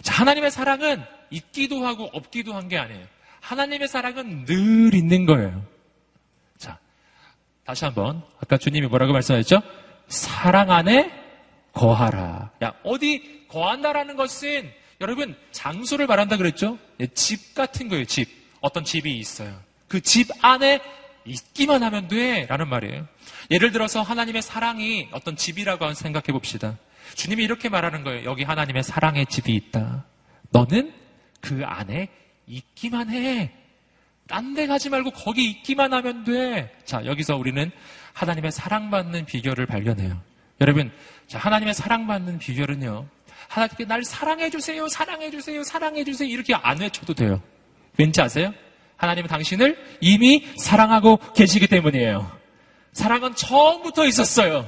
자, 0.01 0.15
하나님의 0.15 0.49
사랑은 0.51 1.03
있기도 1.29 1.85
하고 1.85 2.09
없기도 2.13 2.53
한 2.55 2.67
게 2.67 2.77
아니에요. 2.77 3.05
하나님의 3.41 3.87
사랑은 3.87 4.45
늘 4.45 4.93
있는 4.95 5.25
거예요. 5.27 5.63
자, 6.57 6.79
다시 7.65 7.85
한번. 7.85 8.23
아까 8.41 8.57
주님이 8.57 8.87
뭐라고 8.87 9.13
말씀하셨죠? 9.13 9.61
사랑 10.07 10.71
안에 10.71 11.11
거하라. 11.73 12.51
야, 12.63 12.73
어디 12.83 13.45
거한다라는 13.49 14.15
것은 14.15 14.71
여러분 15.01 15.35
장소를 15.51 16.07
말한다 16.07 16.37
그랬죠? 16.37 16.77
예, 16.99 17.07
집 17.07 17.53
같은 17.53 17.87
거예요, 17.87 18.05
집. 18.05 18.29
어떤 18.61 18.83
집이 18.83 19.17
있어요. 19.17 19.59
그 19.87 20.01
집 20.01 20.27
안에 20.43 20.81
있기만 21.25 21.83
하면 21.83 22.07
돼. 22.07 22.45
라는 22.47 22.67
말이에요. 22.69 23.05
예를 23.51 23.71
들어서 23.71 24.01
하나님의 24.01 24.41
사랑이 24.41 25.09
어떤 25.11 25.35
집이라고 25.35 25.93
생각해 25.93 26.27
봅시다. 26.27 26.77
주님이 27.15 27.43
이렇게 27.43 27.69
말하는 27.69 28.03
거예요. 28.03 28.23
여기 28.29 28.43
하나님의 28.43 28.83
사랑의 28.83 29.25
집이 29.27 29.53
있다. 29.53 30.05
너는 30.49 30.93
그 31.41 31.61
안에 31.65 32.07
있기만 32.47 33.09
해. 33.11 33.51
딴 34.27 34.55
데 34.55 34.67
가지 34.67 34.89
말고 34.89 35.11
거기 35.11 35.49
있기만 35.51 35.93
하면 35.93 36.23
돼. 36.25 36.73
자, 36.85 37.05
여기서 37.05 37.37
우리는 37.37 37.71
하나님의 38.17 38.51
사랑받는 38.51 39.25
비결을 39.25 39.67
발견해요. 39.67 40.19
여러분, 40.59 40.91
자, 41.27 41.37
하나님의 41.37 41.75
사랑받는 41.75 42.39
비결은요. 42.39 43.07
하나님께 43.47 43.85
날 43.85 44.03
사랑해주세요, 44.03 44.87
사랑해주세요, 44.87 45.63
사랑해주세요. 45.63 46.27
이렇게 46.27 46.55
안 46.55 46.79
외쳐도 46.79 47.13
돼요. 47.13 47.41
왠지 47.95 48.19
아세요? 48.19 48.53
하나님은 48.97 49.29
당신을 49.29 49.77
이미 50.01 50.47
사랑하고 50.57 51.17
계시기 51.35 51.67
때문이에요. 51.67 52.31
사랑은 52.93 53.35
처음부터 53.35 54.07
있었어요. 54.07 54.67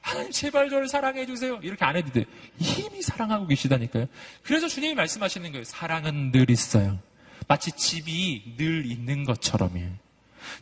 하나님 0.00 0.32
제발 0.32 0.68
저를 0.68 0.88
사랑해 0.88 1.24
주세요. 1.24 1.60
이렇게 1.62 1.84
안 1.84 1.94
해도 1.96 2.10
돼. 2.10 2.24
이미 2.58 3.00
사랑하고 3.00 3.46
계시다니까요. 3.46 4.06
그래서 4.42 4.66
주님이 4.66 4.96
말씀하시는 4.96 5.52
거예요. 5.52 5.62
사랑은 5.62 6.32
늘 6.32 6.50
있어요. 6.50 6.98
마치 7.46 7.70
집이 7.70 8.56
늘 8.56 8.90
있는 8.90 9.22
것처럼이에요. 9.22 10.01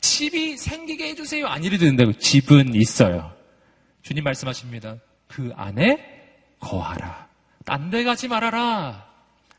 집이 0.00 0.56
생기게 0.56 1.08
해주세요. 1.10 1.46
안 1.46 1.64
이래도 1.64 1.84
된다고. 1.84 2.12
집은 2.12 2.74
있어요. 2.74 3.32
주님 4.02 4.24
말씀하십니다. 4.24 4.96
그 5.28 5.52
안에 5.56 5.98
거하라. 6.58 7.28
딴 7.64 7.90
데 7.90 8.04
가지 8.04 8.28
말아라. 8.28 9.06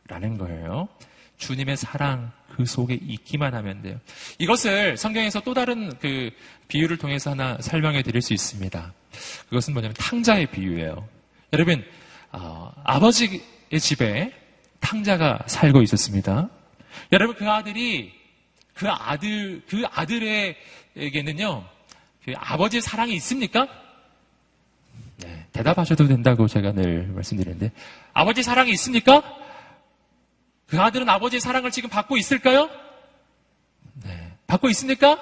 라는 0.08 0.38
거예요. 0.38 0.90
주님의 1.38 1.78
사랑 1.78 2.32
그 2.56 2.66
속에 2.66 3.00
있기만 3.02 3.54
하면 3.56 3.82
돼요. 3.82 4.00
이것을 4.38 4.98
성경에서 4.98 5.40
또 5.42 5.54
다른 5.54 5.98
그 6.00 6.30
비유를 6.68 6.98
통해서 6.98 7.32
하나 7.32 7.58
설명해 7.62 8.04
드릴 8.04 8.22
수 8.22 8.34
있습니다. 8.34 8.94
그것은 9.50 9.74
뭐냐면 9.74 9.96
탕자의 9.98 10.48
비유예요. 10.48 11.08
여러분, 11.54 11.84
어, 12.32 12.72
아버지의 12.84 13.42
집에 13.80 14.34
탕자가 14.80 15.44
살고 15.48 15.82
있었습니다. 15.82 16.50
여러분, 17.12 17.36
그 17.36 17.50
아들이 17.50 18.14
그 18.74 18.90
아들, 18.90 19.62
그 19.68 19.84
아들에게는요, 19.92 21.66
그 22.26 22.34
아버지의 22.36 22.82
사랑이 22.82 23.14
있습니까? 23.16 23.68
대답하셔도 25.52 26.08
된다고 26.08 26.48
제가 26.48 26.72
늘 26.72 27.08
말씀드리는데 27.08 27.72
아버지 28.14 28.42
사랑이 28.42 28.72
있습니까? 28.72 29.22
그 30.68 30.80
아들은 30.80 31.08
아버지의 31.10 31.42
사랑을 31.42 31.72
지금 31.72 31.90
받고 31.90 32.18
있을까요? 32.18 32.70
네. 34.04 34.32
받고 34.48 34.70
있습니까? 34.70 35.20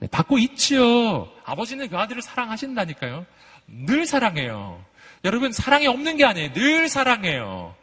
네, 0.00 0.08
받고 0.08 0.38
있지요. 0.38 1.28
아버지는 1.44 1.88
그 1.88 1.98
아들을 1.98 2.22
사랑하신다니까요. 2.22 3.26
늘 3.66 4.06
사랑해요. 4.06 4.82
여러분, 5.24 5.52
사랑이 5.52 5.86
없는 5.86 6.16
게 6.16 6.24
아니에요. 6.24 6.52
늘 6.52 6.88
사랑해요. 6.88 7.74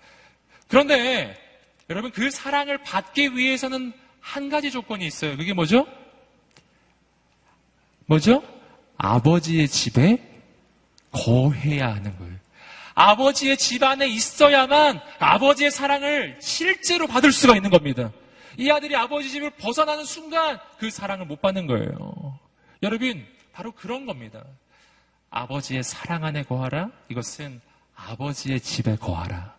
그런데, 0.68 1.38
여러분, 1.90 2.12
그 2.12 2.32
사랑을 2.32 2.80
받기 2.80 3.36
위해서는 3.36 3.94
한 4.26 4.50
가지 4.50 4.72
조건이 4.72 5.06
있어요. 5.06 5.38
그게 5.38 5.54
뭐죠? 5.54 5.88
뭐죠? 8.08 8.44
아버지의 8.98 9.68
집에 9.68 10.18
거해야 11.12 11.94
하는 11.94 12.18
거예요. 12.18 12.34
아버지의 12.96 13.56
집 13.58 13.84
안에 13.84 14.08
있어야만 14.08 15.00
아버지의 15.20 15.70
사랑을 15.70 16.40
실제로 16.42 17.06
받을 17.06 17.32
수가 17.32 17.56
있는 17.56 17.70
겁니다. 17.70 18.12
이 18.58 18.70
아들이 18.72 18.96
아버지 18.96 19.30
집을 19.30 19.52
벗어나는 19.52 20.06
순간 20.06 20.60
그 20.80 20.90
사랑을 20.90 21.28
못 21.28 21.40
받는 21.40 21.68
거예요. 21.68 22.40
여러분, 22.82 23.26
바로 23.54 23.74
그런 23.74 24.08
겁니다. 24.08 24.44
아버지의 25.30 25.84
사랑 25.84 26.26
안에 26.26 26.44
거하라? 26.44 26.90
이것은 27.10 27.62
아버지의 27.96 28.60
집에 28.60 28.96
거하라. 28.96 29.54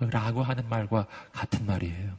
라고 0.00 0.42
하는 0.42 0.66
말과 0.68 1.06
같은 1.32 1.66
말이에요. 1.66 2.16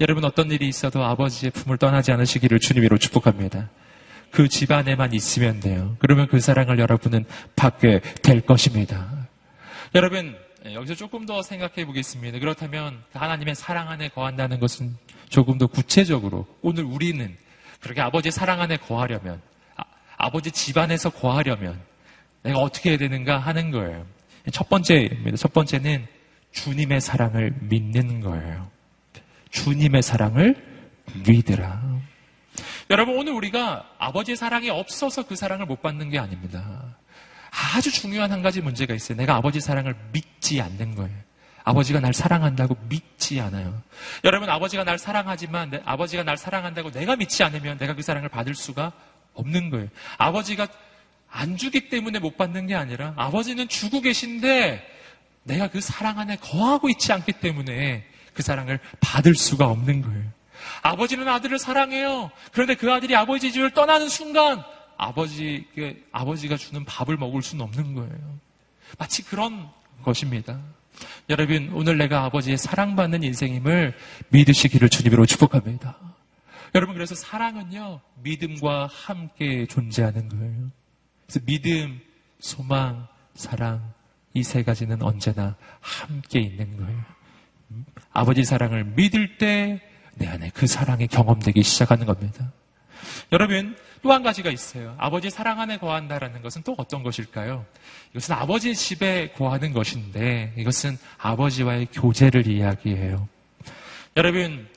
여러분, 0.00 0.24
어떤 0.24 0.50
일이 0.50 0.68
있어도 0.68 1.04
아버지의 1.04 1.50
품을 1.50 1.76
떠나지 1.76 2.12
않으시기를 2.12 2.60
주님으로 2.60 2.98
축복합니다. 2.98 3.68
그 4.30 4.48
집안에만 4.48 5.12
있으면 5.12 5.58
돼요. 5.58 5.96
그러면 5.98 6.28
그 6.28 6.38
사랑을 6.38 6.78
여러분은 6.78 7.24
받게 7.56 8.00
될 8.22 8.40
것입니다. 8.42 9.28
여러분, 9.96 10.36
여기서 10.72 10.94
조금 10.94 11.26
더 11.26 11.42
생각해 11.42 11.84
보겠습니다. 11.84 12.38
그렇다면 12.38 13.02
하나님의 13.12 13.54
사랑 13.54 13.88
안에 13.88 14.08
거한다는 14.08 14.60
것은 14.60 14.96
조금 15.28 15.58
더 15.58 15.66
구체적으로 15.66 16.46
오늘 16.62 16.84
우리는 16.84 17.36
그렇게 17.80 18.00
아버지 18.00 18.30
사랑 18.30 18.60
안에 18.60 18.76
거하려면 18.76 19.40
아, 20.16 20.30
버지 20.30 20.50
집안에서 20.50 21.10
거하려면 21.10 21.80
내가 22.42 22.58
어떻게 22.58 22.90
해야 22.90 22.98
되는가 22.98 23.38
하는 23.38 23.70
거예요. 23.70 24.04
첫 24.52 24.68
번째입니다. 24.68 25.36
첫 25.36 25.52
번째는 25.52 26.06
주님의 26.52 27.00
사랑을 27.00 27.54
믿는 27.60 28.20
거예요. 28.20 28.77
주님의 29.50 30.02
사랑을 30.02 30.56
믿으라. 31.26 31.80
여러분 32.90 33.16
오늘 33.18 33.32
우리가 33.32 33.88
아버지의 33.98 34.36
사랑이 34.36 34.70
없어서 34.70 35.26
그 35.26 35.36
사랑을 35.36 35.66
못 35.66 35.82
받는 35.82 36.10
게 36.10 36.18
아닙니다. 36.18 36.96
아주 37.74 37.92
중요한 37.92 38.32
한 38.32 38.42
가지 38.42 38.60
문제가 38.60 38.94
있어요. 38.94 39.18
내가 39.18 39.36
아버지 39.36 39.60
사랑을 39.60 39.94
믿지 40.12 40.60
않는 40.60 40.94
거예요. 40.94 41.28
아버지가 41.64 42.00
날 42.00 42.14
사랑한다고 42.14 42.76
믿지 42.88 43.40
않아요. 43.40 43.82
여러분, 44.24 44.48
아버지가 44.48 44.84
날 44.84 44.98
사랑하지만, 44.98 45.70
내, 45.70 45.82
아버지가 45.84 46.22
날 46.22 46.38
사랑한다고 46.38 46.90
내가 46.90 47.14
믿지 47.16 47.42
않으면 47.42 47.76
내가 47.76 47.94
그 47.94 48.00
사랑을 48.00 48.30
받을 48.30 48.54
수가 48.54 48.92
없는 49.34 49.68
거예요. 49.68 49.88
아버지가 50.16 50.66
안 51.30 51.58
주기 51.58 51.90
때문에 51.90 52.20
못 52.20 52.38
받는 52.38 52.68
게 52.68 52.74
아니라, 52.74 53.12
아버지는 53.16 53.68
주고 53.68 54.00
계신데, 54.00 54.82
내가 55.42 55.68
그 55.68 55.82
사랑 55.82 56.18
안에 56.18 56.36
거하고 56.36 56.88
있지 56.88 57.12
않기 57.12 57.32
때문에 57.32 58.06
그 58.38 58.42
사랑을 58.44 58.78
받을 59.00 59.34
수가 59.34 59.66
없는 59.66 60.00
거예요. 60.00 60.22
아버지는 60.82 61.26
아들을 61.26 61.58
사랑해요. 61.58 62.30
그런데 62.52 62.76
그 62.76 62.92
아들이 62.92 63.16
아버지 63.16 63.50
집을 63.50 63.72
떠나는 63.72 64.08
순간, 64.08 64.62
아버지, 64.96 65.66
아버지가 66.12 66.56
주는 66.56 66.84
밥을 66.84 67.16
먹을 67.16 67.42
수는 67.42 67.64
없는 67.64 67.94
거예요. 67.94 68.38
마치 68.96 69.24
그런 69.24 69.68
것입니다. 70.04 70.60
여러분, 71.28 71.72
오늘 71.74 71.98
내가 71.98 72.22
아버지의 72.26 72.58
사랑받는 72.58 73.24
인생임을 73.24 73.96
믿으시기를 74.28 74.88
주님으로 74.88 75.26
축복합니다. 75.26 75.96
여러분, 76.76 76.94
그래서 76.94 77.16
사랑은요, 77.16 78.00
믿음과 78.22 78.86
함께 78.86 79.66
존재하는 79.66 80.28
거예요. 80.28 80.70
그래서 81.26 81.40
믿음, 81.44 82.00
소망, 82.38 83.08
사랑, 83.34 83.94
이 84.32 84.44
세 84.44 84.62
가지는 84.62 85.02
언제나 85.02 85.56
함께 85.80 86.38
있는 86.38 86.76
거예요. 86.76 87.17
아버지 88.18 88.44
사랑을 88.44 88.84
믿을 88.84 89.38
때 89.38 89.80
내 90.18 90.26
안에 90.26 90.50
그 90.52 90.66
사랑이 90.66 91.06
경험되기 91.06 91.62
시작하는 91.62 92.04
겁니다. 92.04 92.52
여러분, 93.32 93.76
또 94.02 94.12
한 94.12 94.22
가지가 94.22 94.50
있어요. 94.50 94.94
아버지 94.98 95.30
사랑 95.30 95.60
안에 95.60 95.78
거한다라는 95.78 96.42
것은 96.42 96.62
또 96.64 96.74
어떤 96.76 97.02
것일까요? 97.02 97.64
이것은 98.10 98.34
아버지 98.34 98.74
집에 98.74 99.30
거하는 99.32 99.72
것인데 99.72 100.54
이것은 100.56 100.98
아버지와의 101.18 101.88
교제를 101.92 102.46
이야기해요. 102.46 103.28
여러분, 104.16 104.68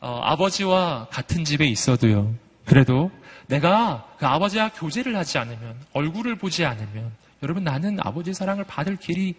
어, 0.00 0.20
아버지와 0.22 1.08
같은 1.10 1.44
집에 1.44 1.66
있어도요. 1.66 2.34
그래도 2.64 3.10
내가 3.46 4.08
그 4.18 4.26
아버지와 4.26 4.70
교제를 4.72 5.16
하지 5.16 5.38
않으면 5.38 5.76
얼굴을 5.92 6.36
보지 6.36 6.64
않으면 6.64 7.10
여러분 7.42 7.64
나는 7.64 7.98
아버지의 8.00 8.34
사랑을 8.34 8.64
받을 8.64 8.96
길이 8.96 9.34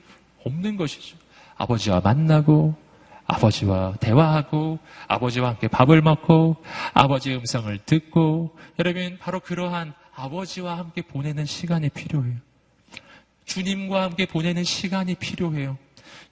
없는 0.46 0.76
것이죠. 0.76 1.18
아버지와 1.58 2.02
만나고 2.02 2.76
아버지와 3.32 3.96
대화하고 4.00 4.80
아버지와 5.08 5.50
함께 5.50 5.68
밥을 5.68 6.02
먹고 6.02 6.58
아버지의 6.94 7.38
음성을 7.38 7.78
듣고 7.86 8.58
여러분 8.78 9.18
바로 9.20 9.40
그러한 9.40 9.94
아버지와 10.14 10.78
함께 10.78 11.02
보내는 11.02 11.46
시간이 11.46 11.90
필요해요. 11.90 12.36
주님과 13.46 14.04
함께 14.04 14.26
보내는 14.26 14.64
시간이 14.64 15.16
필요해요. 15.16 15.78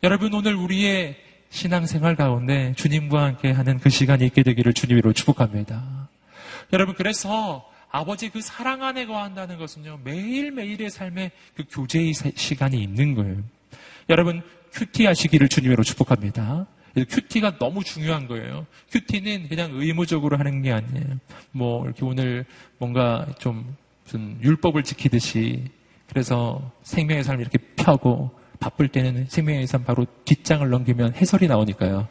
여러분 0.03 0.33
오늘 0.33 0.55
우리의 0.55 1.17
신앙생활 1.49 2.15
가운데 2.15 2.73
주님과 2.75 3.23
함께 3.23 3.51
하는 3.51 3.79
그 3.79 3.89
시간이 3.89 4.25
있게 4.25 4.43
되기를 4.43 4.73
주님으로 4.73 5.13
축복합니다. 5.13 6.09
여러분 6.73 6.95
그래서 6.95 7.67
아버지 7.91 8.29
그 8.29 8.41
사랑 8.41 8.83
안에 8.83 9.05
거한다는 9.05 9.57
것은요 9.57 10.01
매일매일의 10.03 10.89
삶에 10.89 11.31
그 11.55 11.63
교제의 11.69 12.13
시간이 12.13 12.77
있는 12.81 13.15
거예요. 13.15 13.37
여러분 14.09 14.41
큐티 14.73 15.05
하시기를 15.05 15.47
주님으로 15.47 15.83
축복합니다. 15.83 16.67
큐티가 16.95 17.57
너무 17.57 17.83
중요한 17.83 18.27
거예요. 18.27 18.65
큐티는 18.91 19.47
그냥 19.47 19.71
의무적으로 19.73 20.37
하는 20.37 20.61
게 20.61 20.71
아니에요. 20.71 21.19
뭐 21.51 21.85
이렇게 21.85 22.05
오늘 22.05 22.45
뭔가 22.77 23.27
좀 23.39 23.75
무슨 24.03 24.37
율법을 24.41 24.83
지키듯이 24.83 25.65
그래서 26.07 26.71
생명의 26.83 27.23
삶을 27.23 27.41
이렇게 27.41 27.59
펴고 27.75 28.31
바쁠 28.59 28.87
때는 28.87 29.27
생명의 29.27 29.67
삶 29.67 29.83
바로 29.83 30.05
뒷장을 30.25 30.67
넘기면 30.67 31.13
해설이 31.13 31.47
나오니까요. 31.47 32.07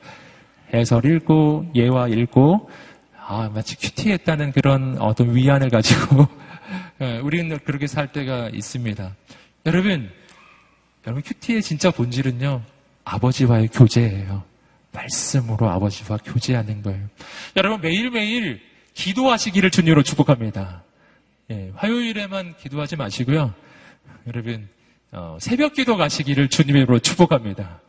해설 0.72 1.04
읽고 1.04 1.70
예화 1.74 2.08
읽고 2.08 2.70
아 3.16 3.50
마치 3.52 3.76
큐티했다는 3.76 4.52
그런 4.52 4.96
어떤 4.98 5.34
위안을 5.34 5.70
가지고 5.70 6.26
예, 7.00 7.18
우리는 7.18 7.58
그렇게 7.64 7.86
살 7.86 8.12
때가 8.12 8.50
있습니다. 8.50 9.14
여러분 9.66 10.10
여러분 11.06 11.22
큐티의 11.22 11.62
진짜 11.62 11.90
본질은요 11.90 12.62
아버지와의 13.04 13.68
교제예요. 13.68 14.47
말씀으로 14.92 15.68
아버지와 15.68 16.18
교제하는 16.18 16.82
거예요. 16.82 17.08
여러분 17.56 17.80
매일매일 17.80 18.60
기도하시기를 18.94 19.70
주님으로 19.70 20.02
축복합니다. 20.02 20.82
예, 21.50 21.72
화요일에만 21.74 22.56
기도하지 22.56 22.96
마시고요. 22.96 23.54
여러분 24.26 24.68
어, 25.12 25.38
새벽 25.40 25.74
기도 25.74 25.96
가시기를 25.96 26.48
주님으로 26.48 26.98
축복합니다. 26.98 27.80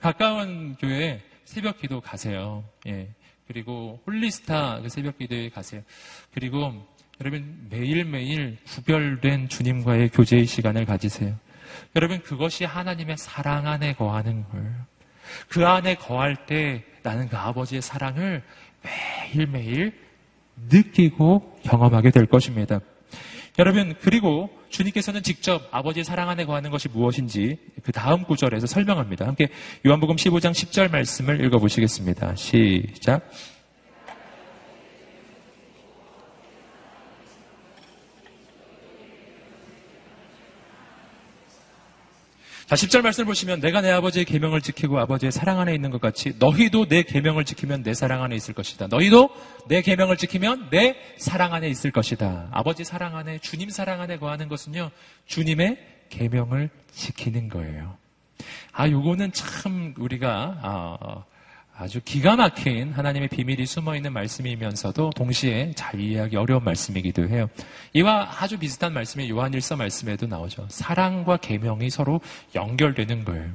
가까운 0.00 0.76
교회에 0.76 1.20
새벽 1.44 1.80
기도 1.80 2.00
가세요. 2.00 2.64
예, 2.86 3.08
그리고 3.46 4.00
홀리스타 4.06 4.80
그 4.82 4.88
새벽 4.88 5.18
기도에 5.18 5.48
가세요. 5.48 5.82
그리고 6.32 6.86
여러분 7.20 7.66
매일매일 7.68 8.58
구별된 8.66 9.48
주님과의 9.48 10.10
교제의 10.10 10.46
시간을 10.46 10.84
가지세요. 10.84 11.36
여러분 11.96 12.20
그것이 12.22 12.64
하나님의 12.64 13.16
사랑 13.18 13.66
안에 13.66 13.94
거하는 13.94 14.44
거예요. 14.48 14.74
그 15.48 15.66
안에 15.66 15.94
거할 15.96 16.46
때 16.46 16.84
나는 17.02 17.28
그 17.28 17.36
아버지의 17.36 17.82
사랑을 17.82 18.42
매일매일 19.32 19.92
느끼고 20.70 21.60
경험하게 21.64 22.10
될 22.10 22.26
것입니다. 22.26 22.80
여러분, 23.58 23.94
그리고 24.00 24.48
주님께서는 24.70 25.22
직접 25.22 25.68
아버지의 25.70 26.04
사랑 26.04 26.28
안에 26.30 26.44
거하는 26.44 26.70
것이 26.70 26.88
무엇인지 26.88 27.58
그 27.82 27.92
다음 27.92 28.24
구절에서 28.24 28.66
설명합니다. 28.66 29.26
함께 29.26 29.48
요한복음 29.84 30.16
15장 30.16 30.52
10절 30.52 30.90
말씀을 30.90 31.44
읽어보시겠습니다. 31.44 32.36
시작. 32.36 33.28
자, 42.70 42.76
10절 42.76 43.02
말씀을 43.02 43.26
보시면 43.26 43.58
내가 43.58 43.80
내 43.80 43.90
아버지의 43.90 44.24
계명을 44.24 44.60
지키고 44.60 45.00
아버지의 45.00 45.32
사랑 45.32 45.58
안에 45.58 45.74
있는 45.74 45.90
것 45.90 46.00
같이 46.00 46.34
너희도 46.38 46.86
내 46.86 47.02
계명을 47.02 47.44
지키면 47.44 47.82
내 47.82 47.94
사랑 47.94 48.22
안에 48.22 48.36
있을 48.36 48.54
것이다. 48.54 48.86
너희도 48.86 49.28
내 49.66 49.82
계명을 49.82 50.16
지키면 50.16 50.68
내 50.70 50.94
사랑 51.18 51.52
안에 51.52 51.68
있을 51.68 51.90
것이다. 51.90 52.46
아버지 52.52 52.84
사랑 52.84 53.16
안에 53.16 53.40
주님 53.40 53.70
사랑 53.70 54.00
안에 54.00 54.18
거하는 54.18 54.46
것은요. 54.46 54.92
주님의 55.26 55.78
계명을 56.10 56.70
지키는 56.92 57.48
거예요. 57.48 57.96
아, 58.70 58.88
요거는 58.88 59.32
참 59.32 59.92
우리가 59.98 60.60
아, 60.62 61.24
아주 61.80 61.98
기가 62.04 62.36
막힌 62.36 62.92
하나님의 62.92 63.28
비밀이 63.28 63.64
숨어 63.64 63.96
있는 63.96 64.12
말씀이면서도 64.12 65.12
동시에 65.16 65.72
잘 65.74 65.98
이해하기 65.98 66.36
어려운 66.36 66.62
말씀이기도 66.62 67.26
해요. 67.30 67.48
이와 67.94 68.28
아주 68.38 68.58
비슷한 68.58 68.92
말씀이 68.92 69.30
요한일서 69.30 69.76
말씀에도 69.76 70.26
나오죠. 70.26 70.66
사랑과 70.68 71.38
계명이 71.38 71.88
서로 71.88 72.20
연결되는 72.54 73.24
거예요. 73.24 73.48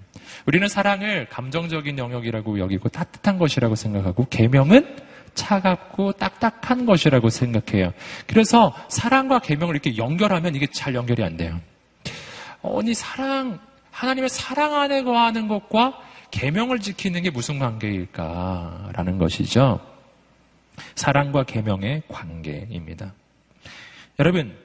우리는 0.47 0.67
사랑을 0.67 1.29
감정적인 1.29 1.99
영역이라고 1.99 2.57
여기고 2.57 2.89
따뜻한 2.89 3.37
것이라고 3.37 3.75
생각하고 3.75 4.25
계명은 4.27 4.97
차갑고 5.35 6.13
딱딱한 6.13 6.87
것이라고 6.87 7.29
생각해요. 7.29 7.93
그래서 8.25 8.73
사랑과 8.87 9.37
계명을 9.37 9.75
이렇게 9.75 9.97
연결하면 9.97 10.55
이게 10.55 10.65
잘 10.65 10.95
연결이 10.95 11.23
안 11.23 11.37
돼요. 11.37 11.61
아니 12.63 12.95
사랑 12.95 13.59
하나님의 13.91 14.29
사랑 14.29 14.73
안에 14.73 15.03
거하는 15.03 15.47
것과 15.47 16.04
계명을 16.35 16.79
지키는 16.79 17.23
게 17.23 17.29
무슨 17.29 17.59
관계일까라는 17.59 19.17
것이죠. 19.17 19.79
사랑과 20.95 21.43
계명의 21.43 22.03
관계입니다. 22.09 23.13
여러분, 24.19 24.57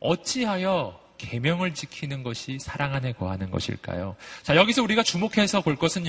어찌하여 0.00 0.98
계명을 1.18 1.74
지키는 1.74 2.22
것이 2.22 2.58
사랑 2.58 2.94
안에 2.94 3.12
거하는 3.12 3.50
것일까요? 3.50 4.16
자, 4.42 4.56
여기서 4.56 4.82
우리가 4.82 5.02
주목해서 5.02 5.60
볼 5.60 5.76
것은 5.76 6.04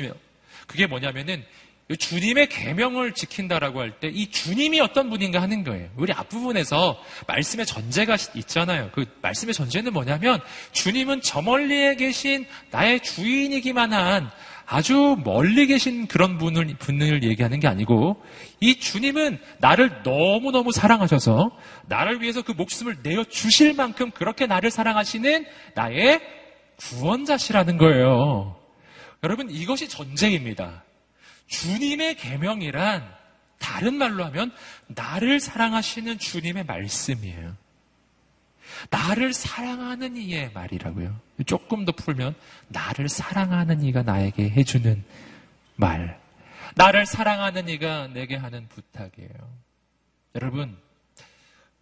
그게 0.66 0.88
뭐냐면은 0.88 1.44
주님의 2.00 2.48
계명을 2.48 3.12
지킨다라고 3.12 3.82
할 3.82 4.00
때 4.00 4.08
이 4.08 4.32
주님이 4.32 4.80
어떤 4.80 5.10
분인가 5.10 5.42
하는 5.42 5.66
거예요. 5.66 5.90
우리 5.98 6.14
앞부분에서 6.14 6.98
말씀의 7.28 7.66
전제가 7.66 8.16
있잖아요. 8.36 8.92
그 8.94 9.06
말씀의 9.22 9.54
전제는 9.54 9.92
뭐냐면 9.92 10.40
주님은 10.72 11.20
저 11.22 11.42
멀리에 11.42 11.96
계신 11.96 12.46
나의 12.70 13.02
주인이기만 13.02 13.92
한 13.92 14.32
아주 14.74 15.18
멀리 15.26 15.68
계신 15.68 16.08
그런 16.08 16.38
분을, 16.38 16.66
분을 16.78 17.24
얘기하는 17.24 17.60
게 17.60 17.68
아니고 17.68 18.24
이 18.62 18.80
주님은 18.80 19.38
나를 19.60 20.02
너무너무 20.04 20.72
사랑하셔서 20.72 21.52
나를 21.88 22.22
위해서 22.22 22.42
그 22.42 22.54
목숨을 22.54 23.00
내어 23.04 23.26
주실 23.26 23.74
만큼 23.74 24.12
그렇게 24.12 24.46
나를 24.46 24.72
사랑하시는 24.72 25.46
나의 25.76 26.22
구원자시라는 26.78 27.78
거예요. 27.78 28.56
여러분 29.24 29.50
이것이 29.50 29.90
전쟁입니다. 29.90 30.86
주님의 31.48 32.16
계명이란 32.16 33.04
다른 33.60 33.96
말로 33.96 34.24
하면 34.24 34.54
나를 34.88 35.42
사랑하시는 35.42 36.18
주님의 36.18 36.64
말씀이에요. 36.64 37.58
나를 38.90 39.34
사랑하는 39.34 40.18
이의 40.18 40.52
말이라고요. 40.54 41.16
조금 41.46 41.86
더 41.86 41.92
풀면 41.92 42.36
나를 42.70 43.10
사랑하는 43.10 43.82
이가 43.82 44.04
나에게 44.04 44.50
해주는 44.50 45.04
말. 45.76 46.20
나를 46.76 47.06
사랑하는 47.06 47.68
이가 47.70 48.08
내게 48.08 48.36
하는 48.36 48.68
부탁이에요. 48.70 49.32
여러분, 50.36 50.78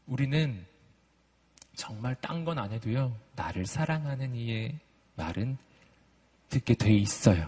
우리는 0.08 0.66
정말 1.76 2.16
딴 2.16 2.44
건 2.44 2.58
안 2.58 2.72
해도요. 2.72 3.16
나를 3.36 3.66
사랑하는 3.66 4.36
이의 4.36 4.78
말은 5.16 5.58
듣게 6.50 6.74
돼 6.74 6.92
있어요. 6.94 7.48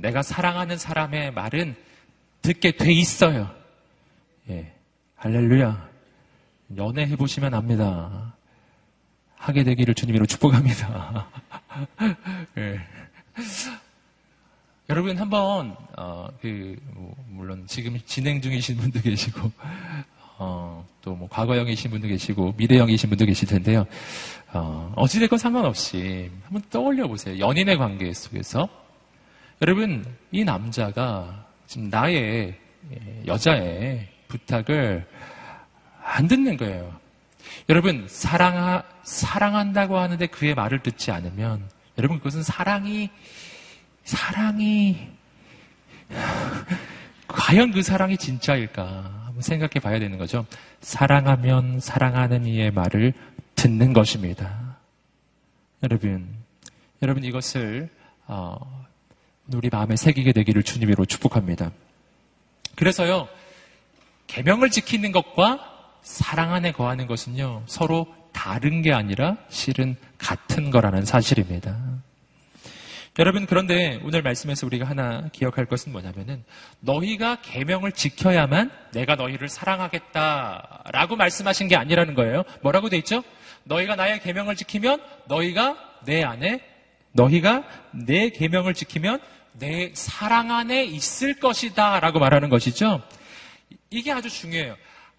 내가 0.00 0.22
사랑하는 0.22 0.76
사람의 0.76 1.32
말은 1.32 1.76
듣게 2.42 2.72
돼 2.72 2.92
있어요. 2.92 3.54
예. 4.50 4.72
할렐루야. 5.16 5.88
연애해 6.76 7.16
보시면 7.16 7.54
압니다. 7.54 8.34
하게 9.36 9.64
되기를 9.64 9.94
주님으로 9.94 10.26
축복합니다. 10.26 11.26
네. 12.54 12.78
여러분 14.90 15.16
한번 15.18 15.76
어, 15.96 16.28
그 16.40 16.76
뭐, 16.94 17.14
물론 17.28 17.64
지금 17.66 17.98
진행 18.06 18.40
중이신 18.40 18.76
분도 18.78 19.00
계시고 19.00 19.52
어, 20.38 20.86
또 21.02 21.14
뭐 21.14 21.28
과거형이신 21.28 21.90
분도 21.90 22.08
계시고 22.08 22.54
미래형이신 22.56 23.08
분도 23.08 23.24
계실 23.24 23.48
텐데요. 23.48 23.86
어, 24.52 24.92
어찌됐건 24.96 25.38
상관없이 25.38 26.30
한번 26.44 26.62
떠올려 26.70 27.06
보세요. 27.06 27.38
연인의 27.38 27.76
관계 27.78 28.12
속에서 28.12 28.68
여러분 29.62 30.04
이 30.30 30.44
남자가 30.44 31.46
지금 31.66 31.88
나의 31.90 32.54
예, 32.92 33.22
여자의 33.26 34.08
부탁을 34.28 35.06
안 36.08 36.26
듣는 36.26 36.56
거예요. 36.56 36.98
여러분, 37.68 38.06
사랑, 38.08 38.82
사랑한다고 39.02 39.98
하는데 39.98 40.26
그의 40.26 40.54
말을 40.54 40.82
듣지 40.82 41.10
않으면, 41.10 41.68
여러분, 41.98 42.18
그것은 42.18 42.42
사랑이, 42.42 43.10
사랑이, 44.04 45.08
과연 47.28 47.72
그 47.72 47.82
사랑이 47.82 48.16
진짜일까? 48.16 48.84
한번 49.26 49.42
생각해 49.42 49.80
봐야 49.82 49.98
되는 49.98 50.16
거죠. 50.16 50.46
사랑하면 50.80 51.78
사랑하는 51.80 52.46
이의 52.46 52.70
말을 52.70 53.12
듣는 53.54 53.92
것입니다. 53.92 54.78
여러분, 55.82 56.26
여러분 57.02 57.22
이것을, 57.22 57.90
어, 58.26 58.86
우리 59.52 59.68
마음에 59.68 59.94
새기게 59.96 60.32
되기를 60.32 60.62
주님으로 60.62 61.04
축복합니다. 61.04 61.70
그래서요, 62.76 63.28
계명을 64.26 64.70
지키는 64.70 65.12
것과 65.12 65.67
사랑 66.08 66.54
안에 66.54 66.72
거하는 66.72 67.06
것은요, 67.06 67.64
서로 67.66 68.06
다른 68.32 68.80
게 68.80 68.94
아니라 68.94 69.36
실은 69.50 69.94
같은 70.16 70.70
거라는 70.70 71.04
사실입니다. 71.04 71.76
여러분, 73.18 73.44
그런데 73.44 74.00
오늘 74.02 74.22
말씀에서 74.22 74.64
우리가 74.66 74.86
하나 74.86 75.28
기억할 75.32 75.66
것은 75.66 75.92
뭐냐면은, 75.92 76.44
너희가 76.80 77.42
계명을 77.42 77.92
지켜야만 77.92 78.70
내가 78.92 79.16
너희를 79.16 79.50
사랑하겠다라고 79.50 81.16
말씀하신 81.16 81.68
게 81.68 81.76
아니라는 81.76 82.14
거예요. 82.14 82.42
뭐라고 82.62 82.88
돼 82.88 82.96
있죠? 82.98 83.22
너희가 83.64 83.94
나의 83.94 84.20
계명을 84.20 84.56
지키면 84.56 85.02
너희가 85.26 85.76
내 86.06 86.24
안에 86.24 86.62
너희가 87.12 87.64
내 87.92 88.30
계명을 88.30 88.72
지키면 88.72 89.20
내 89.52 89.92
사랑 89.92 90.52
안에 90.52 90.84
있을 90.84 91.38
것이다 91.38 92.00
라고 92.00 92.18
말하는 92.18 92.48
것이죠. 92.48 93.02
이게 93.90 94.10
아주 94.10 94.30
중요해요. 94.30 94.76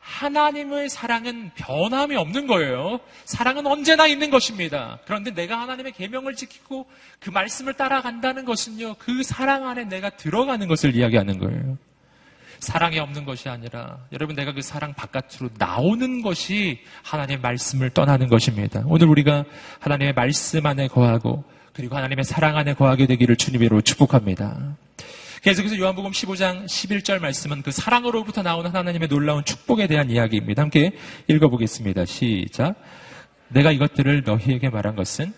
하나님의 0.09 0.89
사랑은 0.89 1.51
변함이 1.55 2.15
없는 2.15 2.47
거예요. 2.47 2.99
사랑은 3.25 3.67
언제나 3.67 4.07
있는 4.07 4.31
것입니다. 4.31 4.99
그런데 5.05 5.31
내가 5.31 5.61
하나님의 5.61 5.91
계명을 5.93 6.35
지키고 6.35 6.87
그 7.19 7.29
말씀을 7.29 7.73
따라간다는 7.73 8.43
것은요. 8.43 8.95
그 8.95 9.21
사랑 9.23 9.67
안에 9.67 9.85
내가 9.85 10.09
들어가는 10.09 10.67
것을 10.67 10.95
이야기하는 10.95 11.37
거예요. 11.37 11.77
사랑이 12.59 12.99
없는 12.99 13.23
것이 13.23 13.47
아니라 13.47 13.99
여러분 14.11 14.35
내가 14.35 14.51
그 14.51 14.61
사랑 14.61 14.93
바깥으로 14.93 15.51
나오는 15.57 16.21
것이 16.21 16.79
하나님의 17.03 17.39
말씀을 17.39 17.91
떠나는 17.91 18.27
것입니다. 18.27 18.83
오늘 18.85 19.07
우리가 19.07 19.45
하나님의 19.79 20.13
말씀 20.13 20.65
안에 20.65 20.87
거하고 20.87 21.43
그리고 21.71 21.95
하나님의 21.95 22.25
사랑 22.25 22.57
안에 22.57 22.73
거하게 22.73 23.05
되기를 23.05 23.37
주님으로 23.37 23.81
축복합니다. 23.81 24.75
계속해서 25.41 25.77
요한복음 25.79 26.11
15장 26.11 26.65
11절 26.65 27.19
말씀은 27.19 27.61
그 27.61 27.71
사랑으로부터 27.71 28.43
나오는 28.43 28.69
하나님의 28.69 29.07
놀라운 29.07 29.45
축복에 29.45 29.87
대한 29.87 30.09
이야기입니다. 30.09 30.61
함께 30.63 30.91
읽어보겠습니다. 31.27 32.05
시작. 32.05 32.75
내가 33.47 33.71
이것들을 33.71 34.23
너희에게 34.25 34.69
말한 34.69 34.95
것은 34.95 35.33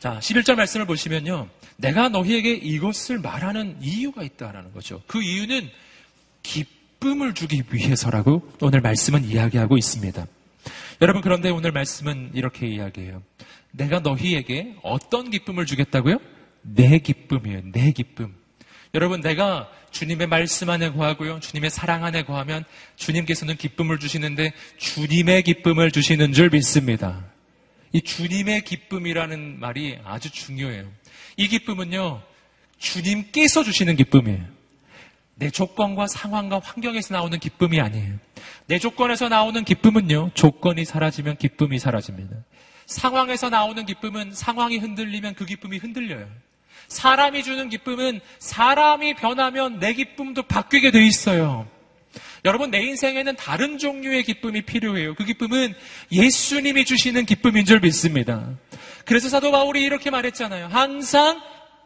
자, 0.00 0.18
11절 0.18 0.56
말씀을 0.56 0.84
보시면요. 0.84 1.48
내가 1.76 2.08
너희에게 2.08 2.52
이것을 2.54 3.20
말하는 3.20 3.76
이유가 3.80 4.24
있다라는 4.24 4.72
거죠. 4.72 5.00
그 5.06 5.22
이유는 5.22 5.70
기쁨을 6.42 7.34
주기 7.34 7.62
위해서라고 7.70 8.50
오늘 8.60 8.80
말씀은 8.80 9.24
이야기하고 9.24 9.78
있습니다. 9.78 10.26
여러분, 11.00 11.22
그런데 11.22 11.50
오늘 11.50 11.70
말씀은 11.70 12.32
이렇게 12.34 12.66
이야기해요. 12.66 13.22
내가 13.72 14.00
너희에게 14.00 14.76
어떤 14.82 15.30
기쁨을 15.30 15.66
주겠다고요? 15.66 16.18
내 16.62 16.98
기쁨이에요. 16.98 17.62
내 17.72 17.90
기쁨. 17.90 18.34
여러분, 18.94 19.20
내가 19.20 19.70
주님의 19.90 20.26
말씀 20.26 20.70
안에 20.70 20.92
거하고요. 20.92 21.40
주님의 21.40 21.70
사랑 21.70 22.04
안에 22.04 22.22
거하면 22.24 22.64
주님께서는 22.96 23.56
기쁨을 23.56 23.98
주시는데 23.98 24.52
주님의 24.78 25.42
기쁨을 25.42 25.90
주시는 25.90 26.32
줄 26.32 26.50
믿습니다. 26.50 27.24
이 27.92 28.00
주님의 28.00 28.62
기쁨이라는 28.64 29.60
말이 29.60 29.98
아주 30.04 30.30
중요해요. 30.30 30.90
이 31.36 31.48
기쁨은요, 31.48 32.22
주님께서 32.78 33.64
주시는 33.64 33.96
기쁨이에요. 33.96 34.44
내 35.34 35.50
조건과 35.50 36.06
상황과 36.06 36.60
환경에서 36.62 37.14
나오는 37.14 37.38
기쁨이 37.38 37.80
아니에요. 37.80 38.14
내 38.66 38.78
조건에서 38.78 39.28
나오는 39.28 39.64
기쁨은요, 39.64 40.30
조건이 40.34 40.84
사라지면 40.84 41.36
기쁨이 41.36 41.78
사라집니다. 41.78 42.36
상황에서 42.86 43.48
나오는 43.50 43.84
기쁨은 43.86 44.32
상황이 44.34 44.78
흔들리면 44.78 45.34
그 45.34 45.44
기쁨이 45.44 45.78
흔들려요. 45.78 46.28
사람이 46.88 47.42
주는 47.42 47.68
기쁨은 47.68 48.20
사람이 48.38 49.14
변하면 49.14 49.78
내 49.78 49.94
기쁨도 49.94 50.42
바뀌게 50.42 50.90
돼 50.90 51.04
있어요. 51.04 51.66
여러분, 52.44 52.70
내 52.70 52.82
인생에는 52.82 53.36
다른 53.36 53.78
종류의 53.78 54.24
기쁨이 54.24 54.62
필요해요. 54.62 55.14
그 55.14 55.24
기쁨은 55.24 55.74
예수님이 56.10 56.84
주시는 56.84 57.24
기쁨인 57.24 57.64
줄 57.64 57.80
믿습니다. 57.80 58.50
그래서 59.04 59.28
사도 59.28 59.50
바울이 59.52 59.82
이렇게 59.82 60.10
말했잖아요. 60.10 60.66
항상 60.66 61.40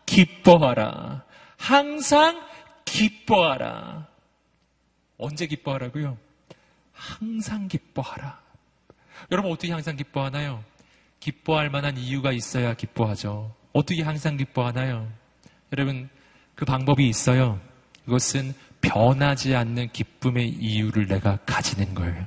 기뻐하라. 0.07 1.25
항상 1.57 2.43
기뻐하라. 2.85 4.07
언제 5.19 5.47
기뻐하라고요? 5.47 6.17
항상 6.93 7.69
기뻐하라. 7.69 8.41
여러분 9.31 9.53
어떻게 9.53 9.73
항상 9.73 9.97
기뻐하나요? 9.97 10.65
기뻐할 11.21 11.71
만한 11.71 11.97
이유가 11.97 12.33
있어야 12.33 12.75
기뻐하죠. 12.75 13.55
어떻게 13.73 14.03
항상 14.03 14.37
기뻐하나요? 14.37 15.11
여러분 15.73 16.09
그 16.55 16.64
방법이 16.64 17.09
있어요. 17.09 17.61
그것은 18.05 18.55
변하지 18.81 19.55
않는 19.55 19.91
기쁨의 19.93 20.49
이유를 20.49 21.09
내가 21.09 21.39
가지는 21.45 21.95
거예요. 21.95 22.27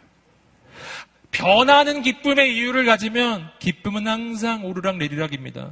변하는 1.32 2.02
기쁨의 2.02 2.56
이유를 2.56 2.86
가지면 2.86 3.50
기쁨은 3.60 4.08
항상 4.08 4.66
오르락 4.66 4.98
내리락입니다. 4.98 5.72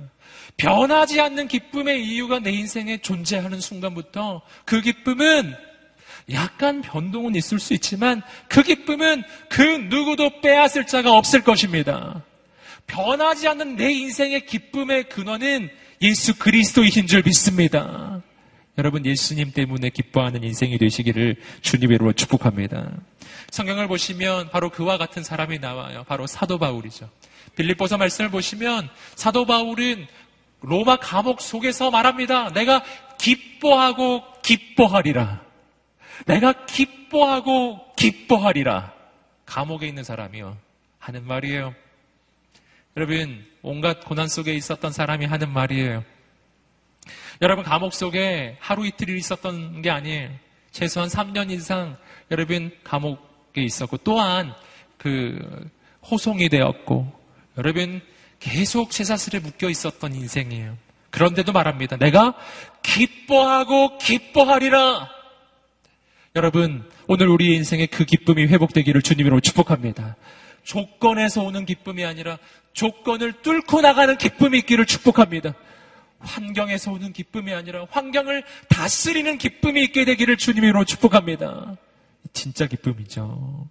변하지 0.55 1.19
않는 1.19 1.47
기쁨의 1.47 2.03
이유가 2.05 2.39
내 2.39 2.51
인생에 2.51 2.97
존재하는 2.97 3.59
순간부터 3.59 4.41
그 4.65 4.81
기쁨은 4.81 5.55
약간 6.31 6.81
변동은 6.81 7.35
있을 7.35 7.59
수 7.59 7.73
있지만 7.73 8.21
그 8.49 8.63
기쁨은 8.63 9.23
그 9.49 9.61
누구도 9.61 10.41
빼앗을 10.41 10.85
자가 10.85 11.13
없을 11.15 11.43
것입니다. 11.43 12.23
변하지 12.87 13.47
않는 13.49 13.75
내 13.75 13.91
인생의 13.91 14.45
기쁨의 14.45 15.09
근원은 15.09 15.69
예수 16.01 16.37
그리스도이신 16.37 17.07
줄 17.07 17.21
믿습니다. 17.23 18.21
여러분 18.77 19.05
예수님 19.05 19.51
때문에 19.51 19.89
기뻐하는 19.89 20.43
인생이 20.43 20.77
되시기를 20.77 21.35
주님으로 21.61 22.13
축복합니다. 22.13 22.91
성경을 23.49 23.87
보시면 23.87 24.49
바로 24.49 24.69
그와 24.69 24.97
같은 24.97 25.23
사람이 25.23 25.59
나와요. 25.59 26.05
바로 26.07 26.27
사도 26.27 26.57
바울이죠. 26.57 27.09
빌립보서 27.55 27.97
말씀을 27.97 28.29
보시면 28.29 28.89
사도 29.15 29.45
바울은 29.45 30.05
로마 30.61 30.97
감옥 30.97 31.41
속에서 31.41 31.89
말합니다. 31.91 32.51
내가 32.53 32.83
기뻐하고 33.17 34.23
기뻐하리라. 34.43 35.41
내가 36.25 36.65
기뻐하고 36.65 37.93
기뻐하리라. 37.95 38.93
감옥에 39.45 39.87
있는 39.87 40.03
사람이요. 40.03 40.57
하는 40.99 41.25
말이에요. 41.25 41.73
여러분, 42.97 43.45
온갖 43.61 44.03
고난 44.03 44.27
속에 44.27 44.55
있었던 44.55 44.91
사람이 44.91 45.27
하는 45.27 45.51
말이에요. 45.51 46.03
여러분, 47.43 47.63
감옥 47.63 47.93
속에 47.93 48.57
하루 48.59 48.87
이틀 48.87 49.15
있었던 49.15 49.83
게 49.83 49.91
아니에요. 49.91 50.31
최소한 50.71 51.07
3년 51.07 51.51
이상 51.51 51.95
여러분 52.31 52.71
감옥에 52.83 53.61
있었고, 53.61 53.97
또한 53.97 54.51
그 54.97 55.69
호송이 56.09 56.49
되었고, 56.49 57.13
여러분 57.59 58.01
계속 58.39 58.91
쇠사슬에 58.91 59.41
묶여 59.41 59.69
있었던 59.69 60.15
인생이에요. 60.15 60.75
그런데도 61.11 61.51
말합니다. 61.51 61.97
내가 61.97 62.33
기뻐하고 62.81 63.99
기뻐하리라. 63.99 65.07
여러분, 66.35 66.89
오늘 67.05 67.27
우리 67.27 67.55
인생의 67.57 67.87
그 67.87 68.05
기쁨이 68.05 68.47
회복되기를 68.47 69.03
주님으로 69.03 69.39
축복합니다. 69.39 70.15
조건에서 70.67 71.43
오는 71.43 71.65
기쁨이 71.65 72.03
아니라 72.03 72.37
조건을 72.73 73.41
뚫고 73.41 73.79
나가는 73.79 74.17
기쁨이 74.17 74.57
있기를 74.59 74.85
축복합니다. 74.85 75.53
환경에서 76.19 76.91
오는 76.91 77.13
기쁨이 77.13 77.53
아니라 77.53 77.87
환경을 77.89 78.43
다스리는 78.67 79.37
기쁨이 79.37 79.81
있게 79.85 80.03
되기를 80.03 80.35
주님으로 80.35 80.83
축복합니다. 80.83 81.77
진짜 82.33 82.67
기쁨이죠. 82.67 83.69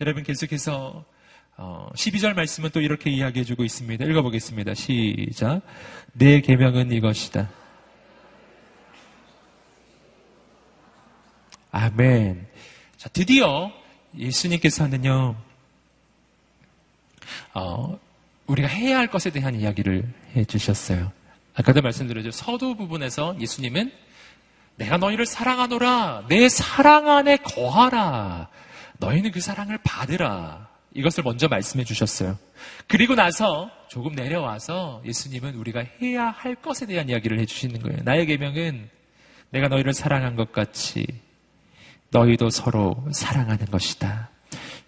여러분 0.00 0.22
계속해서 0.22 1.04
12절 1.58 2.30
어, 2.30 2.34
말씀은 2.34 2.70
또 2.70 2.80
이렇게 2.80 3.10
이야기해 3.10 3.44
주고 3.44 3.62
있습니다. 3.62 4.02
읽어보겠습니다. 4.02 4.72
시작. 4.72 5.60
내 6.14 6.40
계명은 6.40 6.92
이것이다. 6.92 7.50
아멘. 11.72 12.48
자, 12.96 13.08
드디어 13.10 13.70
예수님께서는요, 14.16 15.49
어, 17.54 17.98
우리가 18.46 18.68
해야 18.68 18.98
할 18.98 19.06
것에 19.06 19.30
대한 19.30 19.54
이야기를 19.54 20.12
해 20.36 20.44
주셨어요. 20.44 21.12
아까도 21.54 21.82
말씀드렸죠. 21.82 22.30
서두 22.30 22.76
부분에서 22.76 23.36
예수님은 23.40 23.92
내가 24.76 24.96
너희를 24.96 25.26
사랑하노라. 25.26 26.24
내 26.28 26.48
사랑 26.48 27.08
안에 27.08 27.36
거하라. 27.38 28.48
너희는 28.98 29.30
그 29.30 29.40
사랑을 29.40 29.78
받으라. 29.84 30.68
이것을 30.94 31.22
먼저 31.22 31.48
말씀해 31.48 31.84
주셨어요. 31.84 32.38
그리고 32.86 33.14
나서 33.14 33.70
조금 33.88 34.14
내려와서 34.14 35.02
예수님은 35.04 35.54
우리가 35.54 35.84
해야 36.00 36.26
할 36.30 36.54
것에 36.54 36.86
대한 36.86 37.08
이야기를 37.08 37.38
해 37.38 37.46
주시는 37.46 37.80
거예요. 37.82 37.98
나의 38.04 38.26
계명은 38.26 38.88
내가 39.50 39.68
너희를 39.68 39.92
사랑한 39.92 40.34
것 40.34 40.52
같이 40.52 41.06
너희도 42.10 42.50
서로 42.50 43.06
사랑하는 43.12 43.66
것이다. 43.66 44.29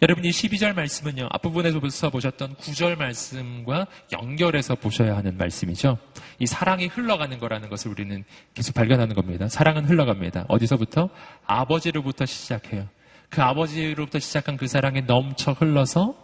여러분 0.03 0.25
이 0.25 0.31
12절 0.31 0.75
말씀은요. 0.75 1.29
앞부분에서 1.31 2.11
보셨던 2.11 2.57
9절 2.57 2.99
말씀과 2.99 3.87
연결해서 4.11 4.75
보셔야 4.75 5.17
하는 5.17 5.37
말씀이죠. 5.39 5.97
이 6.41 6.47
사랑이 6.47 6.89
흘러가는 6.89 7.39
거라는 7.39 7.69
것을 7.69 7.93
우리는 7.93 8.25
계속 8.53 8.75
발견하는 8.75 9.15
겁니다. 9.15 9.49
사랑은 9.49 9.85
흘러갑니다. 9.85 10.47
어디서부터? 10.49 11.09
아버지로부터 11.47 12.27
시작해요. 12.27 12.89
그 13.31 13.43
아버지로부터 13.43 14.19
시작한 14.19 14.57
그 14.57 14.67
사랑이 14.67 15.03
넘쳐 15.03 15.53
흘러서 15.53 16.17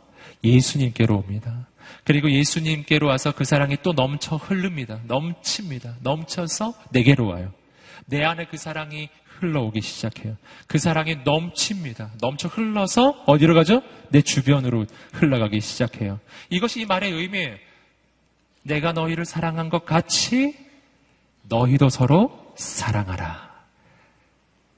예수님께로 0.42 1.14
옵니다. 1.16 1.68
그리고 2.02 2.32
예수님께로 2.32 3.06
와서 3.06 3.30
그 3.30 3.44
사랑이 3.44 3.76
또 3.84 3.92
넘쳐 3.92 4.34
흐릅니다. 4.34 4.98
넘칩니다. 5.06 5.98
넘쳐서 6.02 6.74
내게로 6.90 7.28
와요. 7.28 7.52
내 8.06 8.24
안에 8.24 8.46
그 8.46 8.56
사랑이 8.56 9.08
흘러오기 9.40 9.80
시작해요. 9.80 10.36
그 10.66 10.78
사랑이 10.78 11.16
넘칩니다. 11.24 12.10
넘쳐 12.20 12.48
흘러서 12.48 13.24
어디로 13.26 13.54
가죠? 13.54 13.82
내 14.10 14.22
주변으로 14.22 14.86
흘러가기 15.12 15.60
시작해요. 15.60 16.20
이것이 16.50 16.80
이 16.82 16.86
말의 16.86 17.12
의미예요. 17.12 17.56
내가 18.64 18.92
너희를 18.92 19.24
사랑한 19.24 19.68
것 19.68 19.84
같이 19.84 20.54
너희도 21.44 21.88
서로 21.88 22.52
사랑하라. 22.56 23.48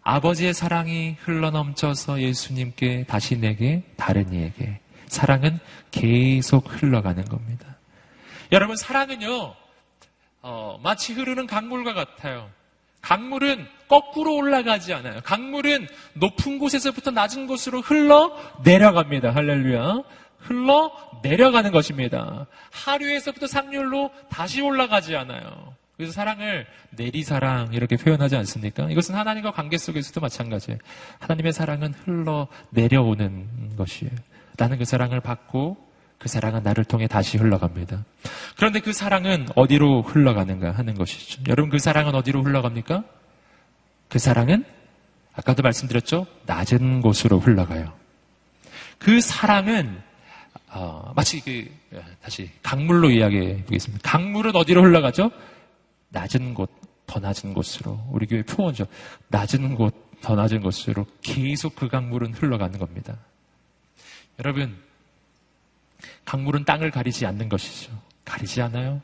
아버지의 0.03 0.55
사랑이 0.55 1.17
흘러넘쳐서 1.21 2.21
예수님께 2.21 3.05
다시 3.09 3.37
내게 3.37 3.83
다른 3.97 4.33
이에게 4.33 4.81
사랑은 5.07 5.59
계속 5.91 6.65
흘러가는 6.69 7.25
겁니다. 7.25 7.77
여러분 8.53 8.77
사랑은요 8.77 9.55
어, 10.43 10.81
마치 10.83 11.13
흐르는 11.13 11.47
강물과 11.47 11.93
같아요. 11.93 12.51
강물은 13.03 13.67
거꾸로 13.91 14.37
올라가지 14.37 14.95
않아요. 14.95 15.21
강물은 15.25 15.89
높은 16.15 16.61
곳에서부터 16.61 17.11
낮은 17.11 17.49
곳으로 17.49 17.81
흘러 17.81 18.37
내려갑니다. 18.63 19.35
할렐루야. 19.35 20.03
흘러 20.39 20.93
내려가는 21.23 21.73
것입니다. 21.73 22.47
하류에서부터 22.71 23.49
상류로 23.49 24.13
다시 24.31 24.63
올라가지 24.63 25.17
않아요. 25.17 25.75
그래서 25.97 26.13
사랑을 26.13 26.67
내리사랑 26.91 27.71
이렇게 27.73 27.97
표현하지 27.97 28.37
않습니까? 28.37 28.89
이것은 28.91 29.17
하나님과 29.17 29.51
관계 29.51 29.77
속에서도 29.77 30.21
마찬가지예요. 30.21 30.79
하나님의 31.19 31.53
사랑은 31.53 31.93
흘러 32.05 32.47
내려오는 32.71 33.77
것이에요. 33.77 34.13
나는 34.57 34.79
그 34.79 34.85
사랑을 34.85 35.21
받고 35.21 35.77
그 36.17 36.29
사랑은 36.29 36.63
나를 36.63 36.85
통해 36.85 37.09
다시 37.09 37.39
흘러갑니다. 37.39 38.05
그런데 38.57 38.79
그 38.79 38.93
사랑은 38.93 39.49
어디로 39.57 40.03
흘러가는가 40.03 40.71
하는 40.71 40.95
것이죠. 40.95 41.43
여러분 41.49 41.71
그 41.71 41.79
사랑은 41.79 42.15
어디로 42.15 42.45
흘러갑니까? 42.45 43.05
그 44.11 44.19
사랑은 44.19 44.65
아까도 45.33 45.63
말씀드렸죠. 45.63 46.27
낮은 46.45 47.01
곳으로 47.01 47.39
흘러가요. 47.39 47.95
그 48.99 49.21
사랑은 49.21 50.03
어, 50.69 51.13
마치 51.17 51.41
그 51.41 51.71
다시 52.21 52.51
강물로 52.63 53.11
이야기해 53.11 53.65
보겠습니다. 53.65 54.09
강물은 54.09 54.55
어디로 54.55 54.83
흘러가죠? 54.83 55.31
낮은 56.11 56.55
곳, 56.55 56.71
더 57.07 57.19
낮은 57.21 57.55
곳으로 57.55 57.99
우리 58.11 58.27
교회 58.27 58.43
표현죠. 58.43 58.87
낮은 59.29 59.77
곳, 59.77 59.95
더 60.21 60.35
낮은 60.35 60.61
곳으로 60.61 61.07
계속 61.23 61.77
그 61.77 61.89
강물은 61.89 62.35
흘러가는 62.35 62.79
겁니다. 62.79 63.17
여러분 64.39 64.77
강물은 66.25 66.65
땅을 66.65 66.91
가리지 66.91 67.27
않는 67.27 67.49
것이죠. 67.49 67.93
가리지 68.25 68.61
않아요. 68.63 69.01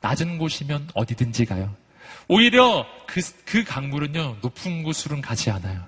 낮은 0.00 0.38
곳이면 0.38 0.88
어디든지 0.94 1.44
가요. 1.44 1.74
오히려 2.28 2.86
그, 3.06 3.20
그 3.44 3.64
강물은요, 3.64 4.36
높은 4.42 4.82
곳으로는 4.82 5.22
가지 5.22 5.50
않아요. 5.50 5.82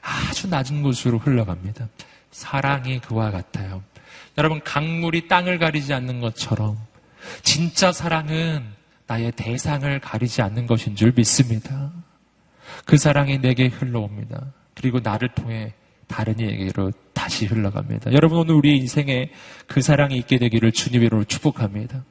아주 0.00 0.48
낮은 0.48 0.82
곳으로 0.82 1.18
흘러갑니다. 1.18 1.88
사랑이 2.30 3.00
그와 3.00 3.30
같아요. 3.30 3.82
여러분, 4.38 4.60
강물이 4.62 5.28
땅을 5.28 5.58
가리지 5.58 5.92
않는 5.92 6.20
것처럼, 6.20 6.78
진짜 7.42 7.92
사랑은 7.92 8.64
나의 9.06 9.32
대상을 9.32 10.00
가리지 10.00 10.40
않는 10.42 10.66
것인 10.66 10.96
줄 10.96 11.12
믿습니다. 11.14 11.92
그 12.86 12.96
사랑이 12.96 13.38
내게 13.38 13.66
흘러옵니다. 13.66 14.52
그리고 14.74 15.00
나를 15.00 15.28
통해 15.34 15.74
다른 16.06 16.38
이에게로 16.38 16.92
다시 17.12 17.46
흘러갑니다. 17.46 18.12
여러분 18.12 18.38
오늘 18.38 18.54
우리 18.54 18.76
인생에 18.78 19.30
그 19.66 19.82
사랑이 19.82 20.16
있게 20.18 20.38
되기를 20.38 20.72
주님으로 20.72 21.24
축복합니다. 21.24 22.04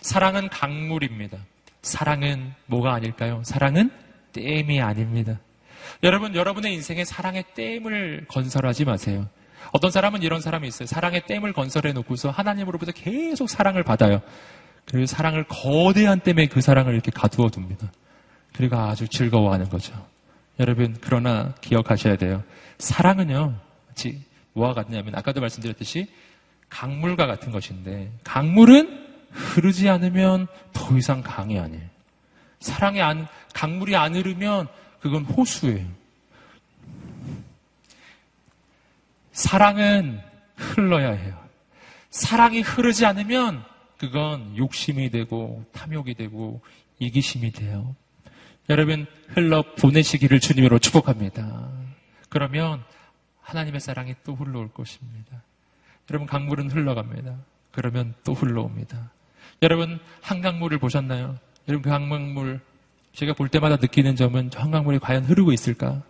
사랑은 0.00 0.48
강물입니다. 0.48 1.38
사랑은 1.86 2.52
뭐가 2.66 2.94
아닐까요? 2.94 3.42
사랑은 3.44 3.90
댐이 4.32 4.82
아닙니다. 4.82 5.38
여러분, 6.02 6.34
여러분의 6.34 6.74
인생에 6.74 7.04
사랑의 7.04 7.44
댐을 7.54 8.26
건설하지 8.28 8.84
마세요. 8.84 9.28
어떤 9.72 9.92
사람은 9.92 10.22
이런 10.22 10.40
사람이 10.40 10.66
있어요. 10.66 10.86
사랑의 10.86 11.26
댐을 11.26 11.52
건설해 11.52 11.92
놓고서 11.92 12.30
하나님으로부터 12.30 12.90
계속 12.90 13.48
사랑을 13.48 13.84
받아요. 13.84 14.20
그리고 14.84 15.06
사랑을 15.06 15.44
거대한 15.44 16.20
댐에 16.20 16.46
그 16.46 16.60
사랑을 16.60 16.92
이렇게 16.92 17.12
가두어 17.12 17.50
둡니다. 17.56 17.90
그리고 18.52 18.76
아주 18.76 19.06
즐거워하는 19.06 19.68
거죠. 19.68 19.94
여러분, 20.58 20.96
그러나 21.00 21.54
기억하셔야 21.60 22.16
돼요. 22.16 22.42
사랑은요, 22.78 23.54
뭐와 24.54 24.74
같냐면, 24.74 25.14
아까도 25.14 25.40
말씀드렸듯이 25.40 26.08
강물과 26.68 27.26
같은 27.26 27.52
것인데, 27.52 28.10
강물은 28.24 29.05
흐르지 29.36 29.88
않으면 29.88 30.46
더 30.72 30.96
이상 30.96 31.22
강이 31.22 31.58
아니에요. 31.58 31.84
사랑이 32.60 33.00
안, 33.02 33.28
강물이 33.54 33.94
안 33.94 34.16
흐르면 34.16 34.68
그건 35.00 35.24
호수예요. 35.24 35.86
사랑은 39.32 40.20
흘러야 40.56 41.12
해요. 41.12 41.38
사랑이 42.10 42.62
흐르지 42.62 43.04
않으면 43.04 43.62
그건 43.98 44.56
욕심이 44.56 45.10
되고 45.10 45.64
탐욕이 45.72 46.14
되고 46.14 46.62
이기심이 46.98 47.52
돼요. 47.52 47.94
여러분 48.70 49.06
흘러 49.28 49.62
보내시기를 49.76 50.40
주님으로 50.40 50.78
축복합니다. 50.78 51.70
그러면 52.30 52.82
하나님의 53.42 53.80
사랑이 53.80 54.14
또 54.24 54.34
흘러올 54.34 54.72
것입니다. 54.72 55.42
여러분 56.10 56.26
강물은 56.26 56.70
흘러갑니다. 56.70 57.36
그러면 57.70 58.14
또 58.24 58.32
흘러옵니다. 58.32 59.10
여러분 59.62 59.98
한강물을 60.20 60.78
보셨나요? 60.78 61.36
여러분 61.68 61.82
그 61.82 61.90
한강물 61.90 62.60
제가 63.14 63.32
볼 63.32 63.48
때마다 63.48 63.76
느끼는 63.76 64.14
점은 64.16 64.50
한강물이 64.54 64.98
과연 64.98 65.24
흐르고 65.24 65.52
있을까? 65.52 66.02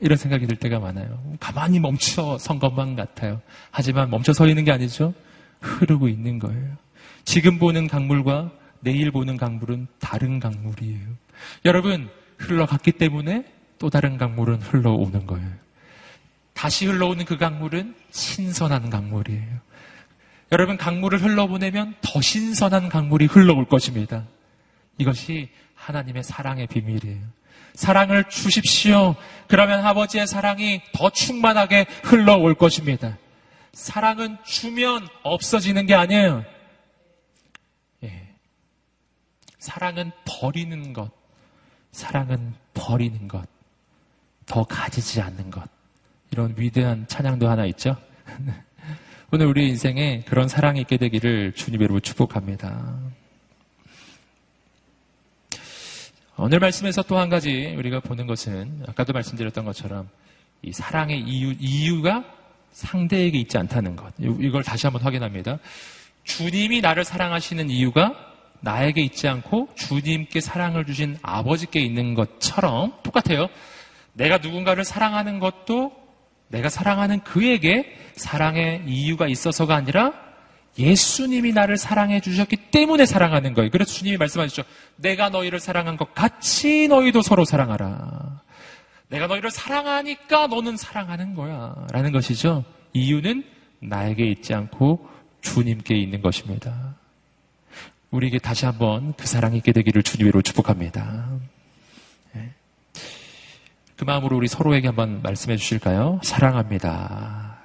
이런 0.00 0.18
생각이 0.18 0.46
들 0.46 0.56
때가 0.56 0.80
많아요. 0.80 1.22
가만히 1.38 1.78
멈춰 1.78 2.36
선 2.38 2.58
것만 2.58 2.96
같아요. 2.96 3.40
하지만 3.70 4.10
멈춰 4.10 4.32
서 4.32 4.48
있는 4.48 4.64
게 4.64 4.72
아니죠. 4.72 5.14
흐르고 5.60 6.08
있는 6.08 6.38
거예요. 6.38 6.76
지금 7.24 7.58
보는 7.58 7.86
강물과 7.86 8.50
내일 8.80 9.12
보는 9.12 9.36
강물은 9.36 9.86
다른 10.00 10.40
강물이에요. 10.40 11.06
여러분, 11.64 12.08
흘러갔기 12.38 12.92
때문에 12.92 13.44
또 13.78 13.90
다른 13.90 14.16
강물은 14.16 14.60
흘러오는 14.60 15.24
거예요. 15.26 15.50
다시 16.52 16.86
흘러오는 16.86 17.24
그 17.24 17.38
강물은 17.38 17.94
신선한 18.10 18.90
강물이에요. 18.90 19.60
여러분, 20.52 20.76
강물을 20.76 21.22
흘러보내면 21.22 21.94
더 22.02 22.20
신선한 22.20 22.90
강물이 22.90 23.24
흘러올 23.24 23.64
것입니다. 23.64 24.24
이것이 24.98 25.48
하나님의 25.74 26.22
사랑의 26.22 26.66
비밀이에요. 26.66 27.22
사랑을 27.74 28.28
주십시오. 28.28 29.16
그러면 29.48 29.80
아버지의 29.80 30.26
사랑이 30.26 30.82
더 30.92 31.08
충만하게 31.08 31.86
흘러올 32.04 32.54
것입니다. 32.54 33.16
사랑은 33.72 34.36
주면 34.44 35.08
없어지는 35.22 35.86
게 35.86 35.94
아니에요. 35.94 36.44
예. 38.04 38.28
사랑은 39.58 40.12
버리는 40.26 40.92
것. 40.92 41.10
사랑은 41.92 42.52
버리는 42.74 43.26
것. 43.26 43.48
더 44.44 44.64
가지지 44.64 45.22
않는 45.22 45.50
것. 45.50 45.66
이런 46.30 46.54
위대한 46.58 47.06
찬양도 47.08 47.48
하나 47.48 47.64
있죠. 47.64 47.96
오늘 49.34 49.46
우리 49.46 49.66
인생에 49.66 50.24
그런 50.26 50.46
사랑이 50.46 50.82
있게 50.82 50.98
되기를 50.98 51.54
주님으로 51.54 52.00
축복합니다. 52.00 52.98
오늘 56.36 56.58
말씀에서 56.58 57.02
또 57.02 57.18
한 57.18 57.30
가지 57.30 57.74
우리가 57.78 58.00
보는 58.00 58.26
것은 58.26 58.82
아까도 58.86 59.14
말씀드렸던 59.14 59.64
것처럼 59.64 60.10
이 60.60 60.70
사랑의 60.70 61.18
이유, 61.22 61.54
이유가 61.58 62.26
상대에게 62.72 63.38
있지 63.38 63.56
않다는 63.56 63.96
것. 63.96 64.12
이걸 64.18 64.62
다시 64.62 64.84
한번 64.86 65.00
확인합니다. 65.00 65.60
주님이 66.24 66.82
나를 66.82 67.02
사랑하시는 67.02 67.70
이유가 67.70 68.14
나에게 68.60 69.00
있지 69.00 69.28
않고 69.28 69.70
주님께 69.76 70.42
사랑을 70.42 70.84
주신 70.84 71.16
아버지께 71.22 71.80
있는 71.80 72.12
것처럼 72.12 72.92
똑같아요. 73.02 73.48
내가 74.12 74.36
누군가를 74.36 74.84
사랑하는 74.84 75.38
것도 75.38 76.01
내가 76.52 76.68
사랑하는 76.68 77.20
그에게 77.20 77.96
사랑의 78.14 78.82
이유가 78.86 79.26
있어서가 79.26 79.74
아니라 79.74 80.12
예수님이 80.78 81.52
나를 81.52 81.76
사랑해 81.76 82.20
주셨기 82.20 82.56
때문에 82.70 83.06
사랑하는 83.06 83.54
거예요. 83.54 83.70
그래서 83.70 83.90
주님이 83.92 84.18
말씀하셨죠. 84.18 84.62
내가 84.96 85.30
너희를 85.30 85.60
사랑한 85.60 85.96
것 85.96 86.14
같이 86.14 86.88
너희도 86.88 87.22
서로 87.22 87.44
사랑하라. 87.44 88.40
내가 89.08 89.26
너희를 89.26 89.50
사랑하니까 89.50 90.46
너는 90.46 90.76
사랑하는 90.76 91.34
거야. 91.34 91.74
라는 91.90 92.12
것이죠. 92.12 92.64
이유는 92.92 93.44
나에게 93.80 94.26
있지 94.30 94.54
않고 94.54 95.08
주님께 95.40 95.96
있는 95.96 96.20
것입니다. 96.22 96.94
우리에게 98.10 98.38
다시 98.38 98.66
한번 98.66 99.14
그 99.14 99.26
사랑이 99.26 99.56
있게 99.58 99.72
되기를 99.72 100.02
주님으로 100.02 100.42
축복합니다. 100.42 101.28
네. 104.02 104.04
그 104.04 104.04
마음으로 104.04 104.36
우리 104.36 104.48
서로에게 104.48 104.88
한번 104.88 105.22
말씀해 105.22 105.56
주실까요? 105.56 106.18
사랑합니다. 106.24 107.56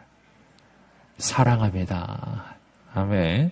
사랑합니다. 1.17 2.57
아멘. 2.93 3.49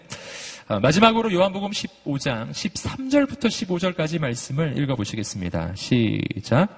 아, 0.68 0.80
마지막으로 0.80 1.34
요한복음 1.34 1.72
15장 1.72 2.52
13절부터 2.52 3.46
15절까지 3.48 4.20
말씀을 4.20 4.78
읽어보시겠습니다. 4.78 5.74
시작. 5.74 6.78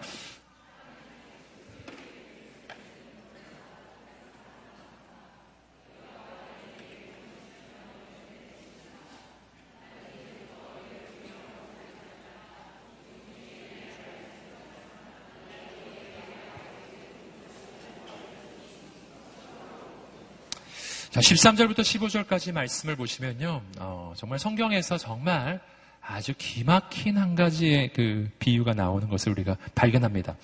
자, 21.17 21.21
13절부터 21.21 21.79
15절까지 21.79 22.51
말씀을 22.51 22.95
보시면요. 22.95 23.63
어, 23.79 24.13
정말 24.15 24.37
성경에서 24.37 24.99
정말 24.99 25.59
아주 25.99 26.35
기막힌 26.37 27.17
한 27.17 27.33
가지의 27.33 27.91
그 27.93 28.29
비유가 28.37 28.75
나오는 28.75 29.09
것을 29.09 29.31
우리가 29.31 29.57
발견합니다. 29.73 30.35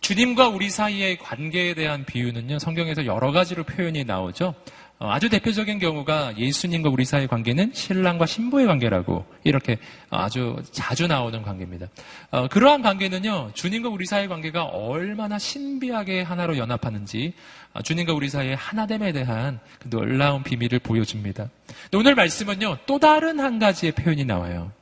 주님과 0.00 0.48
우리 0.48 0.68
사이의 0.68 1.18
관계에 1.18 1.74
대한 1.74 2.04
비유는요, 2.04 2.58
성경에서 2.58 3.06
여러 3.06 3.30
가지로 3.30 3.62
표현이 3.62 4.02
나오죠. 4.02 4.56
어, 4.98 5.10
아주 5.10 5.28
대표적인 5.28 5.78
경우가 5.78 6.38
예수님과 6.38 6.88
우리 6.88 7.04
사이의 7.04 7.28
관계는 7.28 7.72
신랑과 7.74 8.24
신부의 8.24 8.66
관계라고 8.66 9.26
이렇게 9.44 9.76
아주 10.08 10.56
자주 10.72 11.06
나오는 11.06 11.42
관계입니다. 11.42 11.88
어, 12.30 12.48
그러한 12.48 12.80
관계는요, 12.80 13.50
주님과 13.52 13.90
우리 13.90 14.06
사이의 14.06 14.28
관계가 14.28 14.64
얼마나 14.64 15.38
신비하게 15.38 16.22
하나로 16.22 16.56
연합하는지 16.56 17.34
어, 17.74 17.82
주님과 17.82 18.14
우리 18.14 18.30
사이의 18.30 18.56
하나됨에 18.56 19.12
대한 19.12 19.60
그 19.80 19.90
놀라운 19.90 20.42
비밀을 20.42 20.78
보여줍니다. 20.78 21.50
오늘 21.92 22.14
말씀은요, 22.14 22.78
또 22.86 22.98
다른 22.98 23.38
한 23.38 23.58
가지의 23.58 23.92
표현이 23.92 24.24
나와요. 24.24 24.72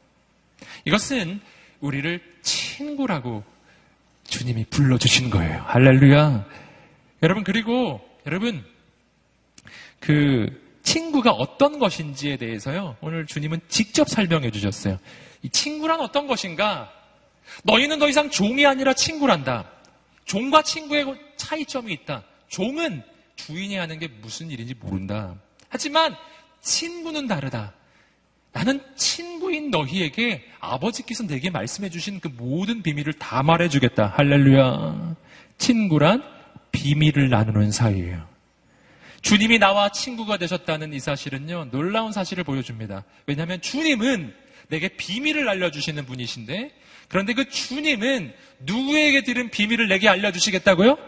이것은 0.84 1.40
우리를 1.80 2.20
친구라고 2.42 3.42
주님이 4.28 4.66
불러주신 4.70 5.30
거예요. 5.30 5.60
할렐루야. 5.66 6.44
여러분, 7.24 7.42
그리고 7.42 8.00
여러분, 8.26 8.64
그 10.04 10.60
친구가 10.82 11.30
어떤 11.30 11.78
것인지에 11.78 12.36
대해서요. 12.36 12.94
오늘 13.00 13.24
주님은 13.24 13.60
직접 13.68 14.06
설명해 14.06 14.50
주셨어요. 14.50 14.98
이 15.40 15.48
친구란 15.48 16.00
어떤 16.00 16.26
것인가? 16.26 16.92
너희는 17.62 17.98
더 17.98 18.06
이상 18.06 18.28
종이 18.28 18.66
아니라 18.66 18.92
친구란다. 18.92 19.64
종과 20.26 20.60
친구의 20.60 21.06
차이점이 21.36 21.90
있다. 21.94 22.22
종은 22.48 23.02
주인이 23.36 23.76
하는 23.76 23.98
게 23.98 24.08
무슨 24.20 24.50
일인지 24.50 24.74
모른다. 24.78 25.34
하지만 25.70 26.14
친구는 26.60 27.26
다르다. 27.26 27.72
나는 28.52 28.82
친구인 28.96 29.70
너희에게 29.70 30.44
아버지께서 30.60 31.26
내게 31.26 31.48
말씀해 31.48 31.88
주신 31.88 32.20
그 32.20 32.28
모든 32.28 32.82
비밀을 32.82 33.14
다 33.14 33.42
말해 33.42 33.70
주겠다. 33.70 34.12
할렐루야. 34.16 35.16
친구란 35.56 36.22
비밀을 36.72 37.30
나누는 37.30 37.72
사이예요. 37.72 38.33
주님이 39.24 39.58
나와 39.58 39.88
친구가 39.88 40.36
되셨다는 40.36 40.92
이 40.92 41.00
사실은요, 41.00 41.68
놀라운 41.70 42.12
사실을 42.12 42.44
보여줍니다. 42.44 43.04
왜냐하면 43.26 43.60
주님은 43.62 44.34
내게 44.68 44.88
비밀을 44.88 45.48
알려주시는 45.48 46.04
분이신데 46.04 46.70
그런데 47.08 47.32
그 47.32 47.48
주님은 47.48 48.34
누구에게 48.60 49.22
들은 49.22 49.50
비밀을 49.50 49.88
내게 49.88 50.10
알려주시겠다고요? 50.10 50.98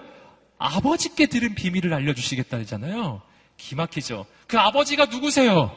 아버지께 0.58 1.26
들은 1.26 1.54
비밀을 1.54 1.92
알려주시겠다잖아요. 1.92 3.20
기막히죠. 3.58 4.24
그 4.46 4.58
아버지가 4.58 5.06
누구세요? 5.06 5.76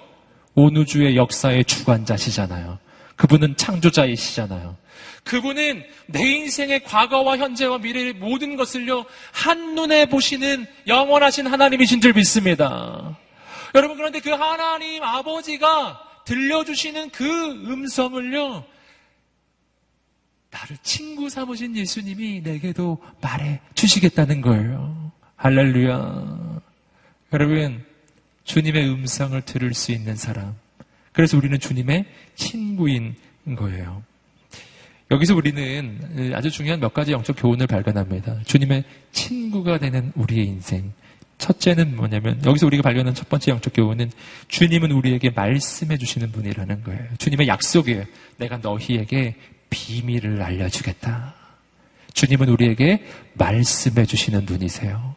온 0.55 0.77
우주의 0.77 1.17
역사의 1.17 1.65
주관자시잖아요. 1.65 2.79
그분은 3.17 3.57
창조자이시잖아요. 3.57 4.77
그분은 5.23 5.83
내 6.07 6.25
인생의 6.25 6.83
과거와 6.83 7.37
현재와 7.37 7.79
미래의 7.79 8.13
모든 8.13 8.55
것을요, 8.55 9.05
한눈에 9.31 10.07
보시는 10.07 10.65
영원하신 10.87 11.47
하나님이신 11.47 12.01
줄 12.01 12.13
믿습니다. 12.13 13.17
여러분, 13.75 13.97
그런데 13.97 14.19
그 14.19 14.31
하나님 14.31 15.03
아버지가 15.03 16.01
들려주시는 16.25 17.09
그 17.11 17.25
음성을요, 17.25 18.65
나를 20.51 20.77
친구 20.81 21.29
삼으신 21.29 21.75
예수님이 21.75 22.41
내게도 22.41 22.97
말해 23.21 23.59
주시겠다는 23.75 24.41
거예요. 24.41 25.11
할렐루야. 25.35 26.61
여러분, 27.33 27.85
주님의 28.43 28.89
음성을 28.89 29.39
들을 29.43 29.73
수 29.75 29.91
있는 29.91 30.15
사람. 30.15 30.55
그래서 31.13 31.37
우리는 31.37 31.59
주님의 31.59 32.05
친구인 32.35 33.15
거예요. 33.55 34.03
여기서 35.11 35.35
우리는 35.35 36.33
아주 36.35 36.51
중요한 36.51 36.79
몇 36.79 36.93
가지 36.93 37.11
영적 37.11 37.35
교훈을 37.39 37.65
발견합니다. 37.65 38.43
주님의 38.45 38.83
친구가 39.11 39.79
되는 39.79 40.11
우리의 40.15 40.45
인생. 40.45 40.93
첫째는 41.39 41.95
뭐냐면 41.95 42.41
여기서 42.45 42.67
우리가 42.67 42.83
발견한 42.83 43.15
첫 43.15 43.27
번째 43.29 43.51
영적 43.51 43.73
교훈은 43.73 44.11
주님은 44.49 44.91
우리에게 44.91 45.31
말씀해 45.31 45.97
주시는 45.97 46.31
분이라는 46.31 46.83
거예요. 46.83 47.07
주님의 47.17 47.47
약속이에요. 47.47 48.03
내가 48.37 48.57
너희에게 48.57 49.35
비밀을 49.69 50.41
알려주겠다. 50.41 51.33
주님은 52.13 52.49
우리에게 52.49 53.05
말씀해 53.33 54.05
주시는 54.05 54.45
분이세요. 54.45 55.15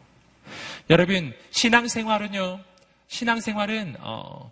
여러분 0.89 1.33
신앙생활은요. 1.51 2.59
신앙생활은 3.07 3.97
어, 3.99 4.51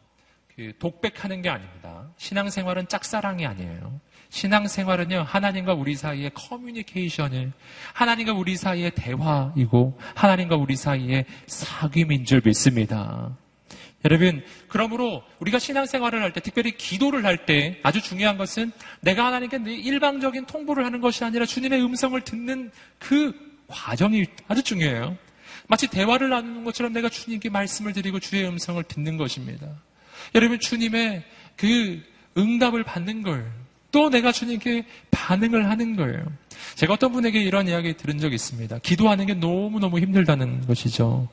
그 0.56 0.74
독백하는 0.80 1.41
게 1.41 1.49
아닙니다. 1.49 2.10
신앙생활은 2.18 2.88
짝사랑이 2.88 3.45
아니에요. 3.45 3.99
신앙생활은요, 4.30 5.26
하나님과 5.28 5.74
우리 5.74 5.95
사이의 5.95 6.32
커뮤니케이션을, 6.34 7.52
하나님과 7.93 8.34
우리 8.34 8.56
사이의 8.56 8.91
대화이고, 8.91 9.99
하나님과 10.16 10.56
우리 10.56 10.76
사이의 10.76 11.26
사귐인 11.47 12.26
줄 12.26 12.41
믿습니다. 12.43 13.36
여러분, 14.06 14.43
그러므로 14.68 15.24
우리가 15.39 15.60
신앙생활을 15.60 16.22
할 16.22 16.34
때, 16.34 16.39
특별히 16.39 16.72
기도를 16.72 17.26
할 17.26 17.45
때 17.45 17.80
아주 17.84 18.02
중요한 18.02 18.38
것은 18.38 18.72
내가 19.02 19.26
하나님께 19.26 19.58
일방적인 19.74 20.45
통보를 20.45 20.86
하는 20.86 21.02
것이 21.02 21.24
아니라 21.24 21.45
주님의 21.45 21.84
음성을 21.84 22.20
듣는 22.22 22.72
그 22.99 23.34
과정이 23.68 24.26
아주 24.47 24.64
중요해요. 24.64 25.18
마치 25.68 25.88
대화를 25.88 26.30
나누는 26.30 26.64
것처럼 26.64 26.93
내가 26.93 27.10
주님께 27.10 27.49
말씀을 27.49 27.93
드리고 27.93 28.20
주의 28.20 28.47
음성을 28.47 28.82
듣는 28.84 29.18
것입니다. 29.18 29.68
여러분, 30.36 30.59
주님의 30.59 31.24
그 31.55 32.01
응답을 32.38 32.84
받는 32.84 33.24
걸, 33.24 33.51
또 33.91 34.09
내가 34.09 34.32
주님께 34.32 34.86
반응을 35.11 35.69
하는 35.69 35.95
거예요. 35.95 36.26
제가 36.76 36.93
어떤 36.93 37.11
분에게 37.11 37.41
이런 37.41 37.67
이야기 37.67 37.95
들은 37.95 38.17
적이 38.17 38.36
있습니다. 38.36 38.80
기도하는 38.80 39.26
게 39.26 39.34
너무너무 39.34 39.99
힘들다는 39.99 40.65
것이죠. 40.65 41.28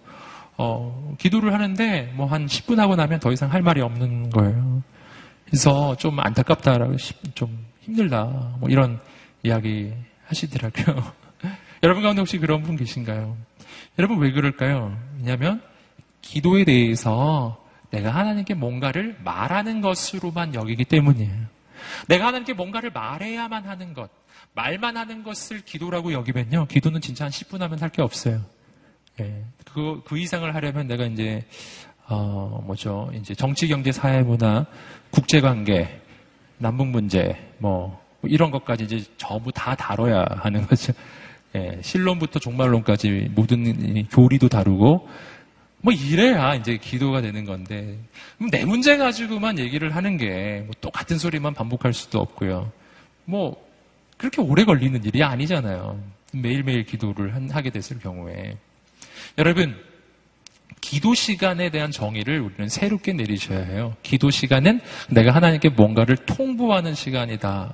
어, 0.56 1.14
기도를 1.18 1.52
하는데 1.54 2.12
뭐 2.16 2.26
한 2.26 2.46
10분 2.46 2.78
하고 2.78 2.96
나면 2.96 3.20
더 3.20 3.30
이상 3.32 3.52
할 3.52 3.62
말이 3.62 3.80
없는 3.80 4.30
거예요. 4.30 4.82
그래서 5.46 5.96
좀 5.96 6.18
안타깝다라고 6.18 6.96
좀 7.34 7.64
힘들다 7.82 8.56
뭐 8.58 8.68
이런 8.68 8.98
이야기 9.44 9.92
하시더라고요. 10.26 11.12
여러분 11.84 12.02
가운데 12.02 12.20
혹시 12.20 12.38
그런 12.38 12.62
분 12.62 12.76
계신가요? 12.76 13.36
여러분 13.98 14.18
왜 14.18 14.32
그럴까요? 14.32 14.98
왜냐하면 15.18 15.62
기도에 16.22 16.64
대해서 16.64 17.64
내가 17.90 18.10
하나님께 18.14 18.54
뭔가를 18.54 19.16
말하는 19.24 19.80
것으로만 19.80 20.54
여기기 20.54 20.84
때문이에요. 20.84 21.46
내가 22.08 22.26
하나님께 22.26 22.52
뭔가를 22.52 22.90
말해야만 22.90 23.64
하는 23.64 23.94
것, 23.94 24.10
말만 24.54 24.96
하는 24.96 25.22
것을 25.22 25.60
기도라고 25.62 26.12
여기면요. 26.12 26.66
기도는 26.66 27.00
진짜 27.00 27.24
한 27.24 27.30
10분 27.30 27.60
하면 27.60 27.78
할 27.80 27.90
게 27.90 28.02
없어요. 28.02 28.42
예. 29.20 29.44
그, 29.72 30.02
그 30.04 30.18
이상을 30.18 30.52
하려면 30.54 30.86
내가 30.86 31.04
이제, 31.04 31.44
어, 32.08 32.62
뭐죠. 32.66 33.10
이제 33.14 33.34
정치, 33.34 33.68
경제, 33.68 33.90
사회, 33.92 34.22
문화, 34.22 34.66
국제 35.10 35.40
관계, 35.40 36.00
남북 36.58 36.88
문제, 36.88 37.36
뭐, 37.58 38.00
뭐, 38.20 38.30
이런 38.30 38.50
것까지 38.50 38.84
이제 38.84 39.02
전부 39.16 39.50
다 39.52 39.74
다뤄야 39.74 40.24
하는 40.30 40.66
거죠. 40.66 40.92
예. 41.54 41.78
실론부터 41.82 42.38
종말론까지 42.38 43.30
모든 43.34 44.06
교리도 44.08 44.48
다루고, 44.48 45.08
뭐 45.80 45.92
이래야 45.92 46.54
이제 46.56 46.76
기도가 46.76 47.20
되는 47.20 47.44
건데 47.44 47.96
내 48.50 48.64
문제 48.64 48.96
가지고만 48.96 49.58
얘기를 49.58 49.94
하는 49.94 50.16
게 50.16 50.62
뭐 50.66 50.74
똑같은 50.80 51.18
소리만 51.18 51.54
반복할 51.54 51.92
수도 51.92 52.20
없고요. 52.20 52.70
뭐 53.24 53.64
그렇게 54.16 54.40
오래 54.42 54.64
걸리는 54.64 55.04
일이 55.04 55.22
아니잖아요. 55.22 56.00
매일매일 56.32 56.84
기도를 56.84 57.32
하게 57.54 57.70
됐을 57.70 57.98
경우에 58.00 58.56
여러분 59.38 59.76
기도 60.80 61.14
시간에 61.14 61.70
대한 61.70 61.90
정의를 61.90 62.40
우리는 62.40 62.68
새롭게 62.68 63.12
내리셔야 63.12 63.64
해요. 63.64 63.94
기도 64.02 64.30
시간은 64.30 64.80
내가 65.10 65.32
하나님께 65.32 65.70
뭔가를 65.70 66.16
통보하는 66.16 66.94
시간이다. 66.94 67.72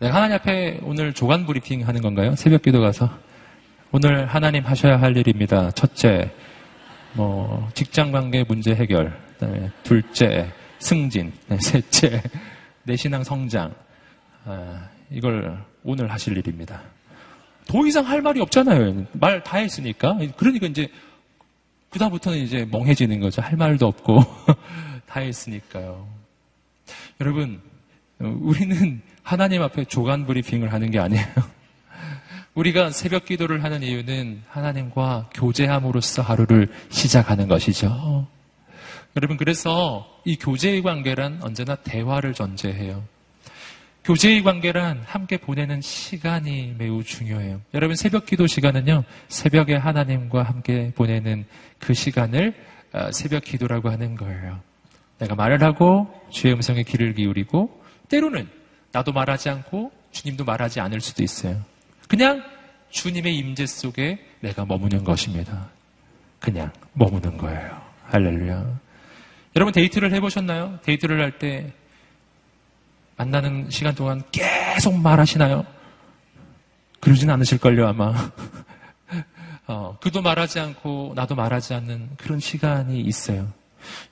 내가 0.00 0.14
하나님 0.14 0.36
앞에 0.36 0.80
오늘 0.82 1.12
조간 1.12 1.44
브리핑 1.46 1.86
하는 1.86 2.00
건가요? 2.02 2.34
새벽 2.36 2.62
기도 2.62 2.80
가서 2.80 3.10
오늘 3.90 4.26
하나님 4.26 4.64
하셔야 4.64 5.00
할 5.00 5.16
일입니다. 5.16 5.70
첫째, 5.72 6.30
뭐 7.14 7.68
직장 7.74 8.12
관계 8.12 8.44
문제 8.44 8.74
해결, 8.74 9.18
그다음에 9.34 9.70
둘째 9.82 10.50
승진, 10.78 11.32
네, 11.48 11.56
셋째 11.60 12.22
내 12.84 12.96
신앙 12.96 13.24
성장. 13.24 13.74
아, 14.44 14.88
이걸 15.10 15.62
오늘 15.84 16.10
하실 16.10 16.36
일입니다. 16.36 16.80
더 17.66 17.86
이상 17.86 18.06
할 18.06 18.22
말이 18.22 18.40
없잖아요. 18.40 19.06
말 19.12 19.42
다 19.42 19.58
했으니까. 19.58 20.16
그러니까 20.36 20.66
이제 20.66 20.88
그다음부터는 21.90 22.38
이제 22.38 22.66
멍해지는 22.70 23.20
거죠. 23.20 23.42
할 23.42 23.56
말도 23.56 23.86
없고 23.86 24.20
다 25.06 25.20
했으니까요. 25.20 26.06
여러분, 27.20 27.60
우리는 28.18 29.00
하나님 29.22 29.62
앞에 29.62 29.84
조간 29.84 30.24
브리핑을 30.26 30.72
하는 30.72 30.90
게 30.90 30.98
아니에요. 30.98 31.26
우리가 32.58 32.90
새벽 32.90 33.24
기도를 33.24 33.62
하는 33.62 33.84
이유는 33.84 34.42
하나님과 34.48 35.30
교제함으로써 35.32 36.22
하루를 36.22 36.68
시작하는 36.88 37.46
것이죠. 37.46 38.26
여러분, 39.14 39.36
그래서 39.36 40.20
이 40.24 40.36
교제의 40.36 40.82
관계란 40.82 41.38
언제나 41.40 41.76
대화를 41.76 42.34
전제해요. 42.34 43.04
교제의 44.02 44.42
관계란 44.42 45.04
함께 45.06 45.36
보내는 45.36 45.80
시간이 45.80 46.74
매우 46.78 47.04
중요해요. 47.04 47.60
여러분, 47.74 47.94
새벽 47.94 48.26
기도 48.26 48.48
시간은요, 48.48 49.04
새벽에 49.28 49.76
하나님과 49.76 50.42
함께 50.42 50.90
보내는 50.96 51.46
그 51.78 51.94
시간을 51.94 52.54
어, 52.92 53.12
새벽 53.12 53.44
기도라고 53.44 53.88
하는 53.88 54.16
거예요. 54.16 54.58
내가 55.18 55.36
말을 55.36 55.62
하고 55.62 56.12
주의 56.30 56.54
음성에 56.54 56.82
귀를 56.82 57.14
기울이고, 57.14 57.82
때로는 58.08 58.48
나도 58.90 59.12
말하지 59.12 59.48
않고 59.48 59.92
주님도 60.10 60.44
말하지 60.44 60.80
않을 60.80 61.00
수도 61.00 61.22
있어요. 61.22 61.62
그냥 62.08 62.42
주님의 62.90 63.36
임재 63.36 63.66
속에 63.66 64.18
내가 64.40 64.64
머무는 64.64 65.04
것입니다. 65.04 65.68
그냥 66.40 66.72
머무는 66.94 67.36
거예요. 67.36 67.80
할렐루야. 68.06 68.80
여러분 69.56 69.72
데이트를 69.72 70.12
해보셨나요? 70.14 70.78
데이트를 70.82 71.20
할 71.20 71.38
때 71.38 71.72
만나는 73.16 73.68
시간 73.68 73.94
동안 73.96 74.22
계속 74.30 74.96
말하시나요? 74.96 75.66
그러진 77.00 77.28
않으실걸요, 77.30 77.88
아마. 77.88 78.14
어, 79.66 79.98
그도 80.00 80.22
말하지 80.22 80.60
않고 80.60 81.12
나도 81.16 81.34
말하지 81.34 81.74
않는 81.74 82.10
그런 82.16 82.38
시간이 82.38 83.00
있어요. 83.00 83.48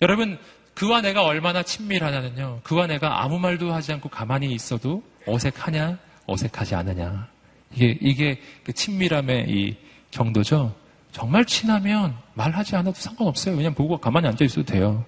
여러분, 0.03 0.38
그와 0.74 1.01
내가 1.03 1.22
얼마나 1.24 1.62
친밀하냐면요. 1.62 2.61
그와 2.64 2.88
내가 2.88 3.22
아무 3.22 3.38
말도 3.38 3.72
하지 3.72 3.92
않고 3.92 4.09
가만히 4.09 4.53
있어도 4.53 5.03
어색하냐, 5.26 5.99
어색하지 6.26 6.74
않느냐. 6.74 7.28
이게, 7.77 7.99
이게 8.01 8.41
그 8.64 8.72
친밀함의 8.72 9.47
이 9.49 9.77
정도죠. 10.11 10.74
정말 11.12 11.45
친하면 11.45 12.16
말하지 12.35 12.74
않아도 12.77 12.99
상관없어요. 12.99 13.57
그냥 13.57 13.74
보고 13.74 13.99
가만히 13.99 14.29
앉아 14.29 14.45
있어도 14.45 14.64
돼요. 14.64 15.05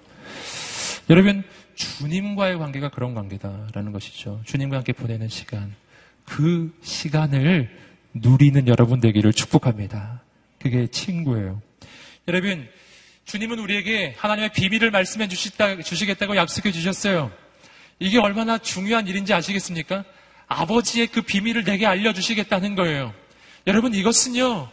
여러분, 1.09 1.43
주님과의 1.75 2.59
관계가 2.59 2.89
그런 2.89 3.13
관계다라는 3.15 3.91
것이죠. 3.91 4.41
주님과 4.45 4.77
함께 4.77 4.93
보내는 4.93 5.27
시간. 5.29 5.73
그 6.25 6.71
시간을 6.83 7.75
누리는 8.13 8.67
여러분 8.67 8.99
되기를 8.99 9.33
축복합니다. 9.33 10.21
그게 10.59 10.87
친구예요. 10.87 11.61
여러분, 12.27 12.67
주님은 13.25 13.59
우리에게 13.59 14.15
하나님의 14.17 14.51
비밀을 14.53 14.91
말씀해 14.91 15.27
주시겠다고 15.27 16.35
약속해 16.35 16.71
주셨어요. 16.71 17.31
이게 17.99 18.19
얼마나 18.19 18.57
중요한 18.57 19.07
일인지 19.07 19.33
아시겠습니까? 19.33 20.05
아버지의 20.49 21.07
그 21.07 21.21
비밀을 21.21 21.63
내게 21.63 21.85
알려주시겠다는 21.85 22.75
거예요. 22.75 23.13
여러분, 23.67 23.93
이것은요, 23.93 24.67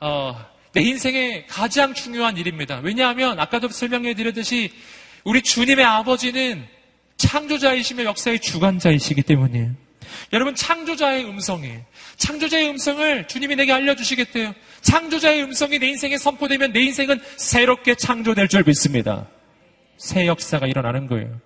어, 0.00 0.46
내 0.72 0.80
인생의 0.80 1.46
가장 1.46 1.94
중요한 1.94 2.36
일입니다. 2.36 2.80
왜냐하면, 2.82 3.38
아까도 3.38 3.68
설명해 3.68 4.14
드렸듯이, 4.14 4.72
우리 5.24 5.42
주님의 5.42 5.84
아버지는 5.84 6.66
창조자이시며 7.18 8.04
역사의 8.04 8.40
주관자이시기 8.40 9.22
때문이에요. 9.22 9.72
여러분, 10.32 10.54
창조자의 10.54 11.26
음성이에요. 11.26 11.84
창조자의 12.16 12.70
음성을 12.70 13.28
주님이 13.28 13.56
내게 13.56 13.72
알려주시겠대요. 13.72 14.54
창조자의 14.80 15.42
음성이 15.42 15.78
내 15.78 15.88
인생에 15.88 16.16
선포되면 16.16 16.72
내 16.72 16.80
인생은 16.80 17.20
새롭게 17.36 17.96
창조될 17.96 18.48
줄 18.48 18.64
믿습니다. 18.64 19.28
새 19.98 20.26
역사가 20.26 20.66
일어나는 20.66 21.06
거예요. 21.06 21.38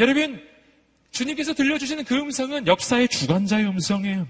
여러분, 0.00 0.42
주님께서 1.10 1.54
들려주시는 1.54 2.04
그 2.04 2.16
음성은 2.16 2.66
역사의 2.66 3.08
주관자의 3.08 3.66
음성이에요. 3.66 4.26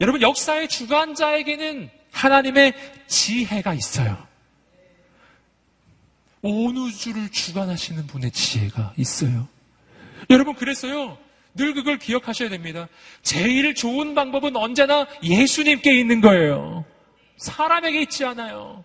여러분, 0.00 0.22
역사의 0.22 0.68
주관자에게는 0.68 1.90
하나님의 2.12 2.72
지혜가 3.06 3.74
있어요. 3.74 4.26
온 6.40 6.76
우주를 6.76 7.30
주관하시는 7.30 8.06
분의 8.06 8.30
지혜가 8.30 8.94
있어요. 8.96 9.48
여러분, 10.30 10.54
그랬어요. 10.54 11.18
늘 11.54 11.74
그걸 11.74 11.98
기억하셔야 11.98 12.48
됩니다. 12.48 12.88
제일 13.22 13.74
좋은 13.74 14.14
방법은 14.14 14.56
언제나 14.56 15.06
예수님께 15.22 15.98
있는 15.98 16.20
거예요. 16.20 16.84
사람에게 17.38 18.02
있지 18.02 18.24
않아요. 18.24 18.84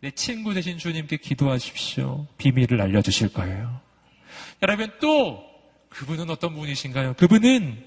내 0.00 0.10
친구 0.12 0.54
되신 0.54 0.78
주님께 0.78 1.16
기도하십시오. 1.16 2.26
비밀을 2.38 2.80
알려주실 2.80 3.32
거예요. 3.32 3.80
여러분, 4.62 4.90
또, 5.00 5.44
그분은 5.92 6.30
어떤 6.30 6.54
분이신가요? 6.54 7.14
그분은 7.14 7.84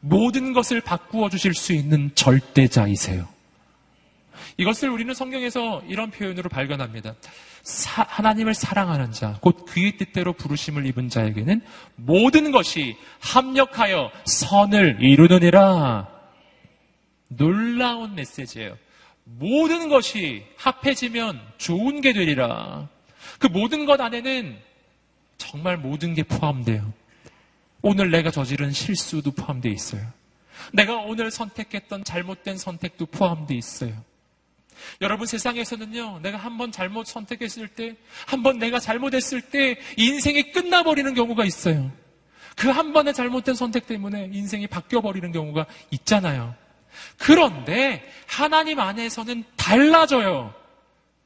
모든 0.00 0.52
것을 0.52 0.80
바꾸어 0.80 1.28
주실 1.28 1.54
수 1.54 1.72
있는 1.72 2.10
절대자이세요. 2.14 3.28
이것을 4.56 4.88
우리는 4.90 5.12
성경에서 5.14 5.82
이런 5.88 6.10
표현으로 6.10 6.48
발견합니다. 6.48 7.14
사, 7.62 8.02
하나님을 8.02 8.54
사랑하는 8.54 9.12
자, 9.12 9.38
곧 9.40 9.64
그의 9.66 9.96
뜻대로 9.96 10.32
부르심을 10.32 10.86
입은 10.86 11.08
자에게는 11.08 11.60
모든 11.96 12.50
것이 12.50 12.96
합력하여 13.20 14.10
선을 14.24 14.98
이루느니라. 15.00 16.08
놀라운 17.28 18.14
메시지예요. 18.14 18.76
모든 19.24 19.88
것이 19.88 20.44
합해지면 20.56 21.40
좋은 21.58 22.00
게 22.00 22.12
되리라. 22.12 22.88
그 23.38 23.46
모든 23.46 23.86
것 23.86 24.00
안에는 24.00 24.58
정말 25.38 25.76
모든 25.76 26.14
게 26.14 26.22
포함돼요. 26.22 26.92
오늘 27.82 28.10
내가 28.10 28.30
저지른 28.30 28.72
실수도 28.72 29.30
포함되어 29.30 29.72
있어요. 29.72 30.02
내가 30.72 30.96
오늘 30.96 31.30
선택했던 31.30 32.04
잘못된 32.04 32.58
선택도 32.58 33.06
포함되어 33.06 33.56
있어요. 33.56 33.92
여러분 35.00 35.26
세상에서는요, 35.26 36.20
내가 36.22 36.38
한 36.38 36.56
번 36.56 36.72
잘못 36.72 37.06
선택했을 37.06 37.68
때, 37.68 37.96
한 38.26 38.42
번 38.42 38.58
내가 38.58 38.78
잘못했을 38.78 39.40
때 39.42 39.78
인생이 39.96 40.52
끝나버리는 40.52 41.12
경우가 41.14 41.44
있어요. 41.44 41.90
그 42.56 42.68
한 42.70 42.92
번의 42.92 43.14
잘못된 43.14 43.54
선택 43.54 43.86
때문에 43.86 44.30
인생이 44.32 44.66
바뀌어버리는 44.66 45.32
경우가 45.32 45.66
있잖아요. 45.92 46.54
그런데 47.16 48.02
하나님 48.26 48.80
안에서는 48.80 49.44
달라져요. 49.56 50.52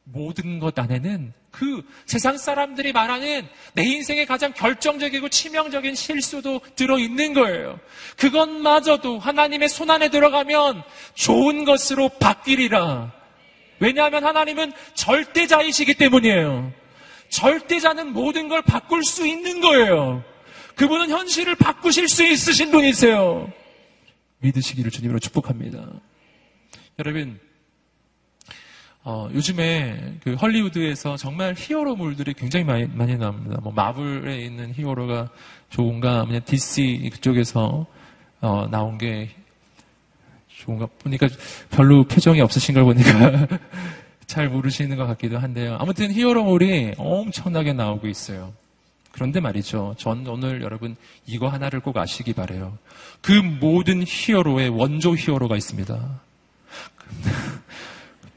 모든 0.05 0.59
것 0.59 0.79
안에는 0.79 1.33
그 1.55 1.85
세상 2.05 2.37
사람들이 2.37 2.93
말하는 2.93 3.47
내 3.75 3.85
인생의 3.85 4.27
가장 4.27 4.53
결정적이고 4.53 5.29
치명적인 5.29 5.95
실수도 5.95 6.61
들어있는 6.75 7.33
거예요. 7.33 7.79
그것마저도 8.17 9.21
하나님의 9.21 9.69
손 9.69 9.89
안에 9.89 10.09
들어가면 10.09 10.83
좋은 11.15 11.65
것으로 11.65 12.09
바뀌리라. 12.09 13.13
왜냐하면 13.79 14.25
하나님은 14.25 14.73
절대자이시기 14.95 15.95
때문이에요. 15.95 16.73
절대자는 17.29 18.13
모든 18.13 18.49
걸 18.49 18.61
바꿀 18.63 19.05
수 19.05 19.25
있는 19.25 19.61
거예요. 19.61 20.25
그분은 20.75 21.11
현실을 21.11 21.55
바꾸실 21.55 22.09
수 22.09 22.25
있으신 22.25 22.73
분이세요. 22.73 23.53
믿으시기를 24.41 24.91
주님으로 24.91 25.21
축복합니다. 25.21 25.89
여러분, 26.99 27.39
어, 29.07 29.29
요즘에 29.35 30.17
그 30.23 30.33
헐리우드에서 30.33 31.19
정말 31.19 31.55
히어로물들이 31.57 32.33
굉장히 32.33 32.65
많이, 32.65 32.87
많이 32.87 33.19
나옵니다. 33.19 33.61
뭐 33.63 33.71
마블에 33.71 34.41
있는 34.41 34.73
히어로가 34.75 35.29
좋은가, 35.69 36.25
그냥 36.25 36.41
DC 36.45 37.11
그쪽에서 37.13 37.87
어, 38.41 38.67
나온 38.71 38.97
게 38.97 39.29
좋은가 40.49 40.87
보니까 40.99 41.29
별로 41.71 42.05
표정이 42.05 42.41
없으신 42.41 42.75
걸 42.75 42.85
보니까 42.85 43.47
잘 44.27 44.49
모르시는 44.49 44.97
것 44.97 45.07
같기도 45.07 45.39
한데요. 45.39 45.77
아무튼 45.79 46.11
히어로물이 46.11 46.95
엄청나게 46.97 47.75
나오고 47.75 48.07
있어요. 48.09 48.55
그런데 49.13 49.39
말이죠. 49.39 49.95
전 49.99 50.27
오늘 50.27 50.63
여러분 50.63 50.97
이거 51.27 51.49
하나를 51.49 51.81
꼭 51.81 51.99
아시기 51.99 52.33
바래요. 52.33 52.79
그 53.21 53.33
모든 53.33 54.03
히어로의 54.07 54.71
원조 54.71 55.15
히어로가 55.15 55.57
있습니다. 55.57 56.21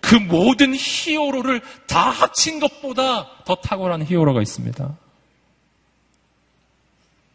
그 0.08 0.16
모든 0.16 0.74
히어로를 0.74 1.62
다 1.86 2.10
합친 2.10 2.62
것보다 2.62 3.28
더 3.44 3.56
탁월한 3.56 4.06
히어로가 4.06 4.42
있습니다. 4.42 4.98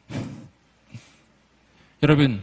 여러분, 2.03 2.43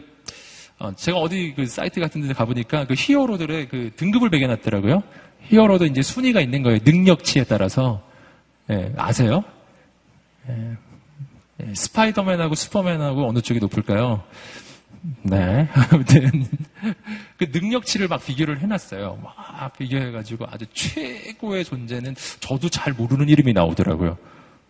어, 0.77 0.93
제가 0.95 1.17
어디 1.17 1.53
그 1.55 1.65
사이트 1.65 1.99
같은 1.99 2.27
데 2.27 2.31
가보니까 2.33 2.85
그 2.85 2.93
히어로들의 2.95 3.69
그 3.69 3.91
등급을 3.95 4.29
매겨놨더라고요. 4.29 5.01
히어로도 5.47 5.85
이제 5.87 6.03
순위가 6.03 6.41
있는 6.41 6.61
거예요. 6.61 6.77
능력치에 6.83 7.45
따라서. 7.45 8.07
예, 8.69 8.93
아세요? 8.97 9.43
예, 10.47 10.77
예, 11.63 11.73
스파이더맨하고 11.73 12.53
슈퍼맨하고 12.53 13.27
어느 13.27 13.41
쪽이 13.41 13.59
높을까요? 13.59 14.23
네. 15.23 15.67
아무튼, 15.91 16.45
그 17.37 17.45
능력치를 17.51 18.07
막 18.07 18.23
비교를 18.25 18.59
해놨어요. 18.59 19.19
막 19.23 19.77
비교해가지고 19.77 20.45
아주 20.49 20.65
최고의 20.73 21.63
존재는 21.65 22.15
저도 22.39 22.69
잘 22.69 22.93
모르는 22.93 23.29
이름이 23.29 23.53
나오더라고요. 23.53 24.17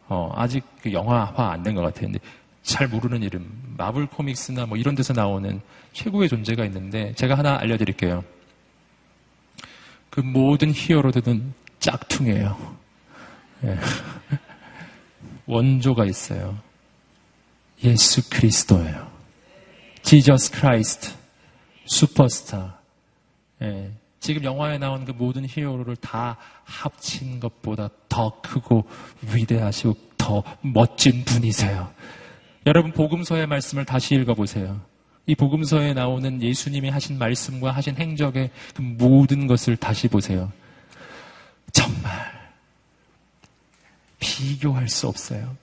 어, 0.07 0.31
아직 0.35 0.63
그 0.81 0.91
영화화 0.91 1.51
안 1.51 1.63
된 1.63 1.75
것 1.75 1.81
같아요. 1.81 2.05
근데 2.07 2.19
잘 2.63 2.87
모르는 2.87 3.23
이름. 3.23 3.47
마블 3.77 4.05
코믹스나 4.07 4.65
뭐 4.65 4.77
이런 4.77 4.93
데서 4.95 5.13
나오는 5.13 5.61
최고의 5.93 6.29
존재가 6.29 6.65
있는데 6.65 7.13
제가 7.15 7.35
하나 7.35 7.57
알려드릴게요. 7.59 8.23
그 10.09 10.19
모든 10.21 10.71
히어로들은 10.73 11.53
짝퉁이에요. 11.79 12.75
예. 13.65 13.77
원조가 15.45 16.05
있어요. 16.05 16.57
예수 17.83 18.29
그리스도예요. 18.29 19.08
Jesus 20.03 20.51
Christ. 20.51 21.11
슈퍼스타. 21.85 22.79
예. 23.61 23.91
지금 24.19 24.43
영화에 24.43 24.77
나온 24.77 25.05
그 25.05 25.11
모든 25.11 25.45
히어로를 25.47 25.95
다 25.97 26.37
합친 26.63 27.39
것보다 27.39 27.89
더 28.09 28.41
크고 28.41 28.85
위대하시고 29.33 29.97
더 30.17 30.43
멋진 30.61 31.23
분이세요. 31.23 31.91
여러분 32.65 32.91
복음서의 32.91 33.47
말씀을 33.47 33.85
다시 33.85 34.15
읽어보세요. 34.15 34.81
이 35.25 35.35
복음서에 35.35 35.93
나오는 35.93 36.41
예수님이 36.41 36.89
하신 36.89 37.17
말씀과 37.17 37.71
하신 37.71 37.95
행적의 37.95 38.49
그 38.75 38.81
모든 38.81 39.47
것을 39.47 39.77
다시 39.77 40.07
보세요. 40.07 40.51
정말 41.71 42.11
비교할 44.19 44.89
수 44.89 45.07
없어요. 45.07 45.55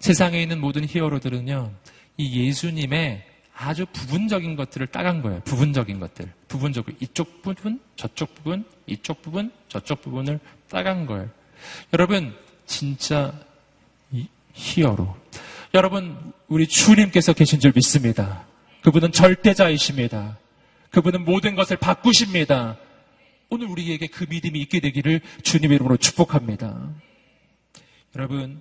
세상에 0.00 0.42
있는 0.42 0.60
모든 0.60 0.86
히어로들은요, 0.86 1.70
이 2.18 2.46
예수님의 2.46 3.24
아주 3.54 3.86
부분적인 3.92 4.56
것들을 4.56 4.86
따간 4.88 5.22
거예요. 5.22 5.40
부분적인 5.44 6.00
것들. 6.00 6.32
부분적으로. 6.48 6.96
이쪽 7.00 7.42
부분, 7.42 7.80
저쪽 7.96 8.34
부분, 8.34 8.64
이쪽 8.86 9.22
부분, 9.22 9.52
저쪽 9.68 10.02
부분을 10.02 10.40
따간 10.68 11.06
거예요. 11.06 11.28
여러분, 11.92 12.34
진짜 12.66 13.32
히어로. 14.54 15.16
여러분, 15.74 16.32
우리 16.48 16.66
주님께서 16.66 17.32
계신 17.32 17.60
줄 17.60 17.72
믿습니다. 17.74 18.44
그분은 18.82 19.12
절대자이십니다. 19.12 20.38
그분은 20.90 21.24
모든 21.24 21.54
것을 21.54 21.76
바꾸십니다. 21.76 22.76
오늘 23.48 23.66
우리에게 23.68 24.06
그 24.06 24.26
믿음이 24.28 24.60
있게 24.60 24.80
되기를 24.80 25.20
주님 25.42 25.72
이름으로 25.72 25.96
축복합니다. 25.96 26.90
여러분, 28.16 28.60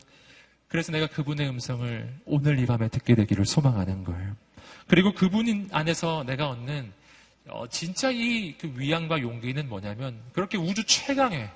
그래서 0.68 0.92
내가 0.92 1.08
그분의 1.08 1.50
음성을 1.50 2.22
오늘 2.26 2.60
이 2.60 2.66
밤에 2.66 2.88
듣게 2.88 3.16
되기를 3.16 3.46
소망하는 3.46 4.04
거예요. 4.04 4.36
그리고 4.92 5.14
그분 5.14 5.70
안에서 5.72 6.26
내가 6.26 6.50
얻는 6.50 6.92
어, 7.48 7.66
진짜 7.70 8.12
이 8.12 8.56
그 8.60 8.74
위안과 8.76 9.22
용기는 9.22 9.70
뭐냐면 9.70 10.20
그렇게 10.34 10.58
우주 10.58 10.86
최강의 10.86 11.50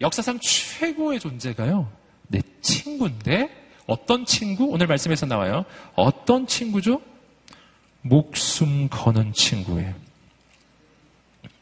역사상 0.00 0.40
최고의 0.40 1.20
존재가요. 1.20 1.92
내 2.28 2.40
친구인데 2.62 3.50
어떤 3.86 4.24
친구? 4.24 4.64
오늘 4.64 4.86
말씀에서 4.86 5.26
나와요. 5.26 5.66
어떤 5.94 6.46
친구죠? 6.46 7.02
목숨 8.00 8.88
거는 8.88 9.34
친구예요. 9.34 9.94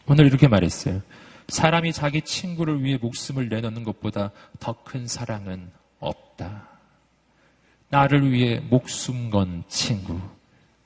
오늘 0.06 0.26
이렇게 0.26 0.46
말했어요. 0.46 1.02
사람이 1.48 1.92
자기 1.92 2.22
친구를 2.22 2.84
위해 2.84 2.96
목숨을 2.96 3.48
내놓는 3.48 3.82
것보다 3.82 4.30
더 4.60 4.84
큰 4.84 5.08
사랑은 5.08 5.68
없다. 5.98 6.68
나를 7.88 8.30
위해 8.30 8.60
목숨 8.60 9.30
건 9.30 9.64
친구, 9.68 10.20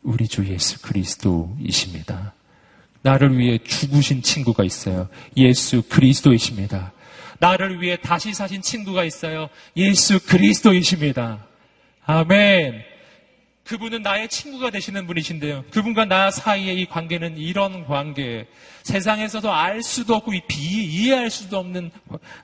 우리 0.05 0.29
주 0.29 0.47
예수 0.47 0.81
그리스도이십니다. 0.83 2.35
나를 3.03 3.37
위해 3.37 3.59
죽으신 3.59 4.23
친구가 4.23 4.63
있어요. 4.65 5.09
예수 5.37 5.83
그리스도이십니다. 5.83 6.93
나를 7.41 7.83
위해 7.83 7.97
다시 7.97 8.33
사신 8.33 8.63
친구가 8.63 9.05
있어요. 9.05 9.49
예수 9.77 10.21
그리스도이십니다. 10.25 11.45
아멘. 12.07 12.94
그분은 13.65 14.03
나의 14.03 14.29
친구가 14.29 14.71
되시는 14.71 15.07
분이신데요. 15.07 15.65
그분과 15.71 16.05
나 16.05 16.31
사이의 16.31 16.81
이 16.81 16.87
관계는 16.87 17.39
이런 17.39 17.87
관계. 17.87 18.47
세상에서도 18.83 19.51
알 19.51 19.83
수도 19.83 20.15
없고 20.17 20.33
비 20.47 20.85
이해할 20.85 21.31
수도 21.31 21.59
없는 21.59 21.91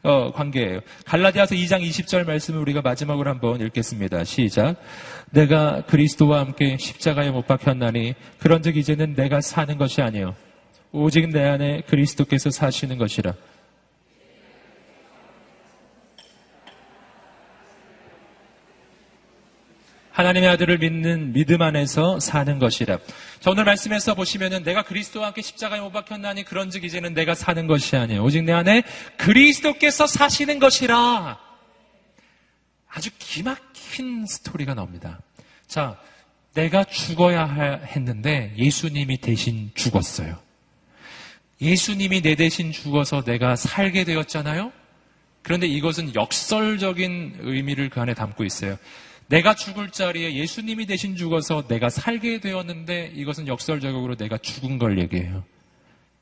어, 0.02 0.32
관계예요. 0.32 0.80
갈라디아서 1.04 1.54
2장 1.54 1.86
20절 1.86 2.26
말씀을 2.26 2.58
우리가 2.60 2.80
마지막으로 2.80 3.28
한번 3.28 3.60
읽겠습니다. 3.60 4.24
시작. 4.24 4.76
내가 5.30 5.82
그리스도와 5.86 6.40
함께 6.40 6.78
십자가에 6.78 7.30
못 7.30 7.46
박혔나니 7.46 8.14
그런즉 8.38 8.78
이제는 8.78 9.14
내가 9.14 9.40
사는 9.42 9.76
것이 9.76 10.00
아니요 10.00 10.34
오직 10.90 11.28
내 11.28 11.44
안에 11.44 11.82
그리스도께서 11.82 12.50
사시는 12.50 12.96
것이라. 12.96 13.34
하나님의 20.20 20.50
아들을 20.50 20.78
믿는 20.78 21.32
믿음 21.32 21.62
안에서 21.62 22.20
사는 22.20 22.58
것이라. 22.58 22.98
자, 23.40 23.50
오늘 23.50 23.64
말씀에서 23.64 24.14
보시면은 24.14 24.62
내가 24.64 24.82
그리스도와 24.82 25.28
함께 25.28 25.40
십자가에 25.40 25.80
못 25.80 25.92
박혔나니 25.92 26.44
그런즉 26.44 26.84
이제는 26.84 27.14
내가 27.14 27.34
사는 27.34 27.66
것이 27.66 27.96
아니에요. 27.96 28.22
오직 28.22 28.44
내 28.44 28.52
안에 28.52 28.82
그리스도께서 29.16 30.06
사시는 30.06 30.58
것이라. 30.58 31.38
아주 32.88 33.10
기막힌 33.18 34.26
스토리가 34.26 34.74
나옵니다. 34.74 35.20
자, 35.66 35.98
내가 36.52 36.84
죽어야 36.84 37.46
했는데 37.86 38.52
예수님이 38.58 39.18
대신 39.18 39.70
죽었어요. 39.74 40.38
예수님이 41.62 42.20
내 42.20 42.34
대신 42.34 42.72
죽어서 42.72 43.22
내가 43.22 43.56
살게 43.56 44.04
되었잖아요? 44.04 44.70
그런데 45.42 45.66
이것은 45.66 46.14
역설적인 46.14 47.36
의미를 47.40 47.88
그 47.88 48.00
안에 48.00 48.12
담고 48.12 48.44
있어요. 48.44 48.76
내가 49.30 49.54
죽을 49.54 49.90
자리에 49.90 50.34
예수님이 50.34 50.86
대신 50.86 51.14
죽어서 51.14 51.68
내가 51.68 51.88
살게 51.88 52.40
되었는데 52.40 53.12
이것은 53.14 53.46
역설적으로 53.46 54.16
내가 54.16 54.36
죽은 54.38 54.78
걸 54.78 54.98
얘기해요. 54.98 55.44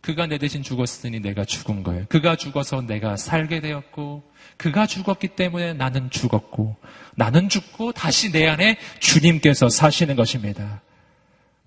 그가 0.03 0.27
내 0.27 0.37
대신 0.37 0.63
죽었으니 0.63 1.19
내가 1.21 1.47
죽은 1.47 1.83
거예요. 1.83 2.05
그가 2.11 2.37
죽어서 2.37 2.83
내가 2.83 3.17
살게 3.17 3.61
되었고, 3.61 4.31
그가 4.59 4.87
죽었기 4.87 5.29
때문에 5.29 5.73
나는 5.73 6.11
죽었고, 6.11 6.77
나는 7.17 7.49
죽고 7.49 7.93
다시 7.93 8.31
내 8.31 8.47
안에 8.47 8.79
주님께서 9.01 9.71
사시는 9.71 10.15
것입니다. 10.15 10.83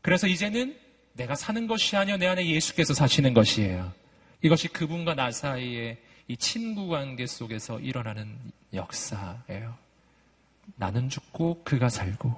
그래서 0.04 0.28
이제는 0.28 0.78
내가 1.14 1.34
사는 1.34 1.66
것이 1.68 1.98
아니요 1.98 2.18
내 2.18 2.28
안에 2.28 2.48
예수께서 2.48 2.94
사시는 2.94 3.34
것이에요. 3.34 3.92
이것이 4.44 4.68
그분과 4.68 5.16
나 5.16 5.32
사이의 5.32 5.98
이 6.28 6.38
친구 6.38 6.88
관계 6.88 7.26
속에서 7.26 7.80
일어나는 7.80 8.38
역사예요. 8.74 9.91
나는 10.76 11.10
죽고 11.10 11.62
그가 11.64 11.90
살고 11.90 12.36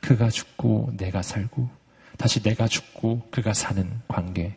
그가 0.00 0.30
죽고 0.30 0.92
내가 0.96 1.22
살고 1.22 1.68
다시 2.16 2.40
내가 2.42 2.68
죽고 2.68 3.28
그가 3.30 3.52
사는 3.54 3.88
관계. 4.06 4.56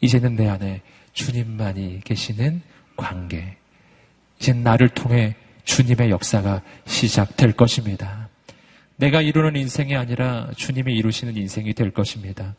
이제는 0.00 0.36
내 0.36 0.48
안에 0.48 0.82
주님만이 1.12 2.00
계시는 2.04 2.62
관계. 2.96 3.56
이제 4.38 4.52
나를 4.52 4.88
통해 4.88 5.34
주님의 5.64 6.10
역사가 6.10 6.62
시작될 6.86 7.52
것입니다. 7.52 8.28
내가 8.96 9.20
이루는 9.22 9.56
인생이 9.56 9.94
아니라 9.96 10.50
주님이 10.56 10.94
이루시는 10.96 11.36
인생이 11.36 11.72
될 11.74 11.92
것입니다. 11.92 12.54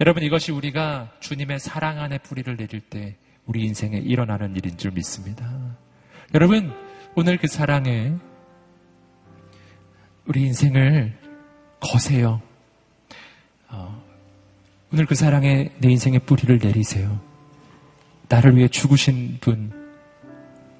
여러분 0.00 0.22
이것이 0.22 0.50
우리가 0.50 1.12
주님의 1.20 1.60
사랑 1.60 2.00
안에 2.00 2.18
뿌리를 2.18 2.56
내릴 2.56 2.80
때 2.80 3.16
우리 3.46 3.64
인생에 3.64 3.98
일어나는 3.98 4.56
일인 4.56 4.76
줄 4.76 4.90
믿습니다. 4.90 5.76
여러분 6.34 6.72
오늘 7.14 7.38
그 7.38 7.46
사랑에 7.46 8.14
우리 10.26 10.42
인생을 10.42 11.12
거세요. 11.80 12.40
어, 13.68 14.02
오늘 14.92 15.06
그 15.06 15.14
사랑에 15.14 15.70
내 15.78 15.90
인생의 15.90 16.20
뿌리를 16.20 16.58
내리세요. 16.58 17.20
나를 18.28 18.56
위해 18.56 18.68
죽으신 18.68 19.38
분, 19.40 19.70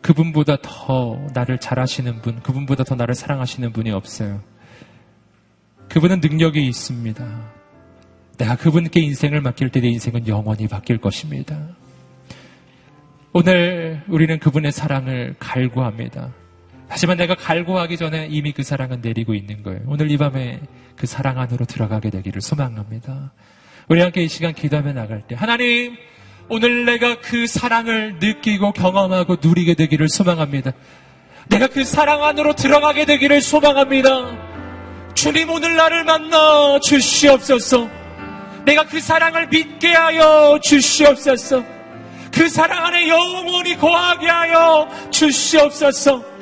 그분보다 0.01 0.57
더 0.62 1.18
나를 1.34 1.59
잘하시는 1.59 2.22
분, 2.22 2.40
그분보다 2.40 2.84
더 2.84 2.95
나를 2.95 3.14
사랑하시는 3.14 3.72
분이 3.72 3.90
없어요. 3.90 4.42
그분은 5.88 6.20
능력이 6.20 6.66
있습니다. 6.66 7.53
내가 8.38 8.57
그분께 8.57 9.01
인생을 9.01 9.40
맡길 9.42 9.70
때 9.70 9.80
내 9.80 9.88
인생은 9.88 10.26
영원히 10.26 10.66
바뀔 10.66 10.99
것입니다. 10.99 11.68
오늘 13.32 14.03
우리는 14.09 14.38
그분의 14.38 14.72
사랑을 14.72 15.34
갈구합니다. 15.38 16.32
하지만 16.89 17.16
내가 17.16 17.35
갈구하기 17.35 17.97
전에 17.97 18.28
이미 18.30 18.53
그 18.53 18.62
사랑은 18.62 19.01
내리고 19.01 19.35
있는 19.35 19.62
거예요. 19.62 19.80
오늘 19.87 20.11
이 20.11 20.16
밤에 20.16 20.61
그 20.97 21.07
사랑 21.07 21.39
안으로 21.39 21.64
들어가게 21.64 22.11
되기를 22.11 22.41
소망합니다. 22.41 23.32
우리 23.89 24.01
함께 24.01 24.22
이 24.22 24.28
시간 24.28 24.53
기도하며 24.55 24.93
나갈 24.93 25.22
때 25.26 25.35
하나님 25.35 25.97
오늘 26.49 26.85
내가 26.85 27.20
그 27.20 27.47
사랑을 27.47 28.16
느끼고 28.20 28.72
경험하고 28.72 29.37
누리게 29.43 29.74
되기를 29.74 30.09
소망합니다. 30.09 30.72
내가 31.49 31.66
그 31.66 31.85
사랑 31.85 32.24
안으로 32.24 32.55
들어가게 32.55 33.05
되기를 33.07 33.41
소망합니다. 33.41 34.55
주님 35.14 35.51
오늘 35.51 35.76
나를 35.76 36.05
만나 36.05 36.78
주시옵소서. 36.80 37.89
내가 38.64 38.85
그 38.87 39.01
사랑을 39.01 39.49
믿게 39.49 39.93
하여 39.93 40.59
주시옵소서. 40.62 41.64
그 42.32 42.49
사랑 42.49 42.87
안에 42.87 43.09
영원히 43.09 43.76
거하게 43.76 44.26
하여 44.26 44.89
주시옵소서. 45.11 46.34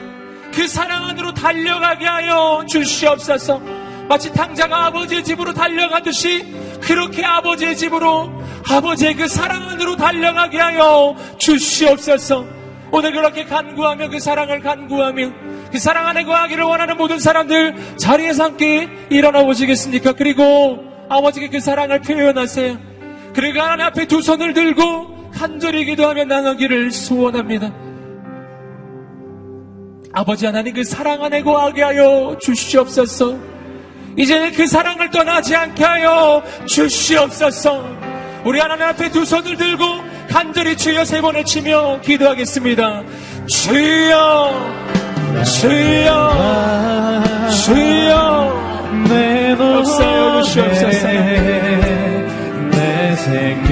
그 0.52 0.68
사랑 0.68 1.06
안으로 1.06 1.32
달려가게 1.32 2.06
하여 2.06 2.64
주시옵소서. 2.68 3.60
마치 4.08 4.32
탕자가 4.32 4.86
아버지의 4.86 5.24
집으로 5.24 5.52
달려가듯이 5.54 6.44
그렇게 6.80 7.24
아버지의 7.24 7.76
집으로 7.76 8.30
아버지의 8.68 9.14
그 9.14 9.28
사랑 9.28 9.68
안으로 9.70 9.96
달려가게 9.96 10.58
하여 10.58 11.16
주시옵소서. 11.38 12.44
오늘 12.90 13.12
그렇게 13.12 13.44
간구하며 13.44 14.10
그 14.10 14.20
사랑을 14.20 14.60
간구하며 14.60 15.30
그 15.72 15.78
사랑 15.78 16.06
안에 16.06 16.24
거하기를 16.24 16.62
원하는 16.64 16.98
모든 16.98 17.18
사람들 17.18 17.96
자리에서 17.96 18.44
함께 18.44 18.88
일어나 19.08 19.42
보시겠습니까? 19.44 20.12
그리고 20.12 20.78
아버지께 21.08 21.48
그 21.48 21.60
사랑을 21.60 22.02
표현하세요. 22.02 22.78
그리고 23.32 23.60
하나님 23.60 23.86
앞에 23.86 24.06
두 24.06 24.20
손을 24.20 24.52
들고 24.52 25.30
간절히 25.32 25.86
기도하며 25.86 26.24
나가기를 26.24 26.90
소원합니다. 26.90 27.72
아버지 30.12 30.44
하나님 30.44 30.74
그 30.74 30.84
사랑 30.84 31.24
안에 31.24 31.42
거하게 31.42 31.82
하여 31.82 32.36
주시옵소서. 32.40 33.34
이제는 34.16 34.52
그 34.52 34.66
사랑을 34.66 35.10
떠나지 35.10 35.56
않게 35.56 35.82
하여 35.82 36.42
주시옵소서. 36.66 37.82
우리 38.44 38.60
하나님 38.60 38.84
앞에 38.84 39.10
두 39.10 39.24
손을 39.24 39.56
들고 39.56 39.84
간절히 40.28 40.76
주여 40.76 41.04
세 41.04 41.20
번을 41.22 41.44
치며 41.44 42.00
기도하겠습니다. 42.02 43.02
주여, 43.46 44.52
주여, 45.60 46.32
주여, 47.64 49.04
내 49.08 49.50
역사여 49.52 50.42
주시옵소서. 50.42 51.08
내 52.70 53.16
생계 53.16 53.71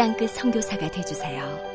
땅끝 0.00 0.30
성교사가 0.30 0.88
되주세요 0.88 1.69